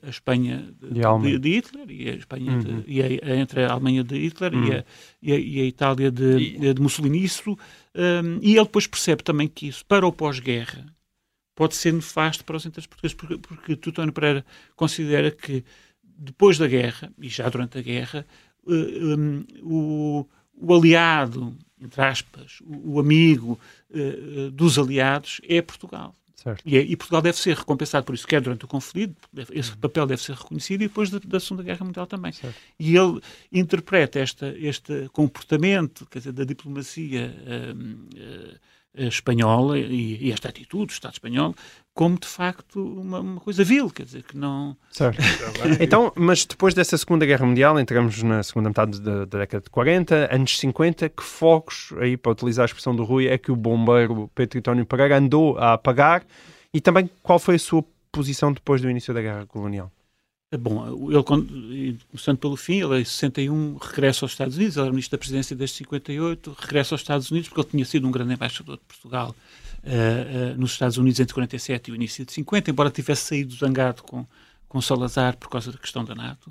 a 0.02 0.08
Espanha 0.10 0.68
de, 0.82 1.00
de, 1.00 1.38
de, 1.38 1.50
Hitler 1.50 1.90
e 1.90 2.10
a 2.10 2.14
Espanha 2.14 2.52
uhum. 2.52 2.80
de, 2.80 2.84
e 2.86 3.02
a, 3.02 3.36
entre 3.36 3.64
a 3.64 3.72
Alemanha 3.72 4.02
de 4.02 4.18
Hitler 4.18 4.52
uhum. 4.52 4.66
e, 4.66 4.72
a, 4.72 4.84
e, 5.22 5.58
e, 5.58 5.60
a, 5.60 5.64
Itália 5.64 6.10
de, 6.10 6.36
e... 6.36 6.74
de 6.74 6.82
Mussolini. 6.82 7.24
Isso, 7.24 7.52
um, 7.94 8.38
e 8.42 8.56
ele 8.56 8.64
depois 8.64 8.86
percebe 8.86 9.22
também 9.22 9.48
que 9.48 9.68
isso, 9.68 9.84
para 9.86 10.06
o 10.06 10.12
pós-guerra, 10.12 10.84
pode 11.56 11.74
ser 11.74 11.92
nefasto 11.92 12.44
para 12.44 12.56
os 12.56 12.66
interesses 12.66 12.86
portugueses, 12.86 13.16
porque, 13.16 13.38
porque 13.38 13.76
Tutónio 13.76 14.12
Pereira 14.12 14.44
considera 14.76 15.30
que 15.30 15.64
depois 16.02 16.58
da 16.58 16.68
guerra, 16.68 17.10
e 17.18 17.28
já 17.28 17.48
durante 17.48 17.78
a 17.78 17.82
guerra, 17.82 18.24
uh, 18.64 18.72
um, 18.72 19.44
o, 19.62 20.26
o, 20.54 20.74
aliado, 20.74 21.56
entre 21.80 22.00
aspas, 22.02 22.58
o, 22.62 22.94
o 22.94 23.00
amigo 23.00 23.58
uh, 23.90 24.50
dos 24.50 24.78
aliados 24.78 25.40
é 25.48 25.60
Portugal. 25.60 26.14
E, 26.64 26.76
é, 26.76 26.80
e, 26.80 26.94
Portugal 26.94 27.20
deve 27.20 27.38
ser 27.38 27.56
recompensado 27.56 28.06
por 28.06 28.14
isso, 28.14 28.24
quer 28.24 28.40
durante 28.40 28.64
o 28.64 28.68
conflito, 28.68 29.16
esse 29.50 29.72
uhum. 29.72 29.78
papel 29.78 30.06
deve 30.06 30.22
ser 30.22 30.36
reconhecido 30.36 30.82
e 30.82 30.86
depois 30.86 31.10
da, 31.10 31.18
da 31.18 31.40
Segunda 31.40 31.64
Guerra 31.64 31.84
Mundial 31.84 32.06
também. 32.06 32.30
Certo. 32.30 32.56
E 32.78 32.96
ele 32.96 33.20
interpreta 33.50 34.20
esta, 34.20 34.54
este 34.56 35.08
comportamento 35.08 36.06
quer 36.06 36.20
dizer, 36.20 36.32
da 36.32 36.44
diplomacia 36.44 37.34
uh, 37.42 38.58
espanhola 38.96 39.78
e, 39.78 40.26
e, 40.26 40.32
esta 40.32 40.48
atitude 40.48 40.86
do 40.86 40.90
Estado 40.90 41.14
espanhol 41.14 41.54
como 41.96 42.18
de 42.18 42.26
facto 42.26 42.78
uma, 42.78 43.20
uma, 43.20 43.40
coisa 43.40 43.64
vil, 43.64 43.88
quer 43.88 44.04
dizer, 44.04 44.22
que 44.22 44.36
não. 44.36 44.76
Certo. 44.90 45.18
então, 45.80 46.12
mas 46.14 46.44
depois 46.44 46.74
dessa 46.74 46.98
Segunda 46.98 47.24
Guerra 47.24 47.46
Mundial, 47.46 47.80
entramos 47.80 48.22
na 48.22 48.42
segunda 48.42 48.68
metade 48.68 49.00
da, 49.00 49.24
da, 49.24 49.38
década 49.38 49.64
de 49.64 49.70
40, 49.70 50.28
anos 50.30 50.58
50, 50.58 51.08
que 51.08 51.22
focos, 51.22 51.94
aí 51.98 52.18
para 52.18 52.32
utilizar 52.32 52.64
a 52.64 52.66
expressão 52.66 52.94
do 52.94 53.02
Rui, 53.02 53.28
é 53.28 53.38
que 53.38 53.50
o 53.50 53.56
bombeiro 53.56 54.30
Pedro 54.34 54.58
António 54.58 54.84
Pereira 54.84 55.16
andou 55.16 55.56
a 55.56 55.72
apagar 55.72 56.22
e 56.72 56.82
também 56.82 57.08
qual 57.22 57.38
foi 57.38 57.54
a 57.54 57.58
sua 57.58 57.82
posição 58.12 58.52
depois 58.52 58.82
do 58.82 58.90
início 58.90 59.14
da 59.14 59.22
Guerra 59.22 59.46
Colonial? 59.46 59.90
Bom, 60.54 61.10
ele, 61.10 61.98
começando 62.08 62.38
pelo 62.38 62.56
fim, 62.56 62.80
ele 62.80 63.00
em 63.00 63.04
61 63.04 63.78
regressa 63.78 64.24
aos 64.24 64.30
Estados 64.30 64.56
Unidos, 64.56 64.76
ele 64.76 64.84
era 64.84 64.92
ministro 64.92 65.16
da 65.16 65.18
presidência 65.18 65.56
desde 65.56 65.76
58, 65.78 66.56
regressa 66.56 66.94
aos 66.94 67.00
Estados 67.00 67.30
Unidos 67.32 67.48
porque 67.48 67.62
ele 67.62 67.70
tinha 67.70 67.84
sido 67.84 68.06
um 68.06 68.12
grande 68.12 68.34
embaixador 68.34 68.76
de 68.76 68.84
Portugal 68.84 69.34
uh, 69.82 70.54
uh, 70.54 70.56
nos 70.56 70.70
Estados 70.70 70.98
Unidos 70.98 71.18
entre 71.18 71.34
47 71.34 71.88
e 71.88 71.92
o 71.92 71.96
início 71.96 72.24
de 72.24 72.32
50, 72.32 72.70
embora 72.70 72.90
tivesse 72.92 73.22
saído 73.22 73.56
zangado 73.56 74.04
com, 74.04 74.24
com 74.68 74.80
Salazar 74.80 75.36
por 75.36 75.48
causa 75.50 75.72
da 75.72 75.78
questão 75.78 76.04
da 76.04 76.14
NATO. 76.14 76.46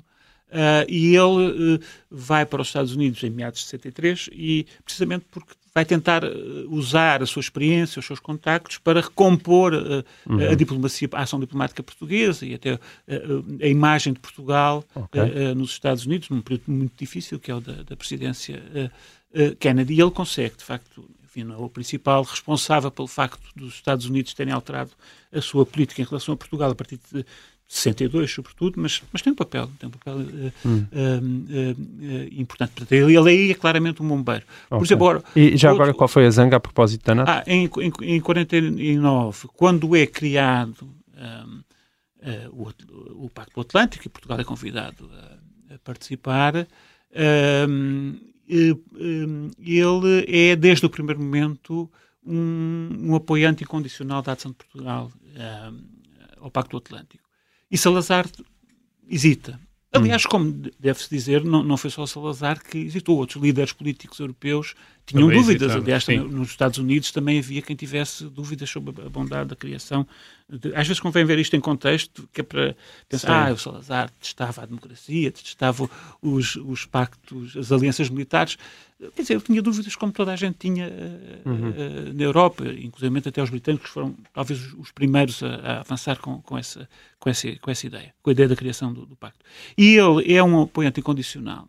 Uh, 0.48 0.84
e 0.88 1.16
ele 1.16 1.80
vai 2.10 2.44
para 2.44 2.60
os 2.60 2.68
Estados 2.68 2.94
Unidos 2.94 3.24
em 3.24 3.30
meados 3.30 3.60
de 3.60 3.66
63 3.66 4.28
e 4.30 4.66
precisamente 4.84 5.24
porque 5.30 5.54
vai 5.76 5.84
tentar 5.84 6.24
eh, 6.24 6.30
usar 6.68 7.22
a 7.22 7.26
sua 7.26 7.40
experiência, 7.40 8.00
os 8.00 8.06
seus 8.06 8.18
contactos 8.18 8.78
para 8.78 9.02
recompor 9.02 9.74
uh, 9.74 10.02
uhum. 10.26 10.50
a 10.50 10.54
diplomacia, 10.54 11.06
a 11.12 11.20
ação 11.20 11.38
diplomática 11.38 11.82
portuguesa 11.82 12.46
e 12.46 12.54
até 12.54 12.76
uh, 12.76 12.78
a 13.60 13.66
imagem 13.66 14.14
de 14.14 14.18
Portugal 14.18 14.82
okay. 14.94 15.20
uh, 15.20 15.54
nos 15.54 15.72
Estados 15.72 16.06
Unidos, 16.06 16.30
num 16.30 16.40
período 16.40 16.64
muito 16.68 16.94
difícil 16.96 17.38
que 17.38 17.50
é 17.50 17.54
o 17.54 17.60
da, 17.60 17.82
da 17.82 17.94
presidência 17.94 18.62
Kennedy. 19.60 19.92
E 19.92 20.00
ele 20.00 20.10
consegue, 20.10 20.56
de 20.56 20.64
facto, 20.64 21.10
enfim, 21.22 21.52
é 21.52 21.56
o 21.56 21.68
principal 21.68 22.22
responsável 22.22 22.90
pelo 22.90 23.06
facto 23.06 23.46
dos 23.54 23.74
Estados 23.74 24.06
Unidos 24.06 24.32
terem 24.32 24.54
alterado 24.54 24.92
a 25.30 25.42
sua 25.42 25.66
política 25.66 26.00
em 26.00 26.06
relação 26.06 26.32
a 26.32 26.36
Portugal 26.38 26.70
a 26.70 26.74
partir 26.74 26.98
de 27.12 27.22
62, 27.68 28.30
sobretudo, 28.30 28.80
mas, 28.80 29.02
mas 29.12 29.22
tem 29.22 29.32
um 29.32 29.36
papel, 29.36 29.68
tem 29.78 29.88
um 29.88 29.92
papel 29.92 30.18
uh, 30.18 30.52
hum. 30.64 30.86
uh, 30.92 31.20
uh, 31.20 32.40
importante. 32.40 32.70
Portanto, 32.70 32.92
ele, 32.92 33.16
ele 33.16 33.28
aí 33.28 33.50
é 33.50 33.54
claramente 33.54 34.00
um 34.00 34.08
bombeiro. 34.08 34.44
Por 34.68 34.76
okay. 34.76 34.86
exemplo, 34.86 35.08
agora, 35.08 35.24
e 35.34 35.56
já 35.56 35.70
agora, 35.70 35.92
qual 35.92 36.06
foi 36.06 36.26
a 36.26 36.30
zanga 36.30 36.56
a 36.56 36.60
propósito 36.60 37.04
da 37.04 37.14
NATO? 37.16 37.28
Ah, 37.28 37.42
em, 37.46 37.68
em, 37.78 38.16
em 38.16 38.20
49, 38.20 39.48
quando 39.56 39.96
é 39.96 40.06
criado 40.06 40.88
um, 41.16 41.62
o, 42.52 43.24
o, 43.24 43.30
Pacto 43.30 43.60
Atlântico, 43.60 44.06
e 44.06 44.10
Portugal 44.10 44.38
é 44.38 44.44
convidado 44.44 45.10
a, 45.12 45.74
a 45.74 45.78
participar, 45.80 46.68
um, 47.68 48.16
ele 48.48 50.24
é, 50.28 50.54
desde 50.54 50.86
o 50.86 50.90
primeiro 50.90 51.20
momento, 51.20 51.90
um, 52.24 52.90
um 53.08 53.16
apoiante 53.16 53.64
incondicional 53.64 54.22
da 54.22 54.32
ação 54.32 54.52
de 54.52 54.56
Portugal 54.56 55.10
ao 56.40 56.50
Pacto 56.50 56.76
Atlântico. 56.76 57.25
E 57.70 57.76
Salazar 57.76 58.26
hesita. 59.08 59.58
Aliás, 59.92 60.24
hum. 60.24 60.28
como 60.28 60.52
deve-se 60.78 61.08
dizer, 61.08 61.44
não, 61.44 61.62
não 61.62 61.76
foi 61.76 61.90
só 61.90 62.06
Salazar 62.06 62.62
que 62.62 62.78
hesitou. 62.78 63.18
Outros 63.18 63.42
líderes 63.42 63.72
políticos 63.72 64.18
europeus 64.18 64.74
tinham 65.06 65.28
Também 65.28 65.40
dúvidas. 65.40 65.70
Aliás, 65.70 66.04
também 66.04 66.20
nos 66.20 66.50
Estados 66.50 66.78
Unidos 66.78 67.12
também 67.12 67.38
havia 67.38 67.62
quem 67.62 67.76
tivesse 67.76 68.24
dúvidas 68.24 68.68
sobre 68.68 69.02
a 69.02 69.08
bondade 69.08 69.48
da 69.48 69.56
criação. 69.56 70.06
Às 70.74 70.88
vezes 70.88 71.00
convém 71.00 71.24
ver 71.24 71.38
isto 71.38 71.54
em 71.54 71.60
contexto, 71.60 72.28
que 72.32 72.40
é 72.40 72.44
para 72.44 72.76
pensar, 73.08 73.50
ah, 73.50 73.52
o 73.52 73.58
Salazar 73.58 74.10
testava 74.20 74.62
a 74.62 74.66
democracia, 74.66 75.30
testava 75.30 75.88
os, 76.20 76.56
os 76.56 76.84
pactos, 76.86 77.56
as 77.56 77.70
alianças 77.70 78.10
militares. 78.10 78.58
Quer 79.14 79.22
dizer, 79.22 79.34
eu 79.34 79.40
tinha 79.40 79.62
dúvidas 79.62 79.94
como 79.94 80.10
toda 80.10 80.32
a 80.32 80.36
gente 80.36 80.56
tinha 80.58 80.86
eh, 80.86 81.40
eh, 81.44 82.12
na 82.14 82.22
Europa, 82.22 82.64
inclusive 82.66 83.28
até 83.28 83.42
os 83.42 83.50
britânicos 83.50 83.90
foram 83.90 84.16
talvez 84.32 84.58
os, 84.58 84.72
os 84.74 84.90
primeiros 84.90 85.42
a, 85.42 85.54
a 85.54 85.80
avançar 85.80 86.18
com, 86.18 86.40
com, 86.40 86.56
essa, 86.56 86.88
com, 87.18 87.28
essa, 87.28 87.54
com 87.56 87.70
essa 87.70 87.86
ideia, 87.86 88.14
com 88.22 88.30
a 88.30 88.32
ideia 88.32 88.48
da 88.48 88.56
criação 88.56 88.92
do, 88.92 89.04
do 89.04 89.14
pacto. 89.14 89.44
E 89.76 89.96
ele 89.96 90.32
é 90.32 90.42
um 90.42 90.62
apoiante 90.62 90.98
incondicional 90.98 91.68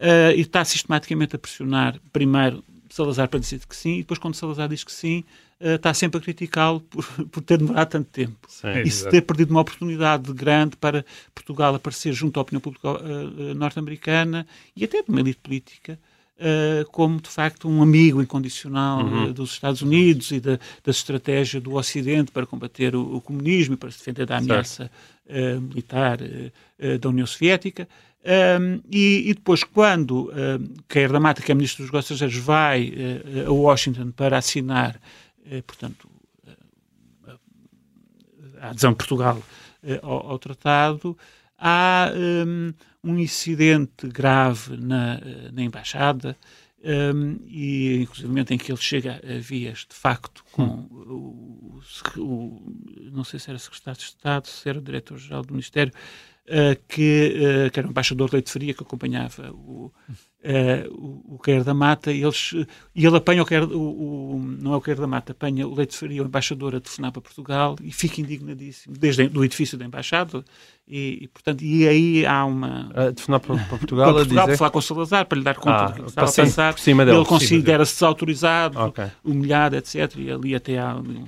eh, 0.00 0.34
e 0.34 0.40
está 0.40 0.64
sistematicamente 0.64 1.36
a 1.36 1.38
pressionar 1.38 2.00
primeiro 2.12 2.64
Salazar 2.88 3.28
para 3.28 3.38
dizer 3.38 3.60
que 3.68 3.76
sim, 3.76 3.94
e 3.94 3.98
depois 3.98 4.18
quando 4.18 4.34
Salazar 4.34 4.68
diz 4.68 4.82
que 4.82 4.90
sim, 4.90 5.22
eh, 5.60 5.74
está 5.74 5.94
sempre 5.94 6.18
a 6.18 6.20
criticá-lo 6.20 6.80
por, 6.80 7.04
por 7.30 7.42
ter 7.42 7.58
demorado 7.58 7.90
tanto 7.90 8.08
tempo. 8.10 8.48
e 8.84 8.90
se 8.90 9.08
ter 9.08 9.20
perdido 9.20 9.50
uma 9.50 9.60
oportunidade 9.60 10.32
grande 10.32 10.76
para 10.76 11.04
Portugal 11.34 11.74
aparecer 11.74 12.12
junto 12.12 12.38
à 12.38 12.42
opinião 12.42 12.60
pública 12.60 12.88
eh, 12.88 13.50
eh, 13.50 13.54
norte-americana 13.54 14.46
e 14.74 14.84
até 14.84 15.02
de 15.02 15.10
uma 15.10 15.20
elite 15.20 15.38
política, 15.40 15.98
eh, 16.38 16.84
como 16.90 17.20
de 17.20 17.28
facto 17.28 17.68
um 17.68 17.82
amigo 17.82 18.22
incondicional 18.22 19.28
eh, 19.28 19.32
dos 19.32 19.52
Estados 19.52 19.82
Unidos 19.82 20.30
e 20.30 20.40
da, 20.40 20.58
da 20.82 20.90
estratégia 20.90 21.60
do 21.60 21.74
Ocidente 21.74 22.32
para 22.32 22.46
combater 22.46 22.96
o, 22.96 23.16
o 23.16 23.20
comunismo 23.20 23.74
e 23.74 23.76
para 23.76 23.90
se 23.90 23.98
defender 23.98 24.26
da 24.26 24.38
ameaça 24.38 24.90
militar 25.62 26.18
da 27.00 27.08
União 27.08 27.24
Soviética. 27.24 27.86
Um, 28.22 28.80
e, 28.90 29.30
e 29.30 29.34
depois, 29.34 29.64
quando 29.64 30.30
um, 30.30 30.74
Cair 30.88 31.10
da 31.10 31.18
Mata, 31.18 31.40
que 31.40 31.50
é 31.50 31.54
Ministro 31.54 31.82
dos 31.84 31.90
Negócios 31.90 32.10
Estrangeiros, 32.20 32.44
vai 32.46 32.92
eh, 32.94 33.46
a 33.46 33.50
Washington 33.50 34.10
para 34.10 34.36
assinar, 34.36 35.00
eh, 35.46 35.62
portanto, 35.62 36.06
eh, 36.46 37.36
a 38.60 38.68
adesão 38.70 38.90
de 38.90 38.96
Portugal 38.98 39.42
ao, 40.02 40.32
ao 40.32 40.38
tratado, 40.38 41.16
há 41.58 42.12
um, 42.14 42.72
um 43.02 43.18
incidente 43.18 44.06
grave 44.08 44.76
na, 44.76 45.18
na 45.52 45.62
embaixada 45.62 46.36
um, 47.14 47.38
e 47.46 48.02
inclusive 48.02 48.54
em 48.54 48.58
que 48.58 48.70
ele 48.70 48.80
chega 48.80 49.20
a 49.24 49.38
vias 49.38 49.86
de 49.88 49.94
facto 49.94 50.44
com 50.52 50.86
o, 50.90 51.80
o- 52.16 52.20
o- 52.22 52.72
não 53.12 53.24
sei 53.24 53.38
se 53.38 53.48
era 53.50 53.58
secretário 53.58 53.98
de 53.98 54.04
Estado, 54.04 54.46
se 54.46 54.68
era 54.68 54.80
diretor-geral 54.80 55.42
do 55.42 55.52
Ministério, 55.52 55.92
que, 56.88 57.34
eh, 57.66 57.70
que 57.70 57.78
era 57.78 57.86
o 57.86 57.90
embaixador 57.90 58.30
Leite 58.32 58.50
Faria 58.50 58.74
que 58.74 58.82
acompanhava 58.82 59.50
o, 59.52 59.92
eh, 60.42 60.86
o, 60.90 61.34
o 61.36 61.38
Queiro 61.38 61.62
da 61.62 61.74
Mata 61.74 62.10
e, 62.12 62.22
eles, 62.22 62.52
eh, 62.56 62.66
e 62.94 63.06
ele 63.06 63.16
apanha 63.16 63.42
o, 63.42 63.46
Queiro, 63.46 63.66
o, 63.78 64.34
o- 64.36 64.38
não 64.42 64.72
é 64.72 64.76
o 64.76 64.80
Queiro 64.80 65.00
da 65.00 65.06
Mata, 65.06 65.32
apanha 65.32 65.68
o 65.68 65.74
Leite 65.74 65.96
Faria, 65.96 66.22
o 66.22 66.26
embaixador 66.26 66.74
a 66.74 66.80
telefonar 66.80 67.12
para 67.12 67.22
Portugal 67.22 67.76
e 67.82 67.92
fica 67.92 68.20
indignadíssimo, 68.20 68.96
desde 68.98 69.30
o 69.36 69.44
edifício 69.44 69.78
da 69.78 69.84
embaixada 69.84 70.44
e, 70.88 71.18
e, 71.22 71.28
portanto, 71.28 71.62
e 71.62 71.86
aí 71.86 72.26
há 72.26 72.44
uma 72.44 72.90
A 72.94 73.12
telefonar 73.12 73.40
para, 73.40 73.54
para 73.56 73.64
para 73.66 73.78
Portugal 73.78 74.10
a 74.10 74.12
Portugal, 74.14 74.44
para 74.44 74.52
dizer... 74.52 74.58
falar 74.58 74.70
com 74.70 74.78
o 74.78 74.82
Salazar, 74.82 75.26
para 75.26 75.38
lhe 75.38 75.44
dar 75.44 75.54
conta 75.56 75.84
Ah, 75.84 75.88
do 75.88 76.02
que 76.02 76.08
estava 76.08 76.68
a 76.70 76.76
cima 76.76 77.04
dele. 77.04 77.18
Ele 77.18 77.26
considera-se 77.26 77.92
desautorizado, 77.94 78.78
Ok. 78.78 79.04
humilhado, 79.22 79.76
etc. 79.76 80.16
E 80.16 80.30
ali 80.32 80.54
até 80.54 80.78
há, 80.78 80.96
um, 80.96 81.24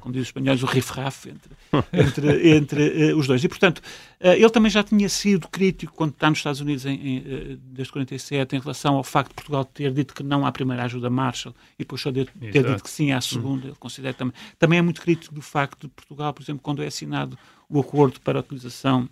como 0.00 0.12
dizem 0.12 0.22
os 0.22 0.28
espanhóis, 0.28 0.62
o 0.62 0.66
rifraf 0.66 1.26
entre, 1.26 1.50
entre, 1.92 2.50
entre 2.56 3.10
eh, 3.10 3.14
os 3.14 3.26
dois. 3.26 3.42
E, 3.42 3.48
portanto, 3.48 3.80
eh, 4.18 4.36
ele 4.36 4.50
também 4.50 4.70
já 4.70 4.82
tinha 4.82 5.08
sido 5.08 5.48
crítico 5.48 5.92
quando 5.94 6.12
está 6.12 6.28
nos 6.28 6.38
Estados 6.38 6.60
Unidos 6.60 6.84
em, 6.86 6.94
em, 6.94 7.16
eh, 7.18 7.56
desde 7.60 7.92
47 7.92 8.56
em 8.56 8.60
relação 8.60 8.96
ao 8.96 9.04
facto 9.04 9.30
de 9.30 9.34
Portugal 9.34 9.64
ter 9.64 9.92
dito 9.92 10.14
que 10.14 10.22
não 10.22 10.44
à 10.46 10.52
primeira 10.52 10.84
ajuda 10.84 11.08
Marshall 11.08 11.54
e 11.78 11.82
depois 11.82 12.00
só 12.00 12.10
de 12.10 12.26
ter 12.26 12.56
Exato. 12.56 12.74
dito 12.74 12.84
que 12.84 12.90
sim 12.90 13.12
à 13.12 13.20
segunda. 13.20 13.66
Ele 13.66 13.76
considera 13.76 14.14
também. 14.14 14.34
Também 14.58 14.78
é 14.78 14.82
muito 14.82 15.00
crítico 15.00 15.34
do 15.34 15.42
facto 15.42 15.86
de 15.86 15.88
Portugal, 15.88 16.32
por 16.32 16.42
exemplo, 16.42 16.60
quando 16.62 16.82
é 16.82 16.86
assinado 16.86 17.38
o 17.68 17.80
acordo 17.80 18.20
para 18.20 18.38
a 18.38 18.40
utilização 18.40 19.08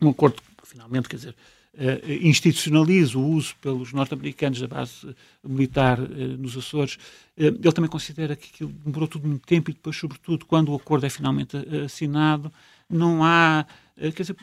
um 0.00 0.10
acordo 0.10 0.36
que 0.36 0.68
finalmente, 0.68 1.08
quer 1.08 1.16
dizer, 1.16 1.36
institucionaliza 2.22 3.18
o 3.18 3.26
uso 3.26 3.54
pelos 3.60 3.92
norte-americanos 3.92 4.60
da 4.60 4.68
base 4.68 5.08
eh, 5.08 5.14
militar 5.44 5.98
eh, 5.98 6.36
nos 6.38 6.56
Açores, 6.56 6.98
eh, 7.36 7.46
ele 7.46 7.72
também 7.72 7.90
considera 7.90 8.36
que 8.36 8.50
aquilo 8.52 8.70
demorou 8.84 9.08
tudo 9.08 9.26
muito 9.26 9.46
tempo 9.46 9.70
e 9.70 9.74
depois, 9.74 9.96
sobretudo, 9.96 10.46
quando 10.46 10.70
o 10.70 10.76
acordo 10.76 11.04
é 11.06 11.10
finalmente 11.10 11.56
eh, 11.56 11.84
assinado, 11.84 12.52
não 12.94 13.22
há. 13.24 13.66
eh, 13.96 14.10
Quer 14.10 14.22
dizer, 14.22 14.36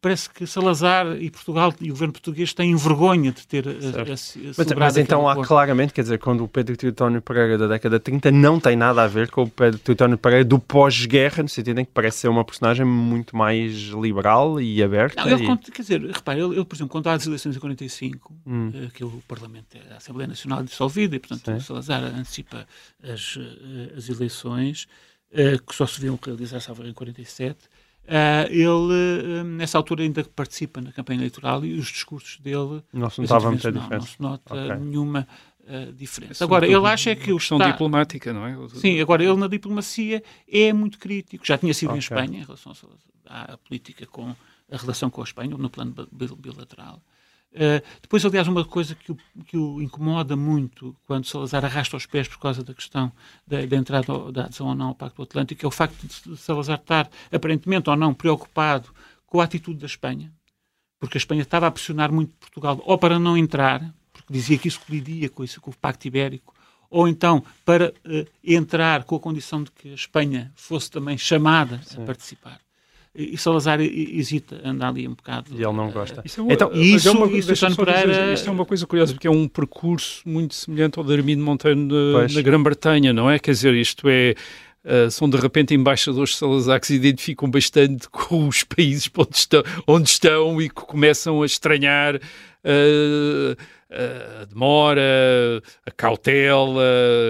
parece 0.00 0.28
que 0.28 0.46
Salazar 0.46 1.06
e 1.20 1.30
Portugal 1.30 1.72
e 1.80 1.86
o 1.90 1.94
governo 1.94 2.12
português 2.12 2.52
têm 2.52 2.74
vergonha 2.76 3.32
de 3.32 3.46
ter 3.46 3.66
eh, 3.66 3.80
Certo. 3.80 3.98
eh, 4.10 4.52
Mas, 4.58 4.72
mas 4.76 4.96
então 4.98 5.26
há 5.28 5.32
acordo. 5.32 5.48
claramente, 5.48 5.92
quer 5.94 6.02
dizer, 6.02 6.18
quando 6.18 6.44
o 6.44 6.48
Pedro 6.48 6.76
Teutónio 6.76 7.22
Pereira 7.22 7.56
da 7.56 7.66
década 7.66 7.98
de 7.98 8.02
30 8.04 8.30
não 8.30 8.60
tem 8.60 8.76
nada 8.76 9.02
a 9.02 9.06
ver 9.06 9.30
com 9.30 9.44
o 9.44 9.48
Pedro 9.48 9.78
Teutónio 9.78 10.18
Pereira 10.18 10.44
do 10.44 10.58
pós-guerra, 10.58 11.42
no 11.42 11.48
sentido 11.48 11.78
em 11.80 11.84
que 11.84 11.92
parece 11.92 12.18
ser 12.18 12.28
uma 12.28 12.44
personagem 12.44 12.84
muito 12.84 13.34
mais 13.36 13.72
liberal 13.88 14.60
e 14.60 14.82
aberta. 14.82 15.24
Não, 15.24 15.30
ele 15.30 15.50
e- 15.50 15.56
quer 15.70 15.82
dizer, 15.82 16.00
repare, 16.02 16.40
ele, 16.40 16.64
por 16.64 16.74
exemplo, 16.74 16.90
quando 16.92 17.06
há 17.08 17.14
as 17.14 17.26
eleições 17.26 17.56
em 17.56 17.58
45, 17.60 18.34
Hum. 18.46 18.70
que 18.92 19.02
o 19.04 19.22
Parlamento, 19.26 19.78
a 19.92 19.96
Assembleia 19.96 20.28
Nacional 20.28 20.60
é 20.60 20.64
dissolvida, 20.64 21.16
e, 21.16 21.18
portanto, 21.18 21.60
Salazar 21.62 22.02
antecipa 22.04 22.66
as, 23.02 23.38
as 23.96 24.08
eleições, 24.10 24.86
que 25.66 25.74
só 25.74 25.86
se 25.86 26.00
deviam 26.00 26.18
realizar, 26.22 26.58
salvo 26.60 26.84
em 26.84 26.92
47, 26.92 27.56
ah, 28.10 28.46
ele, 28.50 29.40
eh, 29.40 29.44
nessa 29.44 29.78
altura, 29.78 30.02
ainda 30.02 30.24
participa 30.24 30.80
na 30.80 30.90
campanha 30.92 31.20
eleitoral 31.20 31.64
e 31.64 31.74
os 31.78 31.86
discursos 31.86 32.38
dele 32.40 32.82
não 32.92 33.08
se 33.08 33.20
notava 33.20 33.50
muita 33.50 33.70
não, 33.70 33.80
diferença. 33.80 34.04
não 34.06 34.12
se 34.14 34.20
nota 34.22 34.54
Ok. 34.54 34.76
nenhuma 34.84 35.28
eh, 35.66 35.92
diferença. 35.96 36.42
Agora, 36.44 36.66
ele 36.66 36.86
acha 36.86 37.14
que 37.14 37.32
o 37.32 37.36
questão 37.38 37.56
Estado... 37.58 37.72
diplomática, 37.72 38.32
não 38.32 38.44
é? 38.46 38.68
Sim, 38.70 39.00
agora 39.00 39.22
ele 39.22 39.36
na 39.36 39.46
diplomacia 39.46 40.22
é 40.50 40.72
muito 40.72 40.98
crítico. 40.98 41.46
Já 41.46 41.56
tinha 41.56 41.72
sido 41.72 41.90
Ok. 41.90 41.96
em 41.96 42.00
Espanha 42.00 42.38
em 42.40 42.44
relação 42.44 42.72
à, 43.26 43.52
à 43.52 43.56
política 43.58 44.04
com 44.06 44.34
a 44.72 44.76
relação 44.76 45.08
com 45.10 45.20
a 45.20 45.24
Espanha, 45.24 45.56
no 45.56 45.70
plano 45.70 45.94
bil- 46.10 46.36
bilateral. 46.36 47.00
Uh, 47.52 47.82
depois, 48.00 48.24
aliás, 48.24 48.46
uma 48.46 48.64
coisa 48.64 48.94
que 48.94 49.10
o, 49.10 49.18
que 49.44 49.56
o 49.56 49.82
incomoda 49.82 50.36
muito 50.36 50.94
quando 51.04 51.26
Salazar 51.26 51.64
arrasta 51.64 51.96
os 51.96 52.06
pés 52.06 52.28
por 52.28 52.38
causa 52.38 52.62
da 52.62 52.72
questão 52.72 53.10
da, 53.44 53.66
da 53.66 53.76
entrada 53.76 54.12
ao- 54.12 54.30
da 54.30 54.44
adesão 54.44 54.68
ou 54.68 54.74
não 54.76 54.86
ao 54.88 54.94
Pacto 54.94 55.20
Atlântico 55.22 55.64
é 55.66 55.68
o 55.68 55.70
facto 55.72 55.96
de 56.06 56.36
Salazar 56.36 56.78
estar, 56.78 57.10
aparentemente 57.32 57.90
ou 57.90 57.96
não, 57.96 58.14
preocupado 58.14 58.90
com 59.26 59.40
a 59.40 59.44
atitude 59.44 59.80
da 59.80 59.86
Espanha, 59.86 60.32
porque 61.00 61.16
a 61.18 61.20
Espanha 61.20 61.42
estava 61.42 61.66
a 61.66 61.70
pressionar 61.72 62.12
muito 62.12 62.32
Portugal 62.36 62.80
ou 62.84 62.96
para 62.96 63.18
não 63.18 63.36
entrar, 63.36 63.80
porque 64.12 64.32
dizia 64.32 64.56
que 64.56 64.68
isso 64.68 64.80
colidia 64.86 65.28
com, 65.28 65.42
isso, 65.42 65.60
com 65.60 65.72
o 65.72 65.76
Pacto 65.76 66.06
Ibérico, 66.06 66.54
ou 66.88 67.08
então 67.08 67.44
para 67.64 67.92
eh, 68.04 68.26
entrar 68.44 69.02
com 69.04 69.16
a 69.16 69.20
condição 69.20 69.64
de 69.64 69.72
que 69.72 69.90
a 69.90 69.94
Espanha 69.94 70.52
fosse 70.54 70.88
também 70.88 71.18
chamada 71.18 71.76
a 71.76 72.06
participar. 72.06 72.60
E, 73.14 73.36
Salazar 73.36 73.80
hesita, 73.80 74.60
anda 74.64 74.86
ali 74.88 75.08
um 75.08 75.14
bocado. 75.14 75.50
E 75.52 75.56
ele 75.56 75.72
não 75.72 75.88
eh, 75.88 75.92
gosta. 75.92 76.22
Isso 76.24 76.40
é 76.40 76.42
uma, 76.44 76.52
Então, 76.52 76.70
isso- 76.72 77.08
é 77.08 77.10
uma, 77.10 77.26
isso, 77.26 77.76
Pereira- 77.76 78.32
isto 78.32 78.48
é 78.48 78.52
uma 78.52 78.64
coisa 78.64 78.86
curiosa, 78.86 79.12
porque 79.12 79.26
é 79.26 79.30
um 79.30 79.48
percurso 79.48 80.22
muito 80.24 80.54
semelhante 80.54 80.98
ao 80.98 81.04
de 81.04 81.12
Armindo 81.12 81.42
Monteiro 81.42 81.78
na, 81.78 82.28
na 82.28 82.40
Grã-Bretanha, 82.42 83.12
não 83.12 83.28
é? 83.28 83.38
Quer 83.40 83.50
dizer, 83.50 83.74
isto 83.74 84.08
é. 84.08 84.34
ah, 84.84 85.10
são 85.10 85.28
de 85.28 85.36
repente 85.36 85.74
embaixadores 85.74 86.30
de 86.30 86.36
Salazar 86.36 86.78
que 86.80 86.86
se 86.86 86.94
identificam 86.94 87.50
bastante 87.50 88.08
com 88.12 88.46
os 88.46 88.62
países 88.62 89.10
onde 89.18 89.36
estão, 89.36 89.62
onde 89.88 90.08
estão 90.08 90.62
e 90.62 90.68
que 90.68 90.74
começam 90.82 91.42
a 91.42 91.46
estranhar 91.46 92.14
ah, 92.64 93.56
a 94.42 94.44
demora, 94.44 95.60
a 95.84 95.90
cautela, 95.90 96.80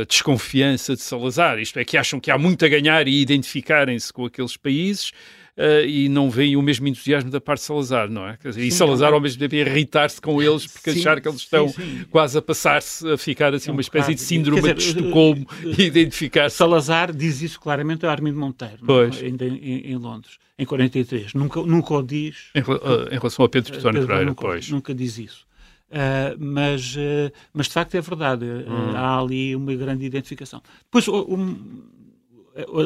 a 0.02 0.04
desconfiança 0.04 0.94
de 0.94 1.00
Salazar. 1.00 1.58
Isto 1.58 1.78
é, 1.78 1.84
que 1.86 1.96
acham 1.96 2.20
que 2.20 2.30
há 2.30 2.36
muito 2.36 2.64
a 2.64 2.68
ganhar 2.68 3.08
e 3.08 3.20
identificarem-se 3.22 4.12
com 4.12 4.26
aqueles 4.26 4.56
países. 4.58 5.10
Ah, 5.56 5.82
e 5.82 6.08
não 6.08 6.30
veem 6.30 6.56
o 6.56 6.62
mesmo 6.62 6.86
entusiasmo 6.88 7.30
da 7.30 7.40
parte 7.40 7.60
de 7.60 7.66
Salazar, 7.66 8.08
não 8.10 8.26
é? 8.26 8.38
Dizer, 8.42 8.60
e 8.62 8.70
Sim, 8.70 8.76
Salazar, 8.78 9.08
é 9.08 9.12
um- 9.12 9.14
ao 9.16 9.20
mesmo 9.20 9.38
tempo, 9.38 9.54
irritar-se 9.54 10.20
com 10.20 10.42
eles 10.42 10.66
porque 10.66 10.92
Sim, 10.92 11.00
achar 11.00 11.20
que 11.20 11.28
eles 11.28 11.40
estão 11.40 11.68
sim. 11.68 12.04
quase 12.10 12.38
a 12.38 12.42
passar-se 12.42 13.08
a 13.10 13.16
ficar 13.18 13.54
assim 13.54 13.68
É 13.70 13.72
um 13.72 13.76
uma 13.76 13.80
espécie 13.80 14.14
de 14.14 14.20
síndrome 14.20 14.62
de 14.62 14.74
dizer, 14.74 14.96
Estocolmo 14.98 15.46
eh, 15.64 15.74
e 15.78 15.82
identificar-se. 15.84 16.56
Salazar 16.56 17.12
diz 17.14 17.42
isso 17.42 17.60
claramente 17.60 18.04
a 18.06 18.10
Armindo 18.10 18.38
Monteiro, 18.38 18.78
não? 18.80 18.86
Pois. 18.86 19.22
ainda 19.22 19.44
em, 19.46 19.90
em 19.92 19.96
Londres, 19.96 20.38
em 20.58 20.64
43. 20.64 21.34
Nunca, 21.34 21.62
nunca 21.62 21.94
o 21.94 22.02
diz. 22.02 22.50
Em, 22.54 22.60
em 22.60 23.18
relação 23.18 23.44
a 23.44 23.48
Pedro 23.48 23.72
Pedro 23.72 23.92
Pereira, 24.06 24.24
nunca, 24.24 24.40
pois. 24.42 24.70
nunca 24.70 24.94
diz 24.94 25.18
isso. 25.18 25.46
Ah, 25.92 26.36
mas, 26.38 26.94
ah, 26.96 27.32
mas 27.52 27.66
de 27.66 27.72
facto 27.72 27.94
é 27.96 28.00
verdade, 28.00 28.44
Hum. 28.44 28.92
há 28.94 29.18
ali 29.20 29.56
uma 29.56 29.74
grande 29.74 30.04
identificação. 30.04 30.62
Depois, 30.84 31.08
um, 31.08 31.56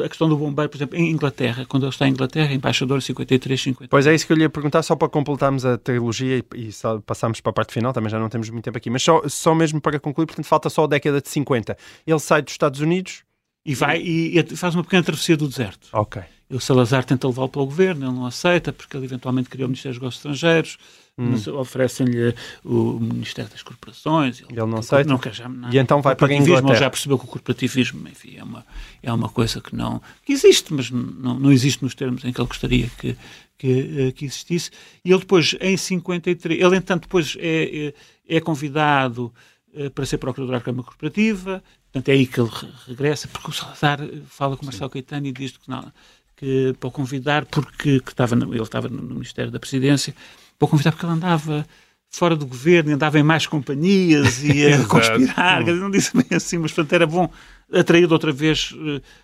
a 0.03 0.09
questão 0.09 0.27
do 0.29 0.37
bombeiro, 0.37 0.69
por 0.69 0.77
exemplo, 0.77 0.97
em 0.97 1.09
Inglaterra, 1.11 1.65
quando 1.67 1.83
ele 1.83 1.89
está 1.91 2.07
em 2.07 2.11
Inglaterra, 2.11 2.53
embaixador 2.53 3.01
53, 3.01 3.61
50. 3.61 3.87
Pois 3.89 4.07
é 4.07 4.13
isso 4.13 4.25
que 4.25 4.33
eu 4.33 4.37
lhe 4.37 4.43
ia 4.43 4.49
perguntar, 4.49 4.81
só 4.83 4.95
para 4.95 5.09
completarmos 5.09 5.65
a 5.65 5.77
trilogia 5.77 6.37
e, 6.37 6.69
e 6.69 6.69
passarmos 7.05 7.41
para 7.41 7.49
a 7.51 7.53
parte 7.53 7.73
final, 7.73 7.93
também 7.93 8.09
já 8.09 8.19
não 8.19 8.29
temos 8.29 8.49
muito 8.49 8.63
tempo 8.65 8.77
aqui, 8.77 8.89
mas 8.89 9.03
só, 9.03 9.21
só 9.27 9.53
mesmo 9.55 9.79
para 9.81 9.99
concluir, 9.99 10.25
portanto 10.25 10.45
falta 10.45 10.69
só 10.69 10.83
a 10.83 10.87
década 10.87 11.21
de 11.21 11.29
50. 11.29 11.77
Ele 12.05 12.19
sai 12.19 12.41
dos 12.41 12.53
Estados 12.53 12.79
Unidos, 12.79 13.23
E 13.65 13.73
vai 13.73 13.99
e, 14.01 14.37
e 14.39 14.55
faz 14.55 14.75
uma 14.75 14.83
pequena 14.83 15.03
travessia 15.03 15.35
do 15.35 15.47
deserto. 15.47 15.87
ok. 15.91 16.21
o 16.51 16.59
Salazar 16.59 17.03
tenta 17.03 17.27
levá-lo 17.27 17.49
para 17.49 17.61
o 17.61 17.65
governo, 17.65 18.05
ele 18.05 18.13
não 18.13 18.25
aceita, 18.25 18.71
porque 18.71 18.95
ele 18.95 19.05
eventualmente 19.05 19.49
criou 19.49 19.65
o 19.65 19.69
Ministério 19.69 19.93
dos 19.93 20.01
Negócios 20.01 20.19
Estrangeiros, 20.19 20.77
mas 21.17 21.47
oferecem-lhe 21.47 22.35
o 22.63 22.99
Ministério 22.99 23.49
das 23.49 23.63
Corporações. 23.63 24.41
Ele 24.49 24.65
não 24.65 24.79
aceita? 24.79 25.09
Não 25.09 25.17
quer 25.17 25.33
já 25.33 25.47
nada. 25.47 25.73
E 25.73 25.79
então 25.79 26.01
vai 26.01 26.13
para 26.15 26.27
a 26.27 26.35
Inglaterra. 26.35 26.71
Ele 26.71 26.79
já 26.79 26.89
percebeu 26.89 27.17
que 27.17 27.23
o 27.23 27.27
corporativismo, 27.27 28.07
enfim, 28.09 28.35
é 28.35 28.43
uma, 28.43 28.65
é 29.01 29.13
uma 29.13 29.29
coisa 29.29 29.61
que 29.61 29.73
não... 29.73 30.01
que 30.25 30.33
existe, 30.33 30.73
mas 30.73 30.91
não, 30.91 31.39
não 31.39 31.51
existe 31.51 31.81
nos 31.83 31.95
termos 31.95 32.25
em 32.25 32.33
que 32.33 32.41
ele 32.41 32.47
gostaria 32.47 32.89
que, 32.97 33.15
que, 33.57 34.07
eh, 34.07 34.11
que 34.11 34.25
existisse. 34.25 34.71
E 35.05 35.11
ele 35.11 35.19
depois, 35.19 35.55
em 35.61 35.77
53... 35.77 36.61
Ele, 36.61 36.75
entanto, 36.75 37.03
depois 37.03 37.37
é, 37.39 37.93
é, 38.27 38.37
é 38.37 38.41
convidado 38.41 39.33
eh, 39.73 39.89
para 39.89 40.05
ser 40.05 40.17
procurador 40.17 40.57
da 40.57 40.61
Câmara 40.61 40.83
Corporativa, 40.83 41.63
portanto 41.93 42.09
é 42.09 42.11
aí 42.11 42.27
que 42.27 42.41
ele 42.41 42.49
re- 42.51 42.67
regressa, 42.87 43.29
porque 43.29 43.49
o 43.51 43.53
Salazar 43.53 44.01
eh, 44.01 44.19
fala 44.27 44.57
com 44.57 44.63
o 44.63 44.65
Marcelo 44.65 44.89
Caetano 44.89 45.27
e 45.27 45.31
diz 45.31 45.55
que 45.55 45.69
não, 45.69 45.89
que 46.35 46.75
para 46.77 46.89
o 46.89 46.91
convidar, 46.91 47.45
porque 47.45 48.01
que 48.01 48.11
estava, 48.11 48.35
ele 48.35 48.61
estava 48.61 48.89
no 48.89 49.01
Ministério 49.01 49.49
da 49.49 49.59
Presidência, 49.61 50.13
o 50.59 50.67
convidar 50.67 50.91
porque 50.91 51.05
ele 51.05 51.13
andava 51.13 51.65
fora 52.09 52.35
do 52.35 52.45
governo, 52.45 52.93
andava 52.93 53.19
em 53.19 53.23
mais 53.23 53.45
companhias 53.45 54.43
e 54.43 54.65
a 54.67 54.83
conspirar, 54.87 55.63
dizer, 55.63 55.79
não 55.79 55.91
disse 55.91 56.15
bem 56.15 56.25
assim, 56.35 56.57
mas 56.57 56.71
portanto 56.71 56.93
era 56.93 57.05
bom 57.05 57.29
atraí-lo 57.71 58.13
outra 58.13 58.31
vez 58.31 58.73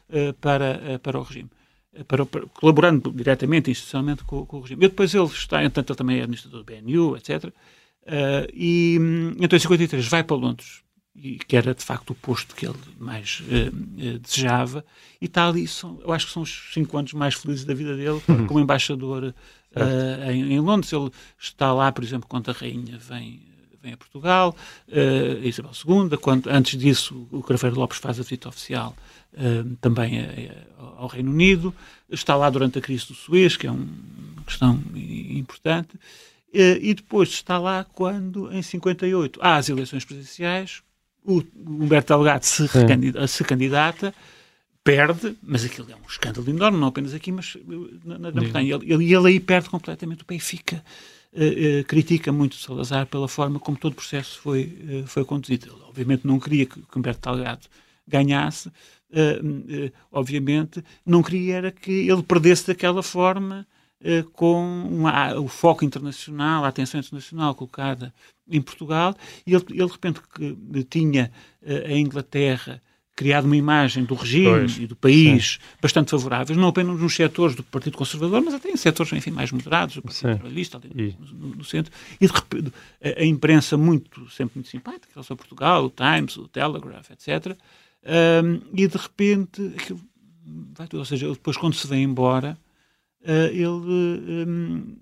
eh, 0.10 0.34
para, 0.42 0.82
eh, 0.84 0.98
para 0.98 1.18
o 1.20 1.24
regime. 1.24 1.50
Para, 2.08 2.26
para- 2.26 2.46
colaborando 2.54 3.12
diretamente, 3.12 3.70
institucionalmente 3.70 4.24
com, 4.24 4.46
com 4.46 4.58
o 4.58 4.62
regime. 4.62 4.86
E 4.86 4.88
depois 4.90 5.14
ele 5.14 5.26
está, 5.26 5.64
entanto, 5.64 5.92
ele 5.92 5.98
também 5.98 6.20
é 6.20 6.22
administrador 6.24 6.64
do 6.64 6.66
BNU, 6.66 7.18
etc. 7.18 7.52
E 8.54 8.98
hum, 9.00 9.36
então 9.40 9.58
em 9.58 9.60
53 9.60 10.08
vai 10.08 10.24
para 10.24 10.36
Londres, 10.38 10.82
e, 11.16 11.38
que 11.39 11.55
era 11.57 11.76
de 11.76 11.84
facto 11.84 12.12
o 12.12 12.16
posto 12.16 12.55
que 12.55 12.66
ele 12.66 12.78
mais 12.99 13.43
eh, 13.49 13.70
eh, 13.97 14.18
desejava, 14.18 14.84
e 15.20 15.26
está 15.26 15.47
ali, 15.47 15.68
são, 15.68 15.99
eu 16.03 16.12
acho 16.14 16.28
que 16.28 16.34
são 16.34 16.41
os 16.43 16.70
cinco 16.74 16.97
anos 16.97 17.14
mais 17.14 17.34
felizes 17.36 17.66
da 17.66 17.74
vida 17.74 17.95
dele, 17.97 18.22
como 18.47 18.59
embaixador 18.59 19.34
eh, 19.76 20.32
em, 20.34 20.53
em 20.53 20.59
Londres. 20.59 20.91
Ele 20.93 21.12
está 21.39 21.74
lá, 21.74 21.91
por 21.91 22.03
exemplo, 22.03 22.28
quando 22.30 22.49
a 22.49 22.53
rainha 22.53 22.97
vem, 22.97 23.41
vem 23.82 23.93
a 23.93 23.97
Portugal, 23.97 24.55
Isabel 25.43 25.72
II, 26.12 26.18
quando, 26.18 26.49
antes 26.49 26.80
disso 26.80 27.28
o 27.32 27.41
Craveiro 27.43 27.76
Lopes 27.78 27.97
faz 27.97 28.20
a 28.20 28.24
visita 28.24 28.47
oficial 28.49 28.95
também 29.80 30.20
a- 30.20 30.24
a- 30.84 30.84
ao 31.01 31.07
Reino 31.07 31.32
Unido, 31.32 31.74
está 32.09 32.36
lá 32.36 32.49
durante 32.49 32.78
a 32.80 32.82
crise 32.82 33.07
do 33.07 33.14
Suez, 33.14 33.55
que 33.55 33.66
é 33.66 33.72
um- 33.72 33.88
uma 34.34 34.43
questão 34.45 34.82
importante, 34.95 35.97
e 36.53 36.93
depois 36.93 37.30
está 37.30 37.57
lá 37.57 37.84
quando, 37.86 38.51
em 38.53 38.62
58, 38.62 39.39
há 39.41 39.55
as 39.55 39.70
eleições 39.70 40.03
presidenciais, 40.05 40.84
o 41.24 41.41
Humberto 41.67 42.13
Delgado 42.13 42.43
se, 42.43 42.65
recandida- 42.65 43.28
se 43.28 43.43
candidata, 43.43 44.13
perde, 44.84 45.38
mas 45.43 45.63
aquilo 45.63 45.91
é 45.91 45.95
um 45.95 46.07
escândalo 46.09 46.49
enorme, 46.49 46.80
não 46.80 46.88
apenas 46.88 47.13
aqui, 47.13 47.32
mas 47.32 47.55
eh, 47.55 47.61
na, 48.03 48.17
na 48.17 48.32
Grã-Bretanha. 48.32 48.67
E 48.67 48.72
ele, 48.74 48.93
ele, 48.93 49.13
ele 49.13 49.28
aí 49.28 49.39
perde 49.39 49.69
completamente. 49.69 50.24
O 50.24 50.26
Benfica 50.26 50.84
eh, 51.34 51.80
eh, 51.80 51.84
critica 51.84 52.32
muito 52.32 52.55
Salazar 52.55 53.05
pela 53.05 53.28
forma 53.28 53.59
como 53.59 53.78
todo 53.78 53.93
o 53.93 53.95
processo 53.95 54.39
foi, 54.39 54.78
eh, 54.89 55.03
foi 55.05 55.24
conduzido. 55.24 55.67
Ele, 55.67 55.82
obviamente, 55.88 56.26
não 56.26 56.39
queria 56.39 56.65
que, 56.65 56.82
que 56.82 56.97
Humberto 56.97 57.30
Delgado 57.32 57.67
ganhasse, 58.07 58.69
obviamente, 60.11 60.84
não 61.05 61.22
queria 61.22 61.72
que 61.72 62.09
ele 62.09 62.24
perdesse 62.24 62.67
daquela 62.67 63.03
forma 63.03 63.65
com 64.34 64.64
uma- 64.89 65.39
o 65.39 65.47
foco 65.47 65.86
internacional, 65.86 66.64
a 66.66 66.68
atenção 66.68 66.99
internacional 66.99 67.54
colocada 67.56 68.14
em 68.49 68.62
Portugal, 68.62 69.16
e 69.45 69.54
ele, 69.54 69.66
ele 69.70 69.86
de 69.86 69.91
repente 69.91 70.20
que 70.34 70.84
tinha 70.86 71.32
eh, 71.64 71.86
a 71.93 71.97
Inglaterra 71.97 72.82
criado 73.16 73.45
uma 73.45 73.56
imagem 73.58 74.04
do 74.04 74.16
regime 74.16 74.45
Pois. 74.62 74.78
e 74.80 74.88
do 74.88 74.95
país 74.95 75.60
bastante 75.82 76.10
favoráveis, 76.10 76.58
não 76.58 76.70
apenas 76.70 76.99
nos 76.99 77.16
setores 77.16 77.56
do 77.56 77.62
Partido 77.62 77.95
Conservador, 77.97 78.41
mas 78.41 78.54
até 78.56 78.72
em 78.72 78.76
setores 78.78 79.14
enfim, 79.14 79.30
mais 79.32 79.52
moderados, 79.52 79.95
do 79.95 80.02
Partido 80.02 80.32
Sim. 80.32 80.38
Trabalhista, 80.38 80.78
ali 80.84 81.16
no, 81.20 81.56
no- 81.56 81.64
centro, 81.64 81.93
e 82.20 82.26
de 82.26 82.34
repente 82.34 82.74
a, 83.04 83.22
a 83.22 83.26
imprensa 83.26 83.78
muito, 83.78 84.28
sempre 84.32 84.54
muito 84.56 84.70
simpática, 84.70 85.08
relação 85.14 85.36
a 85.36 85.38
Portugal, 85.38 85.86
o 85.86 85.89
Times, 85.91 86.36
o 86.38 86.47
Telegraph, 86.47 87.12
etc. 87.12 87.56
Ahm, 88.04 88.62
e 88.74 88.88
de 88.88 88.97
repente, 88.97 89.62
aquilo 89.78 90.02
vai 90.76 90.88
tudo, 90.88 90.99
ou 90.99 91.06
seja, 91.06 91.30
depois 91.30 91.56
quando 91.58 91.76
se 91.76 91.86
vem 91.86 92.04
embora, 92.04 92.58
ele 93.24 93.65
hum, 93.67 94.95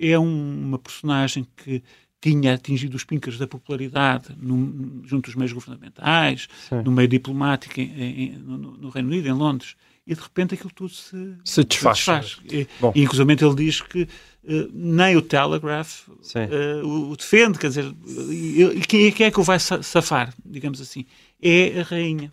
é 0.00 0.18
um- 0.18 0.62
uma 0.68 0.78
personagem 0.78 1.46
que 1.56 1.82
tinha 2.20 2.54
atingido 2.54 2.96
os 2.96 3.04
pincas 3.04 3.36
da 3.36 3.46
popularidade 3.46 4.34
no- 4.40 5.02
junto 5.06 5.26
dos 5.26 5.34
meios 5.34 5.52
governamentais, 5.52 6.48
Sim. 6.68 6.76
no 6.82 6.90
meio 6.90 7.06
diplomático 7.08 7.78
em- 7.78 7.92
em- 7.92 8.38
no, 8.38 8.56
no 8.58 8.88
Reino 8.88 9.08
Unido, 9.10 9.28
em 9.28 9.32
Londres, 9.32 9.76
e 10.06 10.14
de 10.14 10.20
repente 10.20 10.54
aquilo 10.54 10.70
tudo 10.74 10.90
se, 10.90 11.36
Se 11.44 11.62
desfaz. 11.64 12.38
E, 12.50 12.66
Bom. 12.80 12.92
e, 12.94 13.02
inclusive 13.02 13.30
ele 13.32 13.54
diz 13.54 13.80
que 13.82 14.08
eh, 14.46 14.68
nem 14.72 15.16
o 15.16 15.22
Telegraph 15.22 16.08
eh, 16.50 16.82
o, 16.82 17.10
o 17.10 17.16
defende, 17.16 17.58
quer 17.58 17.68
dizer, 17.68 17.94
e, 18.30 18.62
e 18.62 18.80
quem, 18.80 19.06
é, 19.06 19.10
quem 19.10 19.26
é 19.26 19.30
que 19.30 19.40
o 19.40 19.42
vai 19.42 19.58
sa- 19.60 19.82
safar, 19.82 20.34
digamos 20.44 20.80
assim? 20.80 21.04
É 21.40 21.80
a 21.80 21.82
rainha 21.82 22.32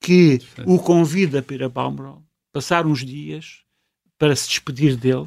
que 0.00 0.38
o 0.66 0.78
convida 0.78 1.40
para 1.42 1.54
ir 1.56 1.62
a 1.64 1.68
Balmoral, 1.68 2.22
passar 2.52 2.84
uns 2.86 3.04
dias 3.04 3.60
para 4.20 4.36
se 4.36 4.48
despedir 4.48 4.94
dele. 4.96 5.26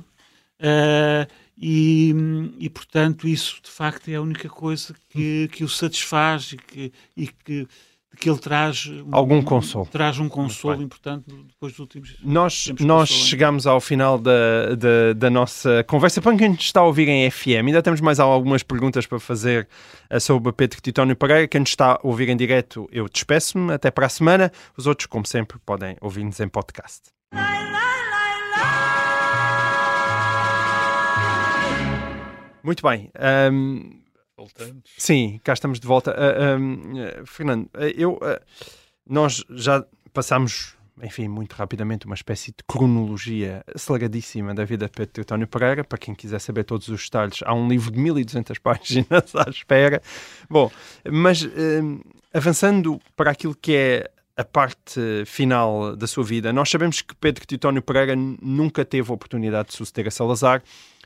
eh, 0.59 1.27
e, 1.57 2.13
e, 2.59 2.69
portanto, 2.69 3.27
isso 3.27 3.59
de 3.63 3.69
facto 3.69 4.07
é 4.09 4.15
a 4.15 4.21
única 4.21 4.49
coisa 4.49 4.93
que, 5.09 5.47
que 5.49 5.63
o 5.63 5.69
satisfaz 5.69 6.51
e 6.53 6.57
que, 6.57 6.91
e 7.15 7.27
que, 7.27 7.67
que 8.17 8.27
ele 8.29 8.39
traz 8.39 8.87
um- 8.87 9.09
Algum 9.11 9.41
consolo. 9.41 9.85
Traz 9.85 10.17
um 10.19 10.27
consolo 10.27 10.81
importante 10.81 11.25
depois 11.47 11.73
dos 11.73 11.79
últimos. 11.79 12.15
Nós, 12.23 12.71
nós 12.79 13.07
chegamos 13.09 13.67
ao 13.67 13.79
final 13.79 14.17
da, 14.17 14.73
da, 14.75 15.13
da 15.15 15.29
nossa 15.29 15.83
conversa. 15.87 16.21
Para 16.23 16.35
quem 16.35 16.49
nos 16.49 16.59
está 16.63 16.79
a 16.79 16.85
ouvir 16.85 17.07
em 17.07 17.29
FM, 17.29 17.67
ainda 17.67 17.83
temos 17.83 18.01
mais 18.01 18.19
algumas 18.19 18.63
perguntas 18.63 19.05
para 19.05 19.19
fazer 19.19 19.67
eh, 20.09 20.19
sobre 20.19 20.51
Pedro 20.53 20.81
Titónio 20.81 21.15
Pereira. 21.15 21.47
Quem 21.47 21.61
nos 21.61 21.69
está 21.69 21.93
a 21.93 21.99
ouvir 22.03 22.29
em 22.29 22.35
direto, 22.35 22.89
eu 22.91 23.07
despeço-me. 23.07 23.73
Até 23.73 23.91
para 23.91 24.07
a 24.07 24.09
semana. 24.09 24.51
Os 24.75 24.87
outros, 24.87 25.05
como 25.05 25.25
sempre, 25.25 25.59
podem 25.65 25.95
ouvir-nos 26.01 26.39
em 26.39 26.47
podcast. 26.47 27.01
Muito 32.63 32.81
bem. 32.81 33.11
Ahm, 33.15 34.03
Voltamos. 34.35 34.83
Sim, 34.97 35.39
cá 35.43 35.53
estamos 35.53 35.79
de 35.79 35.87
volta. 35.87 36.11
Ah, 36.11 36.53
ahm, 36.53 36.97
eh, 36.97 37.23
Fernando, 37.25 37.69
eh, 37.75 37.93
eu, 37.95 38.17
ah, 38.21 38.41
nós 39.07 39.43
já 39.49 39.85
passámos, 40.11 40.75
enfim, 41.01 41.27
muito 41.27 41.53
rapidamente 41.53 42.05
uma 42.05 42.15
espécie 42.15 42.51
de 42.51 42.63
cronologia 42.67 43.63
aceleradíssima 43.73 44.53
da 44.55 44.65
vida 44.65 44.85
de 44.85 44.91
Pedro 44.91 45.13
Teutónio 45.13 45.47
Pereira. 45.47 45.83
Para 45.83 45.97
quem 45.97 46.15
quiser 46.15 46.39
saber 46.39 46.63
todos 46.63 46.87
os 46.87 47.03
detalhes, 47.03 47.39
há 47.45 47.53
um 47.53 47.67
livro 47.67 47.91
de 47.91 47.99
1200 47.99 48.57
páginas 48.59 49.35
à 49.35 49.49
espera. 49.49 50.01
Bom, 50.49 50.71
mas 51.11 51.47
avançando 52.33 52.99
para 53.15 53.31
aquilo 53.31 53.55
que 53.55 53.75
é 53.75 54.11
a 54.35 54.43
parte 54.43 54.99
final 55.27 55.95
da 55.95 56.07
sua 56.07 56.23
vida, 56.23 56.51
nós 56.51 56.69
sabemos 56.69 57.01
que 57.01 57.13
Pedro 57.15 57.45
Teutónio 57.45 57.83
Pereira 57.83 58.15
nunca 58.15 58.83
teve 58.83 59.11
a 59.11 59.13
oportunidade 59.13 59.69
de 59.69 59.75
suceder 59.75 60.07
a 60.07 60.11
Salazar 60.11 60.63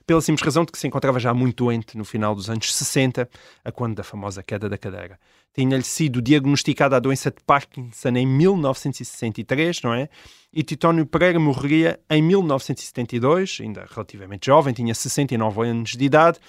pela 0.07 0.21
simples 0.21 0.45
razão 0.45 0.63
de 0.63 0.71
que 0.71 0.79
se 0.79 0.87
encontrava 0.87 1.19
já 1.19 1.33
muito 1.33 1.65
doente 1.65 1.97
no 1.97 2.05
final 2.05 2.33
dos 2.33 2.49
anos 2.49 2.73
60, 2.73 3.29
a 3.63 3.71
quando 3.73 3.95
da 3.95 4.03
famosa 4.03 4.41
queda 4.41 4.69
da 4.69 4.77
cadeira. 4.77 5.19
Tinha-lhe 5.53 5.83
sido 5.83 6.21
diagnosticada 6.21 6.95
a 6.95 6.99
doença 6.99 7.29
de 7.29 7.43
Parkinson 7.45 8.09
em 8.15 8.25
1963, 8.25 9.81
não 9.81 9.93
é? 9.93 10.07
E 10.53 10.63
Titónio 10.63 11.05
Pereira 11.05 11.37
morreria 11.39 11.99
em 12.09 12.21
1972, 12.21 13.57
ainda 13.61 13.85
relativamente 13.89 14.45
jovem, 14.45 14.73
tinha 14.73 14.95
69 14.95 15.67
anos 15.67 15.91
de 15.91 16.05
idade, 16.05 16.39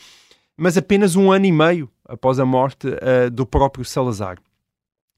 mas 0.57 0.79
apenas 0.79 1.17
um 1.17 1.33
ano 1.33 1.47
e 1.47 1.53
meio 1.53 1.91
após 2.05 2.39
a 2.39 2.45
morte 2.45 2.87
ah, 2.87 3.29
do 3.29 3.45
próprio 3.45 3.85
Salazar. 3.85 4.39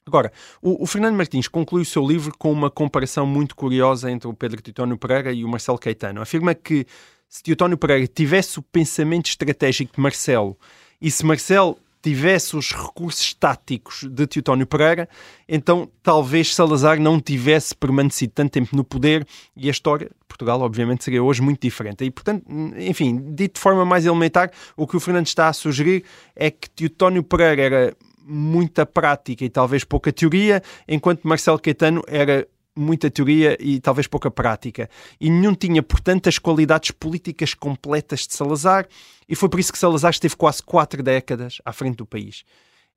Agora, 0.06 0.32
o, 0.62 0.82
o 0.82 0.86
Fernando 0.86 1.14
Martins 1.14 1.46
conclui 1.46 1.82
o 1.82 1.84
seu 1.84 2.06
livro 2.06 2.32
com 2.38 2.50
uma 2.50 2.70
comparação 2.70 3.26
muito 3.26 3.54
curiosa 3.54 4.10
entre 4.10 4.26
o 4.26 4.32
Pedro 4.32 4.62
Titónio 4.62 4.96
Pereira 4.96 5.30
e 5.30 5.44
o 5.44 5.48
Marcelo 5.48 5.78
Caetano. 5.78 6.22
Afirma 6.22 6.54
que 6.54 6.86
se 7.30 7.44
Teotónio 7.44 7.78
Pereira 7.78 8.08
tivesse 8.08 8.58
o 8.58 8.62
pensamento 8.62 9.26
estratégico 9.26 9.94
de 9.94 10.00
Marcelo 10.00 10.58
e 11.00 11.08
se 11.10 11.24
Marcelo 11.24 11.78
tivesse 12.02 12.56
os 12.56 12.72
recursos 12.72 13.32
táticos 13.34 14.04
de 14.10 14.26
Teotónio 14.26 14.66
Pereira, 14.66 15.08
então 15.48 15.88
talvez 16.02 16.52
Salazar 16.54 16.98
não 16.98 17.20
tivesse 17.20 17.74
permanecido 17.74 18.32
tanto 18.34 18.50
tempo 18.50 18.74
no 18.74 18.82
poder 18.82 19.24
e 19.54 19.68
a 19.68 19.70
história 19.70 20.08
de 20.08 20.14
Portugal, 20.26 20.60
obviamente, 20.62 21.04
seria 21.04 21.22
hoje 21.22 21.40
muito 21.40 21.60
diferente. 21.60 22.04
E, 22.04 22.10
portanto, 22.10 22.44
enfim, 22.78 23.32
dito 23.34 23.54
de 23.54 23.60
forma 23.60 23.84
mais 23.84 24.06
elementar, 24.06 24.50
o 24.76 24.86
que 24.86 24.96
o 24.96 25.00
Fernando 25.00 25.26
está 25.26 25.48
a 25.48 25.52
sugerir 25.52 26.02
é 26.34 26.50
que 26.50 26.68
Teotónio 26.70 27.22
Pereira 27.22 27.62
era 27.62 27.96
muita 28.24 28.84
prática 28.84 29.44
e 29.44 29.50
talvez 29.50 29.84
pouca 29.84 30.12
teoria, 30.12 30.62
enquanto 30.88 31.28
Marcelo 31.28 31.60
Caetano 31.60 32.02
era 32.08 32.46
muita 32.80 33.10
teoria 33.10 33.56
e 33.60 33.80
talvez 33.80 34.06
pouca 34.06 34.30
prática. 34.30 34.88
E 35.20 35.28
nenhum 35.30 35.54
tinha, 35.54 35.82
portanto, 35.82 36.28
as 36.28 36.38
qualidades 36.38 36.90
políticas 36.90 37.54
completas 37.54 38.26
de 38.26 38.34
Salazar, 38.34 38.86
e 39.28 39.36
foi 39.36 39.48
por 39.48 39.60
isso 39.60 39.72
que 39.72 39.78
Salazar 39.78 40.10
esteve 40.10 40.36
quase 40.36 40.62
quatro 40.62 41.02
décadas 41.02 41.60
à 41.64 41.72
frente 41.72 41.96
do 41.96 42.06
país. 42.06 42.44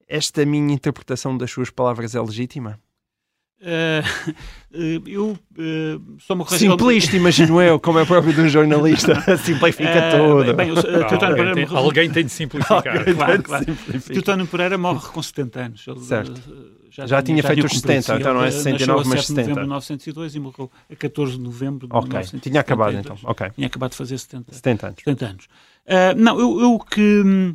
Esta 0.08 0.46
minha 0.46 0.74
interpretação 0.74 1.38
das 1.38 1.52
suas 1.52 1.70
palavras 1.70 2.16
é 2.16 2.22
legítima? 2.22 2.80
Uh, 3.62 4.04
eu 5.08 5.32
uh, 5.32 6.20
sou 6.20 6.36
uma 6.36 6.46
correção... 6.46 6.72
Simplista, 6.72 7.16
imagino 7.16 7.62
eu, 7.62 7.80
como 7.80 8.00
é 8.00 8.06
próprio 8.06 8.34
de 8.34 8.42
um 8.42 8.50
jornalista, 8.50 9.16
simplifica 9.38 10.12
tudo. 10.12 10.54
Bem, 10.54 10.56
bem, 10.56 10.70
eu, 10.70 10.76
uh, 10.76 11.08
Teotónio 11.08 11.38
alguém, 11.38 11.54
tem, 11.54 11.78
alguém 11.78 12.12
tem 12.12 12.26
de 12.26 12.32
simplificar. 12.32 12.84
claro, 13.16 13.44
claro. 13.44 13.66
Teotónio 14.08 14.48
Pereira 14.48 14.78
morre 14.78 15.08
com 15.08 15.22
70 15.22 15.60
anos. 15.60 15.88
Ele, 15.88 16.00
certo. 16.02 16.42
Já, 16.90 17.08
já, 17.08 17.22
tinha 17.24 17.42
já 17.42 17.48
feito 17.48 17.66
os 17.66 17.80
70, 17.80 18.20
então 18.20 18.34
não 18.36 18.44
é 18.44 18.52
69, 18.52 19.10
mas 19.10 19.26
70. 19.26 19.34
de 19.34 19.50
novembro 19.50 19.62
de 19.64 19.68
1902 19.68 20.36
e 20.36 20.40
morreu 20.40 20.72
a 20.92 20.96
14 20.96 21.32
de 21.32 21.40
novembro 21.40 21.88
de 21.88 21.96
okay. 21.96 22.10
1972. 22.10 22.44
Tinha 22.44 22.62
acabado 22.62 22.96
então, 22.96 23.18
ok. 23.24 23.50
Tinha 23.56 23.68
acabado 23.68 23.92
de 23.92 23.98
fazer 23.98 24.18
70, 24.20 24.54
70 24.54 24.88
anos. 24.88 25.00
70 25.00 25.26
anos. 25.26 25.48
não, 26.18 26.40
eu, 26.40 26.62
eu 26.62 26.80
que 26.80 27.24
Uh, 27.24 27.54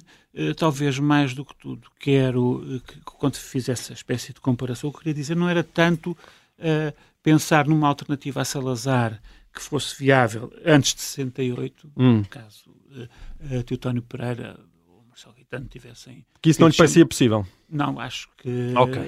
talvez 0.57 0.99
mais 0.99 1.35
do 1.35 1.45
que 1.45 1.55
tudo, 1.57 1.89
quero 1.99 2.63
uh, 2.63 2.81
que, 2.81 3.01
quando 3.01 3.37
fiz 3.37 3.69
essa 3.69 3.93
espécie 3.93 4.33
de 4.33 4.41
comparação, 4.41 4.91
eu 4.91 4.95
queria 4.95 5.15
dizer 5.15 5.37
não 5.37 5.49
era 5.49 5.65
tanto 5.65 6.13
uh, 6.13 6.95
pensar 7.23 7.67
numa 7.67 7.89
alternativa 7.89 8.41
a 8.41 8.45
Salazar 8.45 9.21
que 9.53 9.61
fosse 9.61 9.99
viável 9.99 10.53
antes 10.65 10.95
de 10.95 11.03
68, 11.03 11.91
hum. 11.97 12.23
caso 12.25 12.71
uh, 12.71 13.63
Teutónio 13.65 14.03
Pereira 14.03 14.59
ou 14.87 15.05
Marcelo 15.09 15.35
Gaetano 15.35 15.67
tivessem... 15.67 16.25
Que 16.41 16.51
isso 16.51 16.61
não 16.61 16.69
lhe 16.69 16.77
parecia 16.77 17.05
possível? 17.05 17.45
Não, 17.69 17.99
acho 17.99 18.29
que... 18.37 18.73
Ok. 18.77 19.03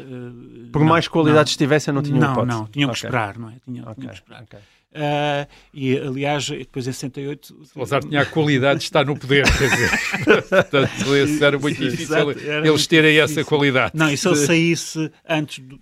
Por 0.73 0.81
não, 0.81 0.89
mais 0.89 1.07
qualidades 1.07 1.57
tivessem, 1.57 1.95
não 1.95 2.03
tinham 2.03 2.19
não, 2.19 2.33
hipótese? 2.33 2.59
Não, 2.59 2.67
tinham 2.67 2.91
okay. 2.91 3.01
que 3.01 3.07
esperar, 3.07 3.39
não 3.39 3.51
é? 3.51 3.57
Tinham, 3.65 3.85
okay. 3.85 3.95
tinham 3.95 4.09
que 4.09 4.15
esperar. 4.17 4.43
Okay. 4.43 4.59
Uh, 4.93 5.47
e 5.73 5.97
aliás, 5.97 6.49
depois 6.49 6.87
em 6.87 6.93
68. 6.93 7.67
Salazar 7.73 8.03
tinha 8.03 8.23
a 8.23 8.27
qualidade 8.27 8.81
de 8.81 8.85
estar 8.85 9.07
no 9.07 9.17
poder, 9.17 9.45
quer 9.57 9.71
dizer. 9.71 9.91
Portanto, 10.49 11.17
isso 11.17 11.45
era 11.45 11.59
muito 11.59 11.81
difícil 11.81 12.17
Exato, 12.17 12.41
era 12.41 12.67
eles 12.67 12.87
terem 12.89 13.17
essa 13.19 13.29
difícil. 13.29 13.47
qualidade. 13.47 13.93
Não, 13.95 14.11
e 14.11 14.17
se 14.17 14.27
ele 14.27 14.37
saísse 14.37 15.13
antes 15.29 15.65
do, 15.65 15.81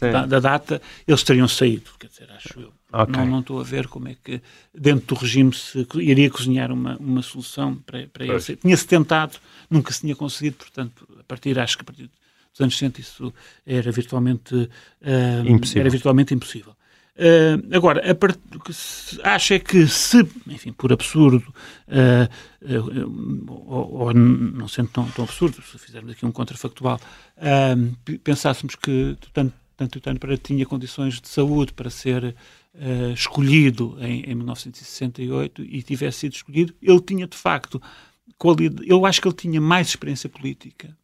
da, 0.00 0.24
da, 0.24 0.40
data, 0.40 0.80
eles 1.06 1.22
teriam 1.22 1.46
saído, 1.46 1.90
quer 1.98 2.08
dizer, 2.08 2.30
acho 2.30 2.58
eu. 2.58 2.72
Okay. 2.90 3.16
Não, 3.16 3.26
não 3.26 3.40
estou 3.40 3.60
a 3.60 3.62
ver 3.62 3.86
como 3.86 4.08
é 4.08 4.16
que 4.22 4.40
dentro 4.74 5.14
do 5.14 5.20
regime 5.20 5.52
se 5.54 5.86
iria 5.96 6.30
cozinhar 6.30 6.72
uma, 6.72 6.96
uma 6.96 7.20
solução 7.20 7.74
para, 7.74 8.06
para 8.06 8.24
ele. 8.24 8.40
Tinha-se 8.40 8.86
tentado, 8.86 9.36
nunca 9.68 9.92
se 9.92 10.00
tinha 10.00 10.16
conseguido, 10.16 10.56
portanto, 10.56 11.06
a 11.20 11.22
partir, 11.24 11.58
acho 11.58 11.76
que 11.76 11.82
a 11.82 11.84
partir 11.84 12.10
dos 12.50 12.60
anos 12.60 12.78
60 12.78 13.00
isso 13.00 13.34
era 13.66 13.92
virtualmente, 13.92 14.54
uh, 14.54 15.46
impossível. 15.46 15.82
Era 15.82 15.90
virtualmente 15.90 16.32
impossível. 16.32 16.74
Uh, 17.18 17.74
agora, 17.74 18.08
a 18.08 18.14
part... 18.14 18.38
acha 19.24 19.56
é 19.56 19.58
que 19.58 19.88
se, 19.88 20.18
enfim, 20.46 20.72
por 20.72 20.92
absurdo, 20.92 21.52
uh, 21.88 22.28
uh, 22.62 23.64
ou, 23.66 23.92
ou, 24.02 24.14
não 24.14 24.68
sendo 24.68 24.88
tão, 24.90 25.10
tão, 25.10 25.24
absurdo, 25.24 25.60
se 25.60 25.78
fizermos 25.78 26.12
aqui 26.12 26.24
um 26.24 26.30
contrafactual, 26.30 27.00
pensássemos 28.22 28.76
que 28.76 29.16
tanto, 29.32 29.52
tanto 29.76 29.96
o 29.96 30.00
Tânia 30.00 30.20
Pereira 30.20 30.40
tinha 30.40 30.64
condições 30.64 31.20
de 31.20 31.28
saúde 31.28 31.72
para 31.72 31.90
ser 31.90 32.36
escolhido 33.12 33.96
em, 34.00 34.30
em 34.30 34.34
1968 34.36 35.62
e 35.62 35.82
tivesse 35.82 36.20
sido 36.20 36.34
escolhido, 36.34 36.72
ele 36.80 37.00
tinha 37.00 37.26
de 37.26 37.36
facto 37.36 37.82
qualidade, 38.36 38.88
eu 38.88 39.04
acho 39.04 39.20
que 39.20 39.26
ele 39.26 39.34
tinha 39.34 39.60
mais 39.60 39.88
experiência 39.88 40.28
política 40.28 40.96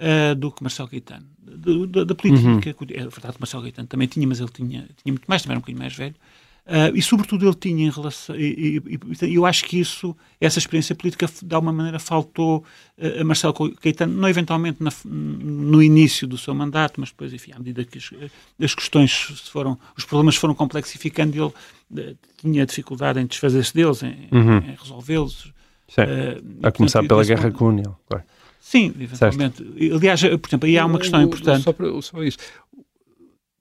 uh, 0.00 0.34
do 0.34 0.50
que 0.50 0.62
Marcelo 0.62 0.88
Gaetano. 0.88 1.26
Da, 1.40 2.04
da 2.04 2.14
política, 2.14 2.48
uhum. 2.48 2.86
é 2.90 3.00
verdade 3.00 3.34
que 3.34 3.40
Marcelo 3.40 3.62
Gaetano 3.62 3.86
também 3.86 4.08
tinha, 4.08 4.26
mas 4.26 4.40
ele 4.40 4.50
tinha, 4.50 4.88
tinha 5.02 5.12
muito 5.12 5.26
mais, 5.26 5.42
também 5.42 5.54
era 5.54 5.58
um 5.58 5.62
bocadinho 5.62 5.78
mais 5.78 5.94
velho. 5.94 6.14
Uh, 6.66 6.94
e 6.94 7.02
sobretudo 7.02 7.46
ele 7.46 7.54
tinha 7.54 7.86
em 7.86 7.90
relação 7.90 8.36
e, 8.36 8.80
e, 8.86 9.26
e, 9.26 9.34
eu 9.34 9.44
acho 9.44 9.64
que 9.64 9.80
isso 9.80 10.14
essa 10.38 10.58
experiência 10.58 10.94
política 10.94 11.26
de 11.42 11.54
alguma 11.54 11.72
maneira 11.72 11.98
faltou 11.98 12.58
uh, 12.98 13.20
a 13.20 13.24
Marcelo 13.24 13.54
Caetano 13.76 14.14
não 14.14 14.28
eventualmente 14.28 14.80
na, 14.80 14.90
no 15.04 15.82
início 15.82 16.28
do 16.28 16.38
seu 16.38 16.54
mandato 16.54 17.00
mas 17.00 17.08
depois 17.08 17.32
enfim 17.32 17.50
à 17.52 17.58
medida 17.58 17.82
que 17.82 17.98
as, 17.98 18.10
as 18.62 18.74
questões 18.74 19.10
foram 19.50 19.76
os 19.96 20.04
problemas 20.04 20.36
foram 20.36 20.54
complexificando 20.54 21.34
ele 21.34 22.08
uh, 22.12 22.16
tinha 22.36 22.64
dificuldade 22.66 23.18
em 23.18 23.26
desfazer-se 23.26 23.74
deles 23.74 24.02
em, 24.04 24.28
uhum. 24.30 24.58
em 24.58 24.76
resolvê-los 24.78 25.52
a 26.62 26.70
começar 26.70 27.02
pela 27.02 27.24
guerra 27.24 27.50
colonial 27.50 27.98
claro 28.06 28.24
Sim, 28.60 28.92
eventualmente. 29.00 29.56
Certo. 29.56 29.96
Aliás, 29.96 30.20
por 30.20 30.48
exemplo, 30.48 30.68
aí 30.68 30.78
há 30.78 30.86
uma 30.86 30.98
questão 30.98 31.22
importante. 31.22 31.62
Só 31.62 31.72
para, 31.72 32.02
só 32.02 32.22
isso. 32.22 32.38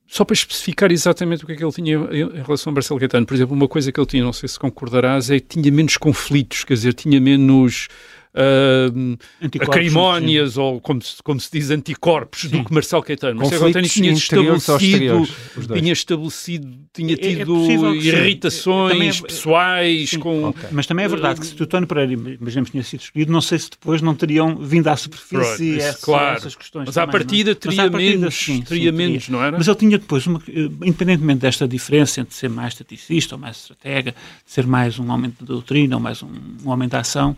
Só 0.06 0.26
para 0.26 0.34
especificar 0.34 0.92
exatamente 0.92 1.44
o 1.44 1.48
que 1.48 1.54
é 1.54 1.56
que 1.56 1.64
ele 1.64 1.72
tinha 1.72 1.96
em 1.96 2.42
relação 2.42 2.72
a 2.72 2.74
Marcelo 2.74 3.00
Caetano, 3.00 3.28
por 3.28 3.36
exemplo, 3.36 3.56
uma 3.56 3.68
coisa 3.68 3.92
que 3.92 4.00
ele 4.00 4.08
tinha, 4.08 4.24
não 4.24 4.34
sei 4.34 4.50
se 4.50 4.58
concordarás, 4.58 5.30
é 5.30 5.40
que 5.40 5.60
tinha 5.60 5.72
menos 5.72 5.98
conflitos, 5.98 6.64
quer 6.64 6.74
dizer, 6.74 6.94
tinha 6.94 7.22
menos 7.22 7.88
uh, 8.34 9.18
acrimónias 9.62 10.58
ou, 10.58 10.80
como 10.80 11.02
se, 11.02 11.22
como 11.24 11.40
se 11.40 11.50
diz, 11.52 11.70
anticorpos 11.72 12.42
sim. 12.42 12.50
do 12.50 12.64
que 12.64 12.74
Marcelo 12.74 13.04
Caetano. 13.04 13.40
Marcelo 13.40 13.64
Caetano 13.64 13.88
tinha 13.88 14.12
estabelecido, 14.12 15.28
tinha 15.74 15.94
estabelecido, 15.94 16.80
tinha 16.94 17.16
tido 17.16 17.56
é, 17.66 17.74
é 17.74 17.96
irritações 17.96 19.20
é, 19.20 19.28
pessoais 19.28 20.10
sim, 20.12 20.20
com... 20.20 20.50
Okay. 20.50 20.70
Mas 20.72 20.86
também 20.86 21.06
é 21.06 21.08
verdade 21.08 21.40
que 21.40 21.48
se 21.48 21.56
Teutónio 21.56 21.88
Pereira, 21.88 22.14
imaginemos, 22.14 22.70
tinha 22.70 22.84
sido 22.84 23.02
escolhido, 23.02 23.32
não 23.32 23.42
sei 23.42 23.60
se 23.60 23.72
depois 23.72 24.02
não 24.02 24.16
teriam 24.16 24.56
vindo 24.58 24.88
à 24.88 24.96
superfície 24.96 25.72
right, 25.72 25.82
essa, 25.82 26.06
claro. 26.06 26.38
essas 26.38 26.56
questões. 26.56 26.86
Mas 26.86 26.98
à 26.98 27.08
partida 27.08 27.56
teria 27.56 27.86
à 27.86 27.92
partida, 27.92 28.18
menos, 28.18 28.36
sim, 28.36 28.62
teria 28.62 28.92
menos, 28.92 29.26
teria. 29.26 29.38
não 29.38 29.44
era? 29.44 29.58
Mas 29.58 29.68
ele 29.68 29.78
tinha 29.78 29.98
depois, 29.98 30.26
uma, 30.28 30.42
independentemente 30.84 31.40
desta 31.40 31.68
diferença 31.68 32.22
entre 32.22 32.36
ser 32.36 32.50
mais 32.50 32.74
estaticista 32.74 33.36
ou 33.36 33.42
mais 33.42 33.58
estratega, 33.58 34.12
de 34.12 34.52
ser 34.52 34.68
mais 34.68 35.00
um 35.00 35.10
homem 35.12 35.34
de 35.38 35.46
doutrina 35.46 35.96
ou 35.96 36.02
mais 36.02 36.22
um, 36.22 36.30
um 36.64 36.70
homem 36.70 36.88
da 36.88 37.00
ação, 37.00 37.36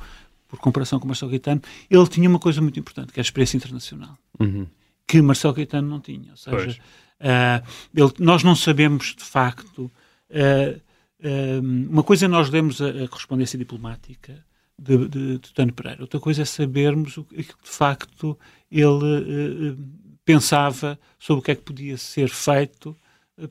por 0.51 0.59
comparação 0.59 0.99
com 0.99 1.07
Marcelo 1.07 1.31
Gaetano, 1.31 1.61
ele 1.89 2.07
tinha 2.07 2.27
uma 2.27 2.37
coisa 2.37 2.61
muito 2.61 2.77
importante, 2.77 3.13
que 3.13 3.19
é 3.19 3.21
a 3.21 3.23
experiência 3.23 3.55
internacional, 3.55 4.17
uhum. 4.37 4.67
que 5.07 5.21
Marcelo 5.21 5.53
Gaetano 5.53 5.87
não 5.87 6.01
tinha. 6.01 6.31
Ou 6.31 6.37
seja, 6.37 6.77
uh, 7.21 7.67
ele, 7.95 8.11
nós 8.19 8.43
não 8.43 8.53
sabemos 8.53 9.15
de 9.17 9.23
facto. 9.23 9.89
Uh, 10.29 10.77
uh, 11.21 11.89
uma 11.89 12.03
coisa 12.03 12.25
é 12.25 12.27
nós 12.27 12.49
lemos 12.49 12.81
a, 12.81 12.89
a 12.89 13.07
correspondência 13.07 13.57
diplomática 13.57 14.45
de, 14.77 15.07
de, 15.07 15.37
de 15.39 15.53
Tânia 15.53 15.73
Pereira, 15.73 16.01
outra 16.01 16.19
coisa 16.19 16.41
é 16.41 16.45
sabermos 16.45 17.15
o 17.15 17.23
que 17.23 17.43
de 17.43 17.53
facto 17.63 18.37
ele 18.69 19.77
pensava 20.25 20.99
sobre 21.19 21.39
o 21.39 21.43
que 21.43 21.51
é 21.51 21.55
que 21.55 21.61
podia 21.61 21.97
ser 21.97 22.29
feito 22.29 22.97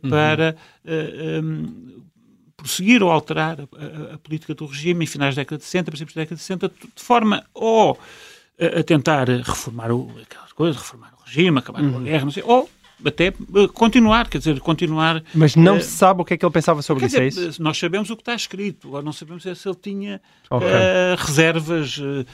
para 0.02 0.56
uhum 0.84 2.02
prosseguir 2.60 3.02
ou 3.02 3.10
alterar 3.10 3.60
a, 3.60 3.62
a, 3.62 4.14
a, 4.14 4.18
política 4.18 4.54
do 4.54 4.66
regime 4.66 5.04
em 5.04 5.06
finais 5.06 5.34
da 5.34 5.42
década 5.42 5.58
de 5.58 5.64
60, 5.64 5.90
princípios 5.90 6.14
da 6.14 6.22
década 6.22 6.36
de 6.36 6.42
60, 6.42 6.68
de 6.68 7.02
forma 7.02 7.44
ou 7.54 7.98
a, 8.60 8.80
a 8.80 8.82
tentar 8.82 9.28
reformar 9.28 9.90
o, 9.90 10.10
aquelas 10.22 10.52
coisas, 10.52 10.76
reformar 10.76 11.12
o 11.18 11.24
regime, 11.24 11.58
acabar 11.58 11.82
uhum. 11.82 11.92
com 11.92 11.98
a 11.98 12.02
guerra, 12.02 12.24
não 12.24 12.32
sei, 12.32 12.42
ou 12.46 12.68
até 13.04 13.28
uh, 13.54 13.68
continuar, 13.68 14.28
quer 14.28 14.38
dizer, 14.38 14.60
continuar... 14.60 15.22
Mas 15.34 15.56
não 15.56 15.78
uh, 15.78 15.80
se 15.80 15.90
sabe 15.90 16.20
o 16.20 16.24
que 16.24 16.34
é 16.34 16.36
que 16.36 16.44
ele 16.44 16.52
pensava 16.52 16.82
sobre 16.82 17.06
isso, 17.06 17.18
dizer, 17.18 17.42
é 17.42 17.48
isso? 17.48 17.62
Nós 17.62 17.78
sabemos 17.78 18.10
o 18.10 18.16
que 18.16 18.22
está 18.22 18.34
escrito, 18.34 18.88
agora 18.88 19.04
não 19.04 19.12
sabemos 19.12 19.44
é 19.46 19.54
se 19.54 19.68
ele 19.68 19.76
tinha 19.80 20.20
okay. 20.50 20.68
uh, 20.68 21.16
reservas 21.16 21.98
uh, 21.98 22.26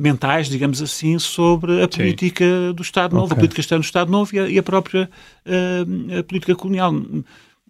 mentais, 0.00 0.48
digamos 0.48 0.80
assim, 0.80 1.18
sobre 1.18 1.82
a 1.82 1.84
Sim. 1.84 1.98
política 1.98 2.72
do 2.74 2.82
Estado 2.82 3.14
Novo, 3.14 3.26
okay. 3.26 3.36
a 3.36 3.40
política 3.40 3.60
externa 3.60 3.82
do 3.82 3.86
Estado 3.86 4.10
Novo 4.10 4.34
e 4.34 4.38
a, 4.38 4.48
e 4.48 4.58
a 4.58 4.62
própria 4.62 5.10
a 6.18 6.22
política 6.22 6.54
colonial. 6.54 6.94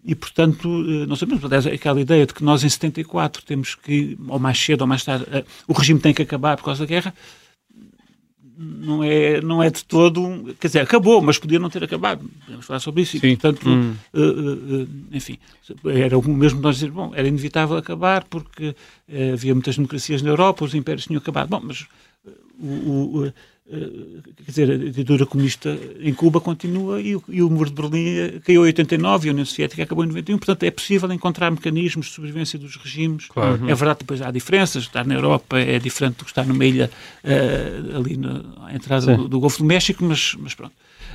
E, 0.05 0.13
portanto, 0.13 0.67
eh, 0.87 1.07
não 1.07 1.15
sabemos, 1.15 1.43
aliás, 1.43 1.65
aquela 1.65 1.99
ideia 1.99 2.27
de 2.27 2.33
que 2.33 2.43
nós 2.43 2.63
em 2.63 2.69
74 2.69 3.43
temos 3.43 3.73
que, 3.73 4.15
ou 4.27 4.37
mais 4.37 4.59
cedo 4.59 4.81
ou 4.81 4.87
mais 4.87 5.03
tarde, 5.03 5.25
eh, 5.31 5.43
o 5.67 5.73
regime 5.73 5.99
tem 5.99 6.13
que 6.13 6.21
acabar 6.21 6.55
por 6.57 6.63
causa 6.63 6.81
da 6.81 6.85
guerra, 6.85 7.13
não 8.57 9.03
é, 9.03 9.41
não 9.41 9.63
é 9.63 9.69
de 9.69 9.83
todo. 9.83 10.55
Quer 10.59 10.67
dizer, 10.67 10.79
acabou, 10.81 11.21
mas 11.21 11.39
podia 11.39 11.57
não 11.57 11.69
ter 11.71 11.83
acabado. 11.83 12.23
Podemos 12.45 12.65
falar 12.65 12.79
sobre 12.79 13.01
isso. 13.01 13.17
E, 13.17 13.19
portanto, 13.19 13.67
hum. 13.67 13.95
uh, 14.13 14.83
uh, 14.83 14.87
enfim, 15.11 15.37
era 15.85 16.17
o 16.17 16.23
mesmo 16.29 16.61
nós 16.61 16.75
dizer, 16.75 16.91
bom, 16.91 17.11
era 17.13 17.27
inevitável 17.27 17.75
acabar 17.75 18.23
porque 18.25 18.75
havia 19.33 19.53
muitas 19.53 19.75
democracias 19.75 20.21
na 20.21 20.29
Europa, 20.29 20.63
os 20.63 20.75
impérios 20.75 21.05
tinham 21.05 21.19
acabado. 21.19 21.49
Bom, 21.49 21.61
mas 21.65 21.85
o, 22.59 23.23
o 23.23 23.33
quer 23.67 24.45
dizer, 24.45 24.71
a 24.71 24.77
ditadura 24.77 25.25
comunista 25.25 25.75
em 25.99 26.13
Cuba 26.13 26.39
continua 26.39 27.01
e 27.01 27.15
o, 27.15 27.23
e 27.27 27.41
o 27.41 27.49
muro 27.49 27.71
de 27.71 27.75
Berlim 27.75 28.39
caiu 28.41 28.63
em 28.63 28.67
89 28.67 29.25
e 29.25 29.29
a 29.29 29.33
União 29.33 29.45
Soviética 29.45 29.81
acabou 29.81 30.03
em 30.03 30.07
91. 30.07 30.37
Portanto, 30.37 30.63
é 30.63 30.71
possível 30.71 31.11
encontrar 31.11 31.49
mecanismos 31.49 32.07
de 32.07 32.11
sobrevivência 32.13 32.59
dos 32.59 32.75
regimes. 32.75 33.25
Claro. 33.27 33.67
É 33.67 33.73
verdade 33.73 33.99
depois 33.99 34.21
há 34.21 34.29
diferenças. 34.29 34.83
Estar 34.83 35.05
na 35.05 35.15
Europa 35.15 35.59
é 35.59 35.79
diferente 35.79 36.17
do 36.17 36.25
que 36.25 36.31
estar 36.31 36.45
numa 36.45 36.63
ilha 36.63 36.91
uh, 37.23 37.97
ali 37.97 38.17
na 38.17 38.71
entrada 38.71 39.17
do, 39.17 39.27
do, 39.27 39.39
Golfo 39.39 39.57
do 39.57 39.65
México, 39.65 40.03
mas, 40.03 40.35
mas 40.37 40.53
pronto. 40.53 40.73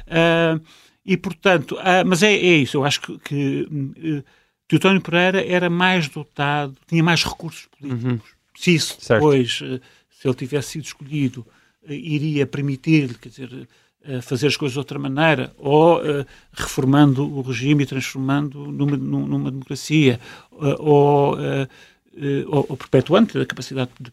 Uh, 0.08 0.60
e, 1.06 1.16
portanto, 1.16 1.76
uh, 1.76 2.04
mas 2.04 2.24
é, 2.24 2.32
é, 2.32 2.56
isso. 2.56 2.78
Eu 2.78 2.84
acho 2.84 3.00
que, 3.00 3.16
que 3.18 4.24
Teutónio 4.66 5.00
Pereira 5.00 5.44
era 5.46 5.70
mais 5.70 6.08
dotado, 6.08 6.76
tinha 6.88 7.02
mais 7.02 7.22
recursos 7.22 7.68
políticos. 7.78 8.10
Uhum. 8.10 8.20
Se 8.56 8.74
isso 8.74 8.96
certo. 8.98 9.20
depois, 9.20 9.58
se 9.58 10.28
ele 10.28 10.34
tivesse 10.34 10.70
sido 10.70 10.84
escolhido 10.84 11.46
iria 11.94 12.46
permitir-lhe, 12.46 13.14
quer 13.14 13.28
dizer, 13.28 13.68
eh, 14.02 14.20
fazer 14.20 14.46
as 14.46 14.56
coisas 14.56 14.72
de 14.74 14.78
outra 14.78 14.98
maneira, 14.98 15.52
ou 15.58 15.98
uh, 15.98 16.24
reformando 16.52 17.22
o 17.26 17.42
regime 17.42 17.82
e 17.84 17.86
transformando 17.86 18.70
numa, 18.72 18.96
numa 18.96 19.50
democracia, 19.50 20.18
uh, 20.52 20.76
ou 20.78 21.34
uh, 21.34 21.68
eh, 22.16 22.44
ou, 22.48 22.66
ou 22.70 22.76
perpetuante 22.76 23.38
da 23.38 23.46
capacidade 23.46 23.90
de, 24.00 24.10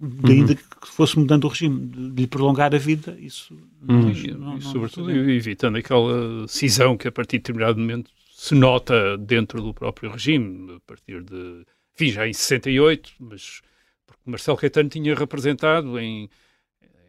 de 0.00 0.32
ainda 0.32 0.54
que 0.54 0.62
fosse 0.88 1.18
mudando 1.18 1.44
o 1.44 1.48
regime, 1.48 1.86
de, 1.86 2.22
lhe 2.22 2.26
prolongar 2.26 2.74
a 2.74 2.78
vida, 2.78 3.16
isso 3.20 3.54
não, 3.82 4.10
E, 4.10 4.30
não- 4.30 4.38
não- 4.38 4.50
e, 4.52 4.54
não 4.54 4.60
sobretudo, 4.60 5.06
sabemos. 5.08 5.28
evitando 5.28 5.76
aquela 5.76 6.48
cisão 6.48 6.96
que 6.96 7.06
a 7.06 7.12
partir 7.12 7.36
de 7.36 7.42
determinado 7.42 7.78
momento 7.78 8.10
se 8.34 8.54
nota 8.54 9.18
dentro 9.18 9.60
do 9.60 9.74
próprio 9.74 10.10
regime, 10.10 10.76
a 10.76 10.80
partir 10.86 11.22
de, 11.22 11.66
enfim, 11.94 12.12
já 12.12 12.26
em 12.26 12.32
68, 12.32 13.12
mas 13.20 13.60
porque 14.06 14.22
Marcelo 14.24 14.56
Caetano 14.56 14.88
tinha 14.88 15.14
representado 15.14 15.98
em 15.98 16.28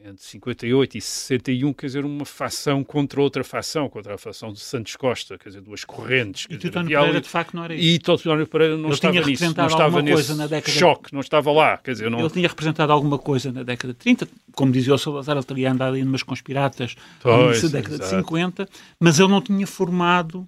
entre 0.05 0.23
58 0.23 0.97
e 0.97 1.01
61, 1.01 1.73
quer 1.73 1.85
dizer, 1.87 2.05
uma 2.05 2.25
facção 2.25 2.83
contra 2.83 3.19
outra 3.19 3.43
facção, 3.43 3.89
contra 3.89 4.13
a 4.15 4.17
facção 4.17 4.53
de 4.53 4.59
Santos 4.59 4.95
Costa, 4.95 5.37
quer 5.37 5.49
dizer, 5.49 5.61
duas 5.61 5.83
correntes. 5.83 6.45
E 6.49 6.55
havia 6.55 6.71
Pereira, 6.71 7.01
ali- 7.01 7.21
de 7.21 7.27
facto, 7.29 7.55
não 7.55 7.63
era 7.63 7.73
isso. 7.75 7.83
E 7.83 7.99
Tóquio 7.99 8.47
Pereira 8.47 8.77
não 8.77 8.85
Ele 8.85 8.93
estava 8.93 9.13
tinha 9.13 9.25
nisso, 9.25 9.43
não 9.43 9.49
estava 9.67 9.83
alguma 9.83 10.01
nesse 10.03 10.13
coisa 10.13 10.35
na 10.35 10.47
década- 10.47 10.77
choque, 10.77 11.13
não 11.13 11.21
estava 11.21 11.51
lá, 11.51 11.77
quer 11.77 11.91
dizer, 11.93 12.09
não... 12.11 12.19
Ele 12.19 12.29
tinha 12.29 12.47
representado 12.47 12.91
alguma 12.91 13.17
coisa 13.17 13.51
na 13.51 13.63
década 13.63 13.93
de 13.93 13.99
30, 13.99 14.27
como 14.53 14.71
dizia 14.71 14.93
o 14.93 14.97
Salazar, 14.97 15.35
ele 15.35 15.45
teria 15.45 15.71
andado 15.71 15.95
aí 15.95 16.03
numas 16.03 16.23
conspiratas 16.23 16.95
Pois, 17.21 17.61
da 17.63 17.67
década 17.79 17.95
exato. 17.95 18.09
de 18.15 18.21
50, 18.21 18.69
mas 18.99 19.19
ele 19.19 19.29
não 19.29 19.41
tinha 19.41 19.65
formado, 19.67 20.47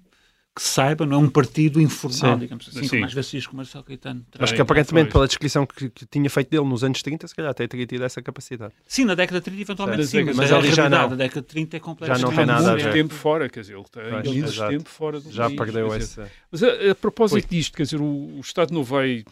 que 0.58 0.64
se 0.64 0.70
saiba, 0.70 1.06
não 1.06 1.16
é 1.16 1.20
um 1.20 1.28
partido 1.30 1.80
informal, 1.80 2.34
Sim. 2.34 2.38
digamos 2.40 2.68
assim, 2.68 2.82
Sim. 2.82 2.88
como 2.88 3.04
às 3.04 3.12
vezes 3.12 3.30
se 3.30 3.36
diz 3.36 3.46
que 3.46 3.52
o 3.52 3.56
Marcelo 3.56 3.84
Caetano. 3.84 4.26
terá. 4.28 4.42
Acho 4.42 4.54
que 4.54 4.60
aparentemente, 4.60 5.12
pela 5.12 5.24
descrição 5.28 5.64
que, 5.64 5.88
que 5.88 6.04
tinha 6.06 6.28
feito 6.28 6.50
dele 6.50 6.64
nos 6.64 6.82
anos 6.82 7.00
30, 7.00 7.28
se 7.28 7.34
calhar 7.34 7.52
até 7.52 7.68
teria 7.68 7.86
tido 7.86 8.02
essa 8.04 8.20
capacidade. 8.20 8.74
Sim, 8.86 9.04
na 9.04 9.14
década 9.14 9.38
de 9.38 9.44
30 9.44 9.60
eventualmente 9.62 10.06
Sim. 10.06 10.24
mas, 10.24 10.36
Mas 10.36 10.52
a 10.52 10.56
ali 10.58 10.72
já 10.74 10.88
não. 10.90 11.08
da 11.10 11.14
década 11.14 11.40
de 11.42 11.46
30 11.46 11.76
é 11.76 11.80
completamente 11.80 12.20
Já 12.20 12.26
não 12.26 12.34
tem 12.36 12.46
nada 12.46 12.66
a 12.66 12.70
muito 12.72 12.84
ver. 12.84 12.92
tempo 12.92 13.14
fora, 13.14 13.48
quer 13.48 13.60
dizer, 13.60 13.74
ele 13.76 13.84
tem 13.84 14.02
Pois, 14.32 14.54
exato. 14.54 14.70
tempo 14.72 14.88
fora 14.88 15.20
do 15.20 15.30
Já 15.30 15.44
país, 15.44 15.56
perdeu 15.56 15.94
essa. 15.94 16.30
Mas 16.50 16.62
a, 16.64 16.90
a 16.90 16.94
propósito 16.96 17.48
disto, 17.48 17.76
quer 17.76 17.84
dizer, 17.84 18.00
o, 18.00 18.04
o 18.36 18.40
Estado 18.40 18.74
Novo 18.74 18.94
vai. 18.96 19.24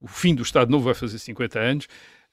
O 0.00 0.08
fim 0.08 0.34
do 0.34 0.42
Estado 0.42 0.70
Novo 0.70 0.84
vai 0.84 0.94
fazer 0.94 1.18
50 1.18 1.58
anos 1.60 1.86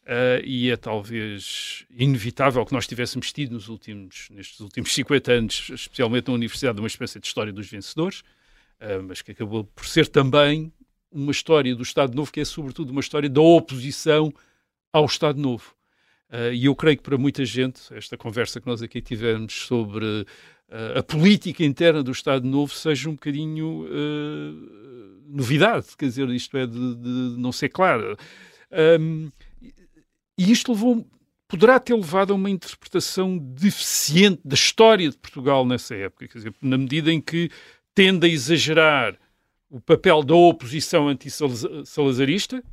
ah, 0.06 0.42
e 0.44 0.72
é 0.72 0.76
talvez 0.76 1.86
inevitável 1.92 2.66
que 2.66 2.74
nós 2.74 2.88
tivéssemos 2.88 3.32
tido 3.32 3.54
nos 3.54 3.68
últimos, 3.68 4.28
nestes 4.32 4.60
últimos 4.60 4.92
50 4.94 5.32
anos, 5.32 5.70
especialmente 5.72 6.28
na 6.28 6.34
Universidade, 6.34 6.80
uma 6.80 6.88
espécie 6.88 7.20
de 7.20 7.28
história 7.28 7.54
dos 7.54 7.70
vencedores, 7.70 8.24
ah, 8.80 9.02
mas 9.08 9.22
que 9.22 9.32
acabou 9.32 9.64
por 9.64 9.86
ser 9.86 10.08
também 10.08 10.74
uma 11.12 11.32
história 11.32 11.76
do 11.76 11.84
Estado 11.84 12.16
Novo 12.16 12.32
que 12.32 12.40
é, 12.40 12.46
sobretudo, 12.46 12.92
uma 12.92 13.02
história 13.02 13.30
da 13.30 13.42
oposição 13.42 14.34
ao 14.92 15.06
Estado 15.06 15.40
Novo. 15.40 15.76
Ah, 16.30 16.50
e 16.50 16.66
eu 16.66 16.76
creio 16.76 16.98
que 16.98 17.04
para 17.04 17.18
muita 17.18 17.46
gente, 17.46 17.82
esta 17.94 18.18
conversa 18.18 18.60
que 18.60 18.68
nós 18.68 18.82
aqui 18.82 19.02
tivemos 19.02 19.54
sobre 19.54 20.26
a 20.96 21.02
política 21.02 21.64
interna 21.66 22.04
do 22.04 22.12
Estado 22.12 22.48
Novo 22.48 22.72
seja 22.72 23.10
um 23.10 23.14
bocadinho 23.14 23.88
novidade, 25.26 25.88
quer 25.98 26.06
dizer, 26.06 26.30
isto 26.30 26.56
é 26.56 26.68
de, 26.68 26.96
de 26.96 27.36
não 27.40 27.52
ser 27.52 27.70
claro. 27.70 28.16
Ahm, 28.72 29.32
e 30.40 30.52
isto 30.52 30.72
levou, 30.72 31.06
poderá 31.50 31.78
ter 31.80 31.94
levado 31.94 32.32
a 32.32 32.36
uma 32.36 32.50
interpretação 32.50 33.38
deficiente 33.38 34.40
da 34.46 34.54
história 34.54 35.10
de 35.10 35.18
Portugal 35.18 35.66
nessa 35.66 35.94
época, 35.96 36.30
quer 36.30 36.38
dizer, 36.38 36.54
na 36.62 36.78
medida 36.78 37.12
em 37.12 37.20
que 37.20 37.52
tende 37.94 38.26
a 38.26 38.30
exagerar 38.30 39.18
o 39.70 39.82
papel 39.82 40.24
da 40.24 40.36
oposição 40.36 41.10
anti-salazarista, 41.10 42.64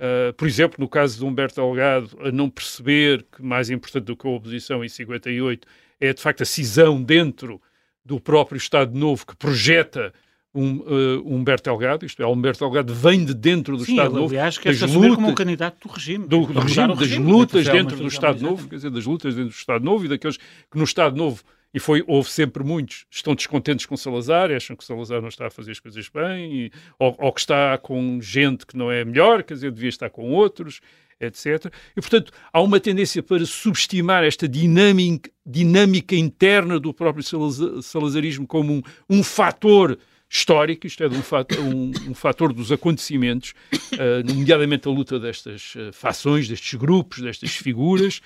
Uh, 0.00 0.32
por 0.32 0.48
exemplo, 0.48 0.76
no 0.78 0.88
caso 0.88 1.18
de 1.18 1.24
Humberto 1.26 1.56
Delgado, 1.56 2.16
a 2.22 2.32
não 2.32 2.48
perceber 2.48 3.26
que 3.30 3.42
mais 3.42 3.68
importante 3.68 4.04
do 4.04 4.16
que 4.16 4.26
a 4.26 4.30
oposição 4.30 4.82
em 4.82 4.88
58 4.88 5.68
é 6.00 6.14
de 6.14 6.22
facto 6.22 6.42
a 6.42 6.46
cisão 6.46 7.02
dentro 7.02 7.60
do 8.02 8.18
próprio 8.18 8.56
Estado 8.56 8.98
Novo 8.98 9.26
que 9.26 9.36
projeta 9.36 10.10
um, 10.54 10.78
uh, 10.78 11.22
Humberto 11.34 11.70
Delgado, 11.70 12.04
isto 12.04 12.22
é, 12.22 12.26
Humberto 12.26 12.58
Delgado 12.60 12.92
vem 12.94 13.24
de 13.24 13.32
dentro 13.34 13.76
do 13.76 13.84
Sim, 13.84 13.92
Estado 13.92 14.10
ele, 14.12 14.20
Novo, 14.20 14.34
aliás, 14.34 14.58
quer 14.58 14.74
se 14.74 14.80
das 14.80 14.90
assumir 14.90 15.14
como 15.14 15.28
um 15.28 15.34
candidato 15.34 15.86
do 15.86 15.92
regime. 15.94 16.26
do, 16.26 16.46
do 16.46 16.60
regime, 16.60 16.88
das 16.88 16.98
regime, 16.98 17.30
lutas 17.32 17.68
dentro 17.68 17.96
do 17.96 18.06
Estado 18.08 18.34
Novo, 18.40 18.46
exatamente. 18.54 18.68
quer 18.70 18.76
dizer, 18.76 18.90
das 18.90 19.06
lutas 19.06 19.34
dentro 19.34 19.50
do 19.50 19.56
Estado 19.56 19.84
Novo 19.84 20.04
e 20.04 20.08
daqueles 20.08 20.36
que 20.36 20.76
no 20.78 20.84
Estado 20.84 21.16
Novo, 21.16 21.42
e 21.72 21.78
foi, 21.78 22.02
houve 22.06 22.28
sempre 22.28 22.64
muitos, 22.64 23.06
estão 23.10 23.32
descontentes 23.34 23.86
com 23.86 23.96
Salazar, 23.96 24.50
acham 24.50 24.74
que 24.74 24.84
Salazar 24.84 25.20
não 25.20 25.28
está 25.28 25.46
a 25.46 25.50
fazer 25.50 25.70
as 25.70 25.78
coisas 25.78 26.08
bem, 26.12 26.52
e- 26.66 26.72
ou, 26.98 27.14
ou 27.18 27.32
que 27.32 27.40
está 27.40 27.78
com 27.78 28.18
gente 28.20 28.66
que 28.66 28.76
não 28.76 28.90
é 28.90 29.04
melhor, 29.04 29.44
quer 29.44 29.54
dizer, 29.54 29.70
devia 29.70 29.88
estar 29.88 30.10
com 30.10 30.30
outros, 30.32 30.80
etc. 31.20 31.72
E, 31.96 32.00
portanto, 32.00 32.32
há 32.52 32.60
uma 32.60 32.80
tendência 32.80 33.22
para 33.22 33.44
subestimar 33.46 34.24
esta 34.24 34.48
dinâmica, 34.48 35.30
dinâmica 35.46 36.16
interna 36.16 36.80
do 36.80 36.92
próprio 36.94 37.22
salaza- 37.22 37.82
salazarismo 37.82 38.46
como 38.48 38.72
um, 38.72 38.82
um 39.08 39.22
fator 39.22 39.96
histórico, 40.32 40.86
isto 40.86 41.02
é, 41.02 41.08
de 41.08 41.16
um, 41.16 41.22
fator, 41.22 41.58
um, 41.58 41.90
um 42.08 42.14
fator 42.14 42.52
dos 42.52 42.70
acontecimentos, 42.70 43.52
ah, 43.98 44.22
nomeadamente 44.24 44.86
a 44.86 44.90
luta 44.92 45.18
destas 45.18 45.74
ah, 45.76 45.90
fações, 45.92 46.48
destes 46.48 46.74
grupos, 46.78 47.20
destas 47.20 47.50
figuras, 47.50 48.20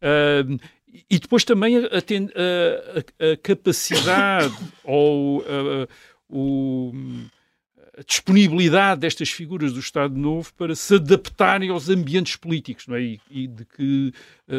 ah, 0.00 0.42
e 1.08 1.18
depois 1.18 1.44
também 1.44 1.76
a, 1.76 1.80
a 1.80 1.84
a- 1.84 2.98
a- 3.28 3.32
a 3.32 3.36
capacidade 3.36 4.54
ou 4.82 5.44
o- 6.28 6.92
a 7.98 8.02
disponibilidade 8.06 9.00
destas 9.02 9.28
figuras 9.30 9.72
do 9.72 9.80
Estado 9.80 10.16
Novo 10.16 10.52
para 10.54 10.74
se 10.74 10.94
adaptarem 10.94 11.68
aos 11.70 11.88
ambientes 11.90 12.36
políticos, 12.36 12.86
não 12.86 12.96
é? 12.96 13.02
E, 13.02 13.20
e 13.30 13.46
de 13.46 13.64
que 13.66 14.12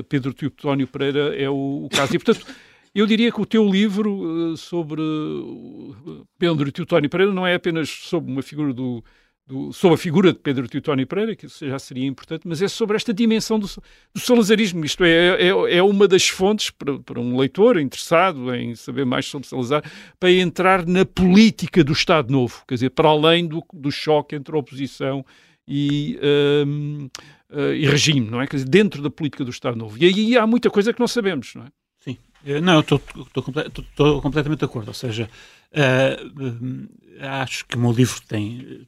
Pedro 0.08 0.34
Teotónio 0.34 0.86
Pereira 0.88 1.36
é 1.36 1.50
o, 1.50 1.86
o 1.86 1.90
caso. 1.90 2.16
E, 2.16 2.20
portanto, 2.20 2.46
eu 2.94 3.06
diria 3.08 3.32
que 3.32 3.42
o 3.42 3.46
teu 3.46 3.66
livro 3.70 4.54
eh, 4.54 4.58
sobre 4.58 5.02
uh, 5.02 6.28
Pedro 6.38 6.72
Teotónio 6.72 7.10
Pereira 7.10 7.34
não 7.34 7.46
é 7.48 7.56
apenas 7.56 7.90
sobre 7.90 8.32
uma 8.32 8.42
figura 8.42 8.74
do, 8.74 9.04
do- 9.48 9.72
sobre 9.74 9.96
a 9.96 9.98
figura 9.98 10.34
de 10.34 10.40
Pedro 10.40 10.68
Teotónio 10.68 11.08
Pereira, 11.08 11.36
que 11.36 11.48
já 11.48 11.80
seria 11.80 12.06
importante, 12.06 12.48
mas 12.48 12.62
é 12.62 12.68
sobre 12.68 12.96
esta 12.98 13.14
dimensão 13.14 13.58
do, 13.60 13.68
do 14.14 14.20
salazarismo. 14.20 14.84
Isto 14.86 15.04
é, 15.04 15.42
é, 15.42 15.78
é 15.78 15.84
uma 15.84 16.08
das 16.08 16.28
fontes 16.28 16.70
para, 16.70 17.00
para 17.00 17.20
um 17.20 17.38
leitor 17.38 17.80
interessado 17.80 18.54
em 18.54 18.76
saber 18.76 19.06
mais 19.06 19.26
sobre 19.26 19.48
Salazar, 19.48 19.84
para 20.20 20.32
entrar 20.32 20.86
na 20.86 21.06
política 21.06 21.84
do 21.84 21.94
Estado 21.94 22.32
Novo, 22.32 22.64
quer 22.68 22.76
dizer, 22.76 22.90
para 22.92 23.10
além 23.10 23.48
do, 23.48 23.64
do 23.74 23.92
choque 23.92 24.36
entre 24.36 24.56
oposição 24.56 25.26
e, 25.68 26.20
hum, 26.66 27.10
eh, 27.52 27.76
e 27.76 27.86
regime, 27.86 28.30
não 28.30 28.42
é? 28.42 28.48
Quer 28.48 28.58
dizer, 28.58 28.70
dentro 28.70 29.02
da 29.02 29.10
política 29.10 29.46
do 29.46 29.52
Estado 29.52 29.78
Novo. 29.78 29.98
E 29.98 30.06
aí 30.06 30.38
há 30.38 30.46
muita 30.46 30.70
coisa 30.70 30.92
que 30.94 31.00
não 31.00 31.08
sabemos, 31.08 31.54
não 31.56 31.64
é? 31.64 31.68
Eh, 32.46 32.60
Não, 32.62 32.74
eu 32.76 32.80
estou- 32.82 33.02
estou 33.20 33.44
comple- 33.44 33.68
estou- 33.68 33.84
estou 33.86 34.22
completamente 34.22 34.60
de 34.60 34.66
acordo. 34.66 34.88
Ou 34.88 34.94
seja, 34.94 35.30
eh, 35.72 36.18
acho 37.20 37.66
que 37.66 37.76
o 37.76 37.80
meu 37.80 37.92
livro 37.92 38.20
tem, 38.28 38.88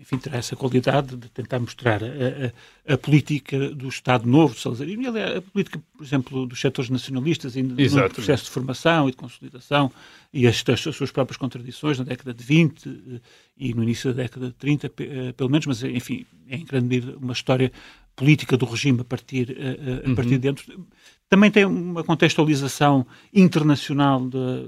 enfim, 0.00 0.16
terá 0.16 0.38
essa 0.38 0.56
qualidade 0.56 1.16
de 1.16 1.28
tentar 1.28 1.58
mostrar 1.58 2.02
a, 2.02 2.06
a- 2.06 2.94
a 2.94 2.98
política 2.98 3.70
do 3.70 3.88
Estado 3.88 4.26
Novo 4.26 4.54
de 4.54 4.60
Salazarismo, 4.60 5.02
e 5.02 5.06
aliás, 5.06 5.36
a 5.36 5.42
política, 5.42 5.82
por 5.96 6.04
exemplo, 6.04 6.46
dos 6.46 6.60
setores 6.60 6.88
nacionalistas, 6.90 7.56
ainda 7.56 7.74
no 7.74 7.80
processo 8.14 8.44
de 8.44 8.50
formação 8.50 9.08
e 9.08 9.10
de 9.10 9.16
consolidação, 9.18 9.92
e 10.32 10.46
as, 10.46 10.64
as 10.68 10.80
suas 10.96 11.10
próprias 11.10 11.36
contradições 11.36 11.98
na 11.98 12.04
década 12.04 12.32
de 12.32 12.42
20 12.44 12.88
eh, 12.88 13.20
e 13.58 13.74
no 13.74 13.82
início 13.82 14.12
da 14.14 14.22
década 14.22 14.46
de 14.46 14.54
30, 14.54 14.88
pe- 14.88 15.04
eh, 15.10 15.32
pelo 15.32 15.50
menos, 15.50 15.66
mas, 15.66 15.82
enfim, 15.82 16.24
é 16.48 16.56
em 16.56 16.64
grande 16.64 16.86
medida 16.86 17.16
uma 17.18 17.32
história 17.32 17.70
política 18.16 18.56
do 18.56 18.64
regime 18.66 19.00
a 19.00 19.04
partir, 19.04 19.56
eh, 19.58 20.10
a 20.10 20.14
partir 20.14 20.30
de 20.30 20.38
dentro. 20.38 20.86
Também 21.28 21.50
tem 21.50 21.64
uma 21.64 22.02
contextualização 22.02 23.06
internacional 23.34 24.20
de- 24.28 24.66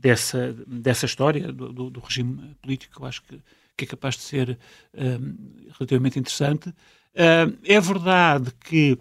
dessa, 0.00 0.54
dessa 0.66 1.06
história 1.06 1.50
do, 1.52 1.72
do- 1.72 1.90
do 1.90 2.00
regime 2.00 2.54
político, 2.62 2.96
que 2.96 3.02
eu 3.02 3.06
acho 3.06 3.22
que, 3.22 3.38
que 3.76 3.84
é 3.84 3.88
capaz 3.88 4.16
de 4.16 4.22
ser 4.22 4.58
hum, 4.94 5.34
relativamente 5.78 6.18
interessante. 6.18 6.68
Hum, 6.68 7.56
é 7.64 7.80
verdade 7.80 8.52
que 8.64 8.98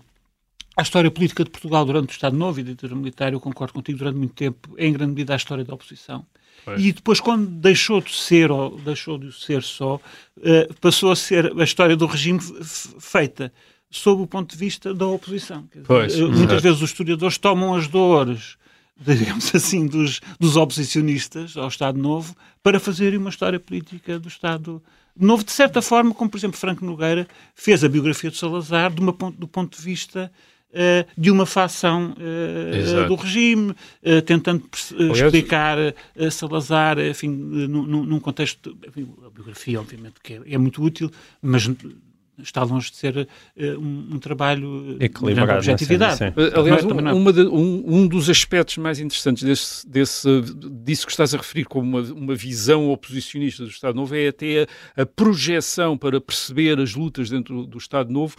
a 0.77 0.81
história 0.81 1.09
política 1.11 1.43
de 1.43 1.49
Portugal 1.49 1.85
durante 1.85 2.09
o 2.09 2.11
Estado 2.11 2.35
Novo 2.35 2.59
e 2.59 2.61
a 2.61 2.65
ditadura 2.65 2.95
militar, 2.95 3.31
eu 3.33 3.39
concordo 3.39 3.73
contigo, 3.73 3.97
durante 3.97 4.17
muito 4.17 4.33
tempo, 4.33 4.73
é 4.77 4.85
em 4.85 4.93
grande 4.93 5.11
medida 5.11 5.33
a 5.33 5.37
história 5.37 5.63
da 5.63 5.73
oposição. 5.73 6.25
Pois. 6.65 6.83
E 6.83 6.91
depois, 6.91 7.19
quando 7.19 7.47
deixou 7.47 8.01
de 8.01 8.13
ser, 8.13 8.49
ou 8.51 8.77
deixou 8.79 9.17
de 9.17 9.31
ser 9.31 9.61
só, 9.63 9.99
eh, 10.41 10.67
passou 10.81 11.11
a 11.11 11.15
ser 11.15 11.57
a 11.57 11.63
história 11.63 11.95
do 11.95 12.05
regime 12.05 12.39
feita 12.99 13.53
sob 13.97 14.21
o 14.21 14.27
ponto 14.27 14.51
de 14.51 14.57
vista 14.57 14.93
da 14.93 15.05
oposição. 15.07 15.67
Pois, 15.85 16.17
eh, 16.17 16.25
muitas 16.25 16.61
vezes 16.61 16.81
os 16.81 16.89
historiadores 16.89 17.37
tomam 17.37 17.75
as 17.75 17.87
dores, 17.87 18.57
digamos 18.97 19.53
assim, 19.55 19.87
dos, 19.87 20.19
dos 20.39 20.55
oposicionistas 20.57 21.55
ao 21.57 21.67
Estado 21.67 21.97
Novo 21.97 22.35
para 22.61 22.79
fazerem 22.79 23.17
uma 23.19 23.29
história 23.29 23.59
política 23.59 24.19
do 24.19 24.27
Estado 24.27 24.81
Novo, 25.17 25.45
de 25.45 25.51
certa 25.51 25.81
forma, 25.81 26.13
como 26.13 26.29
por 26.29 26.37
exemplo 26.37 26.57
Franco 26.57 26.83
Nogueira 26.83 27.25
fez 27.55 27.83
a 27.85 27.89
biografia 27.89 28.29
de 28.29 28.37
Salazar 28.37 28.91
de 28.91 28.99
uma 28.99 29.13
do 29.37 29.47
ponto 29.47 29.77
de 29.77 29.81
vista 29.81 30.29
eh, 30.73 31.05
de 31.17 31.31
uma 31.31 31.45
facção 31.45 32.13
Exato. 32.77 33.07
do 33.07 33.15
regime, 33.15 33.73
eh, 34.03 34.19
tentando 34.19 34.65
Aliás, 34.99 35.19
explicar 35.21 35.77
eh, 35.79 36.29
Salazar, 36.29 36.99
enfim, 36.99 37.29
num, 37.29 37.83
num- 37.83 38.03
num 38.03 38.19
contexto, 38.19 38.77
enfim, 38.85 39.07
a 39.25 39.29
biografia 39.29 39.79
obviamente 39.79 40.15
que 40.21 40.33
é, 40.33 40.41
é 40.47 40.57
muito 40.57 40.83
útil, 40.83 41.09
mas 41.41 41.65
está 42.39 42.63
longe 42.63 42.91
de 42.91 42.97
ser 42.97 43.17
uh, 43.17 43.79
um, 43.79 44.15
um, 44.15 44.19
trabalho 44.19 44.97
de 44.97 45.05
Equilibrado, 45.05 45.47
grande 45.47 45.71
objetividade. 45.71 46.17
Sim. 46.17 46.33
Aliás, 46.55 46.83
um, 46.83 47.17
uma 47.17 47.33
de, 47.33 47.41
um, 47.41 47.83
um, 47.85 48.07
dos 48.07 48.29
aspectos 48.29 48.77
mais 48.77 48.99
interessantes 48.99 49.43
desse, 49.43 49.87
desse, 49.87 50.41
disso 50.83 51.05
que 51.05 51.11
estás 51.11 51.33
a 51.33 51.37
referir 51.37 51.65
como 51.65 51.97
uma, 51.97 52.13
uma 52.13 52.35
visão 52.35 52.89
oposicionista 52.89 53.63
do 53.63 53.69
Estado 53.69 53.95
Novo 53.95 54.15
é 54.15 54.27
até 54.27 54.67
a, 54.95 55.01
a 55.03 55.05
projeção 55.05 55.97
para 55.97 56.19
perceber 56.19 56.79
as 56.79 56.95
lutas 56.95 57.29
dentro 57.29 57.61
do, 57.61 57.67
do 57.67 57.77
Estado 57.77 58.11
Novo 58.11 58.35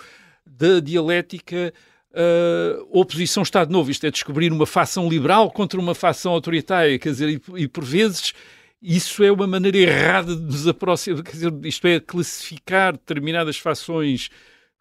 da 0.46 0.80
dialética 0.80 1.72
uh, 2.12 2.88
oposição 2.90 3.42
Estado 3.42 3.70
Novo. 3.70 3.90
Isto 3.90 4.06
é 4.06 4.10
descobrir 4.10 4.52
uma 4.52 4.66
facção 4.66 5.08
liberal 5.08 5.50
contra 5.50 5.78
uma 5.78 5.94
facção 5.94 6.32
autoritária, 6.32 6.98
quer 6.98 7.10
dizer, 7.10 7.28
e, 7.28 7.62
e 7.62 7.68
por 7.68 7.84
vezes 7.84 8.32
isso 8.80 9.24
é 9.24 9.32
uma 9.32 9.46
maneira 9.46 9.78
errada 9.78 10.36
de 10.36 10.42
nos 10.42 10.66
aproximar, 10.68 11.22
quer 11.22 11.32
dizer, 11.32 11.52
isto 11.64 11.86
é 11.86 12.00
classificar 12.00 12.92
determinadas 12.92 13.56
fações 13.56 14.28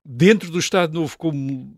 dentro 0.03 0.51
do 0.51 0.59
Estado 0.59 0.93
Novo 0.93 1.17
como 1.17 1.75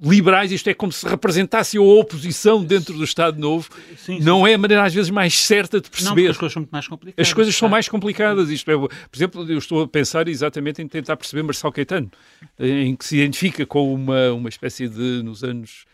liberais, 0.00 0.52
isto 0.52 0.68
é 0.68 0.74
como 0.74 0.92
se 0.92 1.06
representasse 1.06 1.76
a 1.76 1.80
oposição 1.80 2.62
dentro 2.62 2.94
do 2.94 3.02
Estado 3.02 3.38
Novo, 3.38 3.68
sim, 3.96 4.18
sim. 4.18 4.20
não 4.20 4.46
é 4.46 4.54
a 4.54 4.58
maneira 4.58 4.84
às 4.84 4.94
vezes 4.94 5.10
mais 5.10 5.38
certa 5.38 5.80
de 5.80 5.90
perceber. 5.90 6.24
Não, 6.24 6.30
as 6.30 6.36
coisas 6.36 6.52
são 6.52 6.60
muito 6.60 6.70
mais 6.70 6.88
complicadas. 6.88 7.28
As 7.28 7.32
coisas 7.32 7.56
são 7.56 7.68
mais 7.68 7.88
complicadas. 7.88 8.50
Isto 8.50 8.70
é, 8.70 8.76
por 8.76 9.16
exemplo, 9.16 9.50
eu 9.50 9.58
estou 9.58 9.82
a 9.82 9.88
pensar 9.88 10.28
exatamente 10.28 10.80
em 10.80 10.86
tentar 10.86 11.16
perceber 11.16 11.42
Marcelo 11.42 11.72
Caetano, 11.72 12.10
em 12.58 12.94
que 12.94 13.04
se 13.04 13.16
identifica 13.16 13.66
com 13.66 13.92
uma, 13.92 14.32
uma 14.32 14.48
espécie 14.48 14.88
de, 14.88 15.22
nos 15.22 15.42
anos 15.42 15.84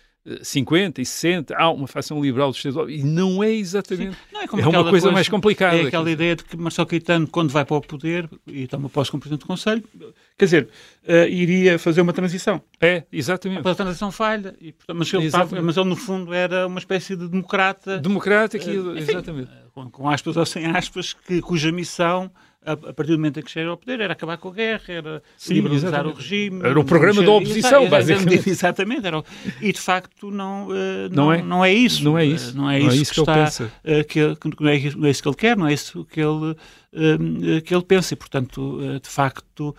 50 0.42 1.02
e 1.02 1.06
60, 1.06 1.54
há 1.54 1.70
uma 1.70 1.86
facção 1.86 2.22
liberal 2.22 2.50
do 2.50 2.56
Estado 2.56 2.90
e 2.90 3.02
não 3.02 3.44
é 3.44 3.52
exatamente. 3.52 4.16
Não 4.32 4.40
é, 4.40 4.44
é 4.44 4.66
uma 4.68 4.90
coisa, 4.90 5.10
mais 5.12 5.28
complicada. 5.28 5.76
É 5.76 5.86
aquela 5.86 6.10
ideia 6.10 6.34
de 6.34 6.44
que 6.44 6.56
Marcelo 6.56 6.86
Caetano, 6.86 7.28
quando 7.28 7.50
vai 7.50 7.64
para 7.64 7.76
o 7.76 7.80
poder 7.82 8.28
e 8.46 8.66
toma 8.66 8.88
posse 8.88 9.10
como 9.10 9.20
Presidente 9.20 9.42
do 9.42 9.46
Conselho, 9.46 9.84
quer 10.38 10.44
dizer, 10.46 10.68
uh, 11.06 11.28
iria 11.28 11.78
fazer 11.78 12.00
uma 12.00 12.12
transição. 12.12 12.62
É, 12.80 13.04
exatamente. 13.12 13.68
A 13.68 13.74
transição 13.74 14.10
falha, 14.10 14.54
e, 14.60 14.74
mas, 14.94 15.12
ele 15.12 15.26
estava, 15.26 15.60
mas 15.60 15.76
ele 15.76 15.88
no 15.88 15.96
fundo 15.96 16.32
era 16.32 16.66
uma 16.66 16.78
espécie 16.78 17.14
de 17.16 17.28
democrata. 17.28 17.98
Democrata, 17.98 18.56
uh, 18.56 18.96
exatamente. 18.96 19.50
Com, 19.74 19.90
com 19.90 20.08
aspas 20.08 20.36
ou 20.38 20.46
sem 20.46 20.64
aspas, 20.66 21.12
que, 21.12 21.42
cuja 21.42 21.70
missão 21.70 22.30
a, 22.64 22.76
partir 22.76 23.12
do 23.12 23.18
momento 23.18 23.40
em 23.40 23.42
que 23.42 23.50
chega 23.50 23.68
ao 23.68 23.76
poder, 23.76 24.00
era 24.00 24.12
acabar 24.12 24.38
com 24.38 24.48
a 24.48 24.52
guerra, 24.52 24.84
era 24.88 25.22
Sim, 25.36 25.54
liberalizar 25.54 25.90
exatamente. 25.90 26.14
o 26.14 26.18
regime. 26.18 26.60
Era 26.64 26.80
o 26.80 26.84
programa 26.84 27.22
da 27.22 27.30
oposição, 27.30 27.88
basicamente. 27.88 28.48
Exatamente. 28.50 29.06
Era, 29.06 29.22
e 29.60 29.72
de 29.72 29.80
facto 29.80 30.30
não, 30.30 30.68
uh, 30.68 30.72
não, 31.10 31.24
não, 31.26 31.32
é, 31.32 31.42
não 31.42 31.64
é 31.64 31.72
isso. 31.72 32.02
Não 32.02 32.18
é 32.18 32.24
isso. 32.24 32.56
Não 32.56 32.70
é 32.70 32.78
isso, 32.78 32.86
não 32.86 32.90
é 32.90 32.96
isso 32.96 33.12
que, 33.12 33.20
ele 33.20 33.26
pensa. 33.26 33.64
Uh, 33.64 34.04
que, 34.04 34.36
que, 34.36 34.62
não, 34.64 34.70
é, 34.70 34.80
não 34.96 35.06
é 35.06 35.10
isso 35.10 35.22
que 35.22 35.28
ele 35.28 35.36
quer, 35.36 35.56
não 35.56 35.66
é 35.66 35.72
isso 35.72 36.04
que 36.06 36.20
ele, 36.20 36.56
que 37.62 37.74
ele 37.74 37.84
pensa. 37.84 38.14
E, 38.14 38.16
portanto, 38.16 38.78
de 39.02 39.08
facto. 39.08 39.76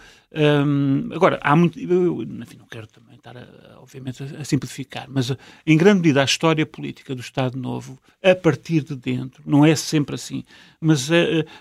Agora, 1.13 1.39
há 1.41 1.55
muito. 1.55 1.79
Eu, 1.79 2.21
enfim, 2.21 2.57
não 2.57 2.67
quero 2.67 2.87
também 2.87 3.14
estar, 3.29 3.37
a, 3.37 3.79
obviamente, 3.79 4.23
a, 4.23 4.43
simplificar, 4.43 5.07
mas 5.09 5.35
em 5.65 5.77
grande 5.77 6.01
medida 6.01 6.21
a 6.21 6.25
história 6.25 6.65
política 6.65 7.15
do 7.15 7.21
Estado 7.21 7.57
Novo, 7.57 7.99
a 8.23 8.35
partir 8.35 8.81
de 8.83 8.95
dentro, 8.95 9.43
não 9.45 9.65
é 9.65 9.75
sempre 9.75 10.15
assim, 10.15 10.43
mas, 10.79 11.09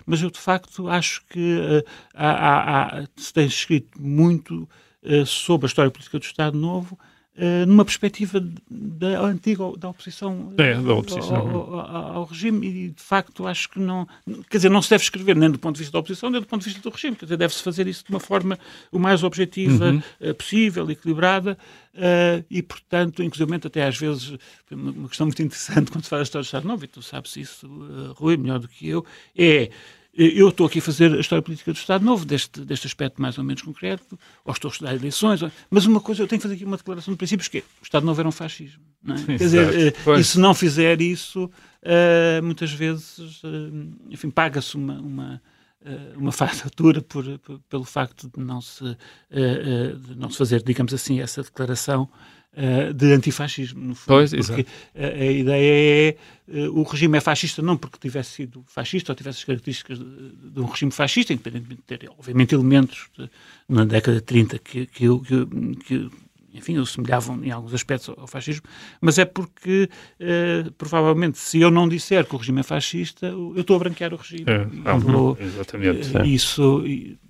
mas 0.05 0.23
eu 0.23 0.31
de 0.31 0.39
facto 0.39 0.89
acho 0.89 1.25
que 1.27 1.85
há, 2.15 3.01
há, 3.01 3.07
se 3.17 3.33
tem 3.33 3.47
escrito 3.47 4.01
muito 4.01 4.69
sobre 5.27 5.67
a 5.67 5.69
história 5.69 5.91
política 5.91 6.19
do 6.19 6.25
Estado 6.25 6.59
Novo 6.59 6.99
Uh, 7.37 7.66
numa 7.66 7.85
perspectiva 7.85 8.41
da 8.70 9.20
antiga 9.22 9.64
da 9.76 9.89
oposição, 9.89 10.53
é, 10.57 10.74
da 10.74 10.95
oposição. 10.95 11.37
Ao, 11.37 11.80
ao, 11.80 12.12
ao, 12.18 12.24
regime 12.26 12.64
e 12.68 12.89
de 12.91 13.03
facto 13.03 13.45
acho 13.45 13.70
que 13.70 13.80
não 13.80 14.07
quer 14.49 14.59
dizer 14.59 14.68
não 14.68 14.80
se 14.80 14.91
deve 14.91 15.03
escrever 15.03 15.35
nem 15.35 15.51
do 15.51 15.59
ponto 15.59 15.74
de 15.74 15.80
vista 15.80 15.91
da 15.91 15.99
oposição 15.99 16.30
nem 16.30 16.41
do 16.41 16.47
ponto 16.47 16.61
de 16.61 16.66
vista 16.66 16.80
do 16.80 16.95
regime 16.95 17.16
quer 17.16 17.24
dizer 17.24 17.37
deve-se 17.37 17.61
fazer 17.61 17.89
isso 17.89 18.05
de 18.05 18.11
uma 18.11 18.20
forma 18.20 18.57
o 18.93 19.01
mais 19.01 19.24
objetiva 19.24 19.87
uhum. 19.87 20.03
uh, 20.20 20.35
possível 20.37 20.89
equilibrada 20.89 21.59
uh, 21.95 22.45
e 22.49 22.62
portanto 22.62 23.20
inclusive 23.20 23.53
até 23.66 23.82
às 23.85 23.99
vezes 23.99 24.39
uma 24.70 25.09
questão 25.09 25.26
muito 25.26 25.43
interessante 25.43 25.91
quando 25.93 26.05
se 26.05 26.11
fala 26.11 26.20
da 26.20 26.24
história 26.24 26.45
do 26.45 26.47
Estado 26.47 26.68
Novo 26.68 26.85
e 26.85 26.87
tu 26.87 27.03
sabes 27.03 27.35
isso 27.37 27.68
Rui 28.14 28.37
melhor 28.37 28.61
do 28.61 28.68
que 28.68 28.89
eu 28.89 29.05
é 29.37 29.70
eu 30.17 30.49
estou 30.49 30.67
aqui 30.67 30.79
a 30.79 30.83
fazer 30.83 31.12
a 31.12 31.21
história 31.21 31.43
política 31.43 31.73
do 31.73 31.77
Estado 31.77 32.05
Novo, 32.05 32.25
deste, 32.25 32.61
deste 32.61 32.87
aspecto 32.87 33.21
mais 33.21 33.37
ou 33.37 33.45
menos 33.45 33.62
concreto, 33.62 34.19
ou 34.45 34.53
estou 34.53 34.69
a 34.69 34.73
estudar 34.73 34.95
eleições, 34.95 35.41
mas 35.69 35.87
uma 35.87 36.01
coisa, 36.01 36.23
eu 36.23 36.29
tenho 36.29 36.39
que 36.39 36.45
fazer 36.45 36.55
aqui 36.55 36.65
uma 36.65 36.77
declaração 36.77 37.12
de 37.12 37.19
princípios, 37.19 37.49
que 37.49 37.59
é, 37.59 37.61
o 37.61 37.83
Estado 37.83 38.07
Novo 38.07 38.21
era 38.21 38.29
um 38.29 38.33
fascismo. 38.33 38.83
É? 39.09 39.27
Quer 39.27 39.37
dizer, 39.37 39.95
uh, 40.07 40.15
e 40.15 40.25
se 40.25 40.39
não 40.39 40.55
fizer 40.55 41.01
isso, 41.01 41.45
uh, 41.45 42.43
muitas 42.43 42.73
vezes, 42.73 43.43
uh, 43.43 43.49
enfim, 44.09 44.31
paga-se 44.31 44.77
uma, 44.77 44.95
uma, 45.01 45.43
uma 46.17 46.33
fatura 46.33 47.03
por, 47.03 47.39
por, 47.41 47.59
pelo 47.69 47.85
facto 47.85 48.31
de 48.35 48.43
não, 48.43 48.61
se, 48.61 48.85
de 49.31 50.17
não 50.17 50.31
se 50.31 50.39
fazer, 50.39 50.62
digamos 50.62 50.95
assim, 50.95 51.21
essa 51.21 51.43
declaração 51.43 52.09
uh, 52.57 52.93
de 52.93 53.13
antifascismo, 53.13 53.81
no 53.81 53.95
fundo. 53.95 54.07
Pois, 54.07 54.31
porque 54.31 54.67
a, 54.97 55.07
a, 55.07 55.27
ideia 55.27 56.17
é 56.49 56.67
uh, 56.67 56.79
o 56.79 56.83
regime 56.83 57.19
é 57.19 57.21
fascista 57.21 57.63
não 57.63 57.77
porque 57.77 57.99
tivesse 57.99 58.31
sido 58.31 58.65
fascista 58.67 59.13
ou 59.13 59.17
tivesse 59.17 59.39
as 59.39 59.45
características 59.45 59.99
de, 59.99 60.05
de 60.53 60.61
um 60.61 60.67
regime 60.67 60.93
fascista, 60.93 61.33
independentemente 61.33 61.83
de 61.87 61.99
ter, 61.99 62.11
obviamente, 62.11 62.55
elementos 62.55 63.09
de, 63.17 63.29
na 63.69 63.85
década 63.85 64.17
de 64.17 64.23
30 64.23 64.59
que, 64.59 64.87
que, 64.87 65.07
que, 65.07 65.47
que 65.87 66.11
enfim, 66.53 66.79
o 66.79 66.87
semelhavam 66.87 67.45
em 67.45 67.51
alguns 67.51 67.75
aspectos 67.75 68.15
ao 68.17 68.29
fascismo, 68.29 68.63
mas 69.01 69.19
é 69.19 69.25
porque, 69.25 69.91
provavelmente, 70.79 71.37
se 71.37 71.61
eu 71.61 71.69
não 71.69 71.89
disser 71.89 72.25
que 72.25 72.33
o 72.33 72.39
regime 72.39 72.61
é 72.61 72.63
fascista, 72.63 73.27
eu 73.27 73.57
estou 73.57 73.75
a 73.75 73.79
branquear 73.81 74.15
o 74.15 74.17
regime. 74.17 74.45
É, 74.47 74.93
vou, 74.99 75.37
exatamente. 75.41 76.13
Isso, 76.25 76.85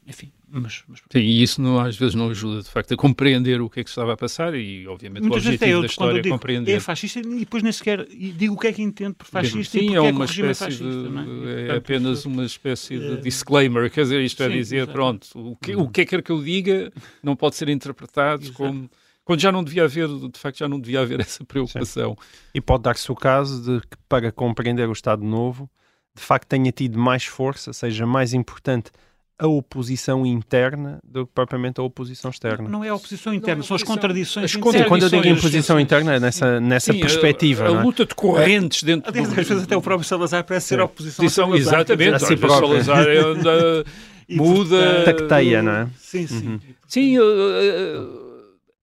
enfim, 0.06 0.30
mas, 0.60 0.84
mas... 0.88 1.00
Sim, 1.10 1.18
e 1.18 1.42
isso 1.42 1.60
não, 1.60 1.80
às 1.80 1.96
vezes 1.96 2.14
não 2.14 2.30
ajuda, 2.30 2.62
de 2.62 2.68
facto, 2.68 2.94
a 2.94 2.96
compreender 2.96 3.60
o 3.60 3.68
que 3.68 3.80
é 3.80 3.84
que 3.84 3.90
se 3.90 3.94
estava 3.94 4.12
a 4.12 4.16
passar 4.16 4.54
e, 4.54 4.86
obviamente, 4.86 5.22
Muitas 5.22 5.44
o 5.44 5.48
objetivo 5.48 5.70
eu, 5.70 5.80
da 5.80 5.86
história 5.86 6.20
é 6.20 6.28
compreender. 6.28 6.72
É 6.72 6.80
fascista 6.80 7.20
e 7.20 7.40
depois 7.40 7.62
nem 7.62 7.72
sequer 7.72 8.06
digo 8.06 8.54
o 8.54 8.58
que 8.58 8.68
é 8.68 8.72
que 8.72 8.82
entendo 8.82 9.14
por 9.14 9.26
fascista 9.26 9.78
Sim, 9.78 9.90
e 9.90 9.94
é, 9.94 10.00
uma 10.00 10.08
é 10.08 10.12
uma 10.12 10.24
espécie 10.24 10.48
é 10.48 10.54
fascista, 10.54 10.84
de, 10.84 11.48
é, 11.48 11.66
é 11.68 11.76
apenas 11.76 12.18
isso, 12.20 12.28
uma 12.28 12.44
espécie 12.44 12.98
de 12.98 13.20
disclaimer, 13.20 13.90
quer 13.90 14.02
dizer, 14.02 14.20
isto 14.22 14.42
é 14.42 14.48
dizer, 14.48 14.76
exatamente. 14.76 14.94
pronto, 14.94 15.50
o 15.50 15.56
que, 15.56 15.76
o 15.76 15.88
que 15.88 16.00
é 16.02 16.04
que 16.04 16.10
quer 16.10 16.22
que 16.22 16.32
eu 16.32 16.42
diga 16.42 16.92
não 17.22 17.34
pode 17.34 17.56
ser 17.56 17.68
interpretado 17.68 18.44
Exato. 18.44 18.56
como 18.56 18.88
quando 19.24 19.40
já 19.40 19.50
não 19.50 19.64
devia 19.64 19.84
haver, 19.84 20.06
de 20.06 20.38
facto, 20.38 20.58
já 20.58 20.68
não 20.68 20.78
devia 20.78 21.00
haver 21.00 21.18
essa 21.20 21.44
preocupação. 21.44 22.16
Sim. 22.20 22.50
E 22.54 22.60
pode 22.60 22.82
dar-se 22.82 23.10
o 23.10 23.14
caso 23.14 23.62
de 23.62 23.80
que, 23.86 23.96
para 24.08 24.30
compreender 24.30 24.88
o 24.88 24.92
Estado 24.92 25.24
Novo, 25.24 25.68
de 26.14 26.22
facto 26.22 26.46
tenha 26.46 26.70
tido 26.70 26.98
mais 26.98 27.24
força, 27.24 27.72
seja 27.72 28.06
mais 28.06 28.32
importante 28.34 28.92
a 29.38 29.46
oposição 29.46 30.24
interna 30.24 31.00
do 31.02 31.26
que 31.26 31.32
propriamente 31.34 31.80
a 31.80 31.82
oposição 31.82 32.30
externa. 32.30 32.68
Não 32.68 32.84
é 32.84 32.88
a 32.88 32.94
oposição 32.94 33.34
interna, 33.34 33.62
é 33.62 33.66
são 33.66 33.74
as 33.74 33.82
contradições 33.82 34.44
as 34.44 34.54
internas. 34.54 34.88
Quando 34.88 35.02
eu 35.02 35.08
digo 35.08 35.26
imposição 35.26 35.80
interna, 35.80 36.14
é 36.14 36.20
nessa, 36.20 36.60
nessa 36.60 36.92
Sim, 36.92 37.00
perspectiva. 37.00 37.64
A, 37.64 37.68
a 37.68 37.80
é? 37.80 37.82
luta 37.82 38.06
de 38.06 38.14
correntes 38.14 38.82
é. 38.82 38.86
dentro 38.86 39.10
Às 39.10 39.48
vezes 39.48 39.64
até 39.64 39.76
o 39.76 39.82
próprio 39.82 40.06
Salazar 40.06 40.44
parece 40.44 40.68
ser 40.68 40.80
a 40.80 40.84
oposição. 40.84 41.28
Salazar, 41.28 41.80
exatamente, 41.80 42.14
assim 42.14 42.36
Salazar 42.36 43.08
é 43.08 43.24
onde 43.24 43.84
muda... 44.30 45.04
Tacteia, 45.04 45.62
não 45.62 45.72
é? 45.72 45.88
Sim, 45.98 46.26
sim. 46.26 46.48
Uhum. 46.48 46.60
Sim, 46.86 47.16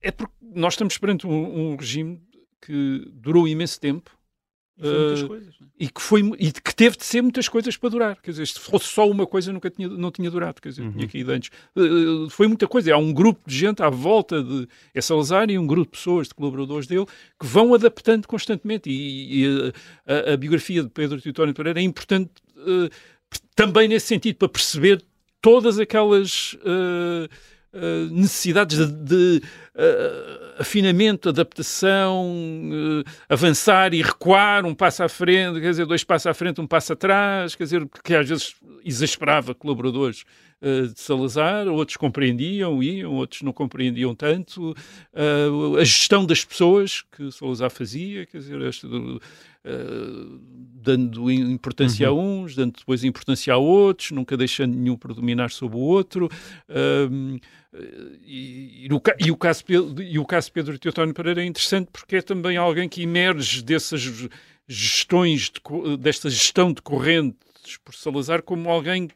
é 0.01 0.11
porque 0.11 0.33
nós 0.53 0.73
estamos 0.73 0.97
perante 0.97 1.25
um, 1.25 1.71
um 1.71 1.75
regime 1.77 2.21
que 2.61 3.09
durou 3.13 3.47
imenso 3.47 3.79
tempo 3.79 4.11
Uh, 4.81 5.27
coisas, 5.27 5.53
é? 5.61 5.65
e 5.79 5.89
que 5.89 6.01
foi 6.01 6.21
e 6.39 6.51
que 6.51 6.75
teve 6.75 6.97
de 6.97 7.05
ser 7.05 7.21
muitas 7.21 7.47
coisas 7.47 7.77
para 7.77 7.89
durar. 7.89 8.21
Quer 8.21 8.31
dizer 8.31 8.47
se 8.47 8.59
fosse 8.59 8.85
só 8.85 9.09
uma 9.09 9.27
coisa 9.27 9.53
nunca 9.53 9.69
tinha 9.69 9.87
não 9.87 10.11
tinha 10.11 10.29
durado. 10.29 10.61
Quer 10.61 10.69
dizer 10.69 10.81
uhum. 10.81 10.91
tinha 10.93 11.07
caído 11.07 11.31
antes. 11.31 11.49
Uh, 11.75 12.29
foi 12.29 12.47
muita 12.47 12.67
coisa. 12.67 12.93
Há 12.93 12.97
um 12.97 13.13
grupo 13.13 13.41
de 13.45 13.57
gente 13.57 13.81
à 13.81 13.89
volta 13.89 14.43
de 14.43 14.67
é 14.93 15.01
Salazar 15.01 15.49
e 15.49 15.57
um 15.57 15.67
grupo 15.67 15.91
de 15.91 15.97
pessoas 15.97 16.27
de 16.27 16.33
colaboradores 16.33 16.87
dele 16.87 17.05
que 17.39 17.45
vão 17.45 17.73
adaptando 17.73 18.27
constantemente. 18.27 18.89
E, 18.89 19.45
e 19.45 19.73
a, 20.07 20.33
a, 20.33 20.37
biografia 20.37 20.83
de 20.83 20.89
Pedro 20.89 21.21
Teutónio 21.21 21.53
Pereira 21.53 21.79
é 21.79 21.83
importante 21.83 22.31
uh, 22.57 22.89
também 23.55 23.87
nesse 23.87 24.07
sentido 24.07 24.37
para 24.37 24.49
perceber 24.49 25.03
todas 25.41 25.79
aquelas 25.79 26.53
Uh, 26.61 27.29
necessidades 28.11 28.77
de, 28.77 28.91
de 28.91 29.41
uh, 29.75 30.61
afinamento, 30.61 31.29
adaptação, 31.29 32.29
uh, 32.29 33.09
avançar 33.29 33.93
e 33.93 34.01
recuar, 34.01 34.65
um 34.65 34.75
passo 34.75 35.03
à 35.03 35.09
frente, 35.09 35.61
quer 35.61 35.69
dizer, 35.69 35.85
dois 35.85 36.03
passos 36.03 36.27
à 36.27 36.33
frente, 36.33 36.59
um 36.59 36.67
passo 36.67 36.93
atrás, 36.93 37.55
quer 37.55 37.63
dizer, 37.63 37.87
que 38.03 38.13
às 38.13 38.27
vezes 38.27 38.55
exasperava 38.83 39.55
colaboradores 39.55 40.25
de 40.63 41.01
Salazar, 41.01 41.67
outros 41.67 41.97
compreendiam, 41.97 42.83
iam, 42.83 43.13
outros 43.15 43.41
não 43.41 43.51
compreendiam 43.51 44.13
tanto. 44.13 44.75
a 45.79 45.83
gestão 45.83 46.23
das 46.23 46.45
pessoas 46.45 47.03
que 47.11 47.31
Salazar 47.31 47.71
fazia, 47.71 48.27
quer 48.27 48.37
dizer, 48.37 48.61
este, 48.61 48.85
dando 50.81 51.29
importância 51.29 52.11
uhum. 52.11 52.19
a 52.19 52.23
uns, 52.23 52.55
dando 52.55 52.73
depois 52.77 53.03
importância 53.03 53.53
a 53.53 53.57
outros, 53.57 54.11
nunca 54.11 54.35
deixando 54.35 54.75
nenhum 54.75 54.97
predominar 54.97 55.51
sobre 55.51 55.77
o 55.77 55.81
outro. 55.81 56.29
E, 58.23 58.85
e, 58.85 58.89
no, 58.89 59.01
e, 59.19 59.31
o 59.31 59.37
caso, 59.37 59.63
e 59.99 60.19
o 60.19 60.25
caso 60.25 60.51
Pedro 60.51 60.77
Teotónio 60.77 61.13
Pereira 61.13 61.41
é 61.41 61.45
interessante 61.45 61.89
porque 61.91 62.17
é 62.17 62.21
também 62.21 62.57
alguém 62.57 62.89
que 62.89 63.03
emerge 63.03 63.61
dessas 63.61 64.27
gestões, 64.67 65.49
de, 65.51 65.97
desta 65.97 66.29
gestão 66.29 66.73
de 66.73 66.81
correntes 66.81 67.77
por 67.83 67.93
Salazar 67.93 68.41
como 68.41 68.69
alguém 68.69 69.09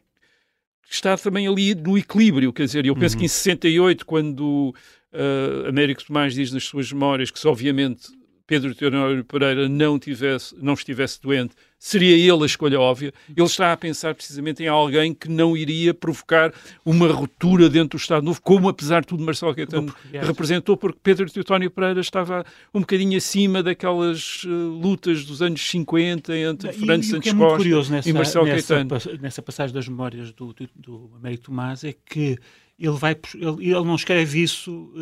está 0.88 1.16
também 1.16 1.48
ali 1.48 1.74
no 1.74 1.98
equilíbrio, 1.98 2.52
quer 2.52 2.64
dizer, 2.64 2.86
eu 2.86 2.94
penso 2.94 3.16
Uhum. 3.16 3.20
que 3.20 3.24
em 3.24 3.28
68, 3.28 4.06
quando 4.06 4.74
uh, 5.12 5.68
Américo 5.68 6.04
Tomás 6.04 6.34
diz 6.34 6.52
nas 6.52 6.64
suas 6.64 6.92
memórias 6.92 7.30
que 7.30 7.46
obviamente 7.46 8.08
Pedro 8.46 8.74
Teodoro 8.74 9.24
Pereira 9.24 9.68
não, 9.68 9.98
tivesse, 9.98 10.54
não 10.62 10.74
estivesse 10.74 11.20
doente, 11.20 11.54
seria 11.78 12.16
ele 12.16 12.44
a 12.44 12.46
escolha 12.46 12.78
óbvia. 12.78 13.12
Ele 13.28 13.44
está 13.44 13.72
a 13.72 13.76
pensar 13.76 14.14
precisamente 14.14 14.62
em 14.62 14.68
alguém 14.68 15.12
que 15.12 15.28
não 15.28 15.56
iria 15.56 15.92
provocar 15.92 16.52
uma 16.84 17.08
ruptura 17.08 17.68
dentro 17.68 17.98
do 17.98 18.00
Estado 18.00 18.24
Novo, 18.24 18.40
como 18.40 18.68
apesar 18.68 19.00
de 19.00 19.08
tudo 19.08 19.24
Marcelo 19.24 19.54
Caetano 19.54 19.92
representou, 20.12 20.76
porque 20.76 20.98
Pedro 21.02 21.28
Teodoro 21.28 21.70
Pereira 21.70 22.00
estava 22.00 22.44
um 22.72 22.80
bocadinho 22.80 23.16
acima 23.16 23.62
daquelas 23.62 24.44
uh, 24.44 24.48
lutas 24.48 25.24
dos 25.24 25.42
anos 25.42 25.60
50 25.68 26.36
entre 26.36 26.72
Fernando 26.72 27.00
que 27.00 27.06
Santos 27.06 27.32
é 27.32 27.34
Costa 27.34 27.92
nessa, 27.92 28.08
e 28.08 28.12
Marcelo 28.12 28.46
nessa, 28.46 28.74
Caetano. 28.76 29.18
nessa 29.20 29.42
passagem 29.42 29.74
das 29.74 29.88
memórias 29.88 30.32
do, 30.32 30.52
do, 30.52 30.68
do 30.76 31.10
Américo 31.16 31.44
Tomás 31.46 31.82
é 31.82 31.92
que 31.92 32.38
ele, 32.78 32.96
vai, 32.96 33.16
ele, 33.34 33.70
ele 33.70 33.84
não 33.84 33.96
escreve 33.96 34.40
isso 34.40 34.92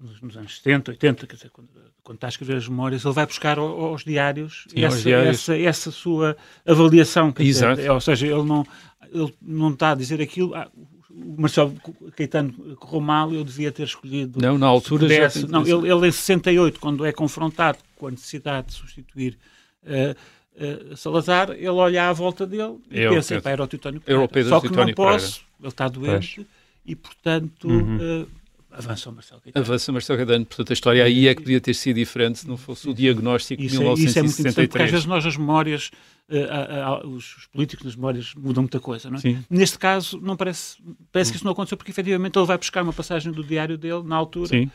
nos, 0.00 0.20
nos 0.20 0.36
anos 0.36 0.56
70, 0.56 0.92
80, 0.92 1.26
quer 1.26 1.36
dizer, 1.36 1.50
quando, 1.50 1.68
quando 2.10 2.16
está 2.16 2.26
a 2.26 2.30
escrever 2.30 2.56
as 2.56 2.66
memórias, 2.66 3.04
ele 3.04 3.14
vai 3.14 3.24
buscar 3.24 3.56
ao- 3.56 3.84
aos 3.84 4.02
diários, 4.02 4.64
Sim, 4.68 4.84
aos 4.84 4.94
essa, 4.94 5.02
diários. 5.04 5.36
Essa, 5.48 5.56
essa 5.56 5.90
sua 5.92 6.36
avaliação. 6.66 7.30
dizer, 7.30 7.48
Exato. 7.66 7.80
é, 7.82 7.92
ou 7.92 8.00
seja, 8.00 8.26
ele 8.26 8.42
não, 8.42 8.66
ele 9.12 9.32
não 9.40 9.70
está 9.70 9.92
a 9.92 9.94
dizer 9.94 10.20
aquilo. 10.20 10.52
ah, 10.56 10.68
o 11.08 11.40
Marcelo 11.40 11.72
Caetano 12.16 12.52
correu 12.76 13.00
mal, 13.00 13.32
eu 13.32 13.44
devia 13.44 13.70
ter 13.70 13.84
escolhido. 13.84 14.40
Não, 14.42 14.58
na 14.58 14.66
altura 14.66 15.06
se 15.06 15.14
já 15.14 15.20
pudesse. 15.20 15.40
tem- 15.42 15.50
Não, 15.50 15.62
ele, 15.62 15.88
ele 15.92 16.08
em 16.08 16.10
68, 16.12 16.80
quando 16.80 17.04
é 17.04 17.12
confrontado 17.12 17.78
com 17.96 18.08
a 18.08 18.10
necessidade 18.10 18.66
de 18.68 18.72
substituir 18.72 19.38
eh, 19.86 20.16
eh, 20.56 20.78
Salazar, 20.96 21.50
ele 21.50 21.68
olha 21.68 22.08
à 22.08 22.12
volta 22.12 22.44
dele 22.44 22.76
e 22.90 23.06
o 23.06 23.10
pensa, 23.10 23.40
"Pá, 23.40 23.50
era 23.50 23.62
o 23.62 23.68
Teutónio 23.68 24.00
Pereira. 24.00 24.48
Só 24.48 24.60
que 24.60 24.68
não 24.74 24.92
posso, 24.94 25.42
ele 25.60 25.68
está 25.68 25.86
doente 25.88 26.44
e, 26.84 26.96
portanto, 26.96 27.68
Uhum. 27.68 27.98
eh, 28.00 28.26
avança 28.70 29.10
o 29.10 29.12
Marcelo 29.12 29.40
Caetano. 29.40 29.64
Avança 29.64 29.92
Marcelo 29.92 30.16
Caetano, 30.18 30.46
portanto 30.46 30.70
a 30.70 30.72
história 30.72 31.04
aí 31.04 31.28
é 31.28 31.34
que 31.34 31.42
podia 31.42 31.60
ter 31.60 31.74
sido 31.74 31.96
diferente 31.96 32.38
se 32.40 32.48
não 32.48 32.56
fosse 32.56 32.88
o 32.88 32.94
diagnóstico 32.94 33.60
de 33.60 33.66
Isso 33.68 33.82
é, 33.82 33.92
isso 33.94 34.18
é 34.18 34.22
muito 34.22 34.40
interessante, 34.40 34.68
porque 34.68 34.82
às 34.82 34.90
1963. 34.90 34.90
vezes 34.90 35.06
nós 35.06 35.26
as 35.26 35.36
memórias, 35.36 35.90
a- 36.30 36.84
a- 36.86 37.06
os, 37.06 37.36
os 37.38 37.46
políticos 37.46 37.84
nas 37.86 37.96
memórias 37.96 38.34
mudam 38.34 38.62
muita 38.62 38.78
coisa, 38.80 39.10
não 39.10 39.16
é? 39.16 39.20
Sim. 39.20 39.44
Neste 39.50 39.78
caso, 39.78 40.20
não 40.20 40.36
parece, 40.36 40.76
parece 41.12 41.30
que 41.32 41.36
isso 41.36 41.44
não 41.44 41.52
aconteceu, 41.52 41.76
porque 41.76 41.90
efetivamente 41.90 42.38
ele 42.38 42.46
vai 42.46 42.56
buscar 42.58 42.82
uma 42.82 42.92
passagem 42.92 43.32
do 43.32 43.42
diário 43.42 43.76
dele, 43.76 44.02
na 44.04 44.16
altura, 44.16 44.48
Sim. 44.48 44.70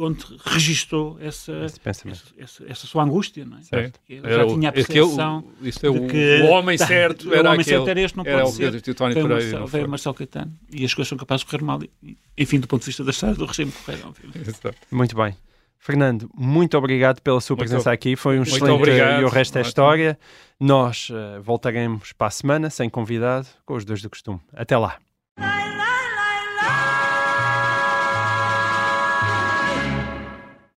Onde 0.00 0.24
registou 0.46 1.18
essa, 1.20 1.52
essa, 1.52 2.08
essa- 2.38 2.64
essa 2.66 2.86
sua 2.86 3.04
angústia, 3.04 3.44
não 3.44 3.58
é? 3.58 3.62
Certo. 3.62 4.00
Era 4.08 4.36
já 4.36 4.44
o- 4.46 4.54
tinha 4.54 4.68
a 4.68 4.70
aquele- 4.70 4.86
percepção 4.86 5.44
isto 5.60 5.86
é 5.86 5.90
de 5.90 5.98
o, 5.98 6.06
que- 6.08 6.40
o 6.42 6.46
homem 6.46 6.78
tá, 6.78 6.86
certo 6.86 7.28
o 7.28 7.34
era 7.34 7.48
homem 7.50 7.60
aquele. 7.60 7.76
certo 7.76 7.88
era 7.88 8.00
este, 8.00 8.16
não 8.16 8.24
era 8.24 8.38
pode 8.38 8.48
o 8.48 8.52
ser. 8.56 8.70
Veio 8.70 9.26
o. 9.26 9.28
Marcelo, 9.28 9.58
não 9.60 9.66
veio 9.66 9.86
o? 9.86 9.88
Marcelo 9.90 10.14
Caetano 10.14 10.52
e 10.72 10.84
as 10.84 10.94
coisas 10.94 11.08
são 11.08 11.18
capazes 11.18 11.44
de 11.44 11.50
correr 11.50 11.62
mal, 11.64 11.80
e- 12.02 12.16
enfim, 12.38 12.58
do 12.58 12.66
ponto 12.66 12.80
de 12.80 12.86
vista 12.86 13.04
da 13.04 13.10
história 13.10 13.34
do 13.34 13.44
regime 13.44 13.70
correram. 13.72 14.08
obviamente. 14.08 14.48
Exato. 14.48 14.74
Muito 14.90 15.14
bem. 15.14 15.36
Fernando, 15.78 16.28
muito 16.34 16.76
obrigado 16.76 17.20
pela 17.20 17.40
sua 17.40 17.54
Muito 17.54 17.68
presença 17.68 17.92
aqui. 17.92 18.16
Foi 18.16 18.34
um 18.34 18.38
muito 18.38 18.54
excelente 18.56 18.74
obrigado. 18.74 19.20
e 19.20 19.24
o 19.24 19.28
resto 19.28 19.58
é 19.58 19.60
história. 19.60 20.18
Nós 20.58 21.08
eh, 21.12 21.38
voltaremos 21.40 22.12
para 22.14 22.26
a 22.28 22.30
semana 22.30 22.70
sem 22.70 22.88
convidado, 22.88 23.46
com 23.64 23.74
os 23.74 23.84
dois 23.84 24.00
do 24.02 24.08
costume. 24.10 24.40
Até 24.54 24.76
lá. 24.76 24.96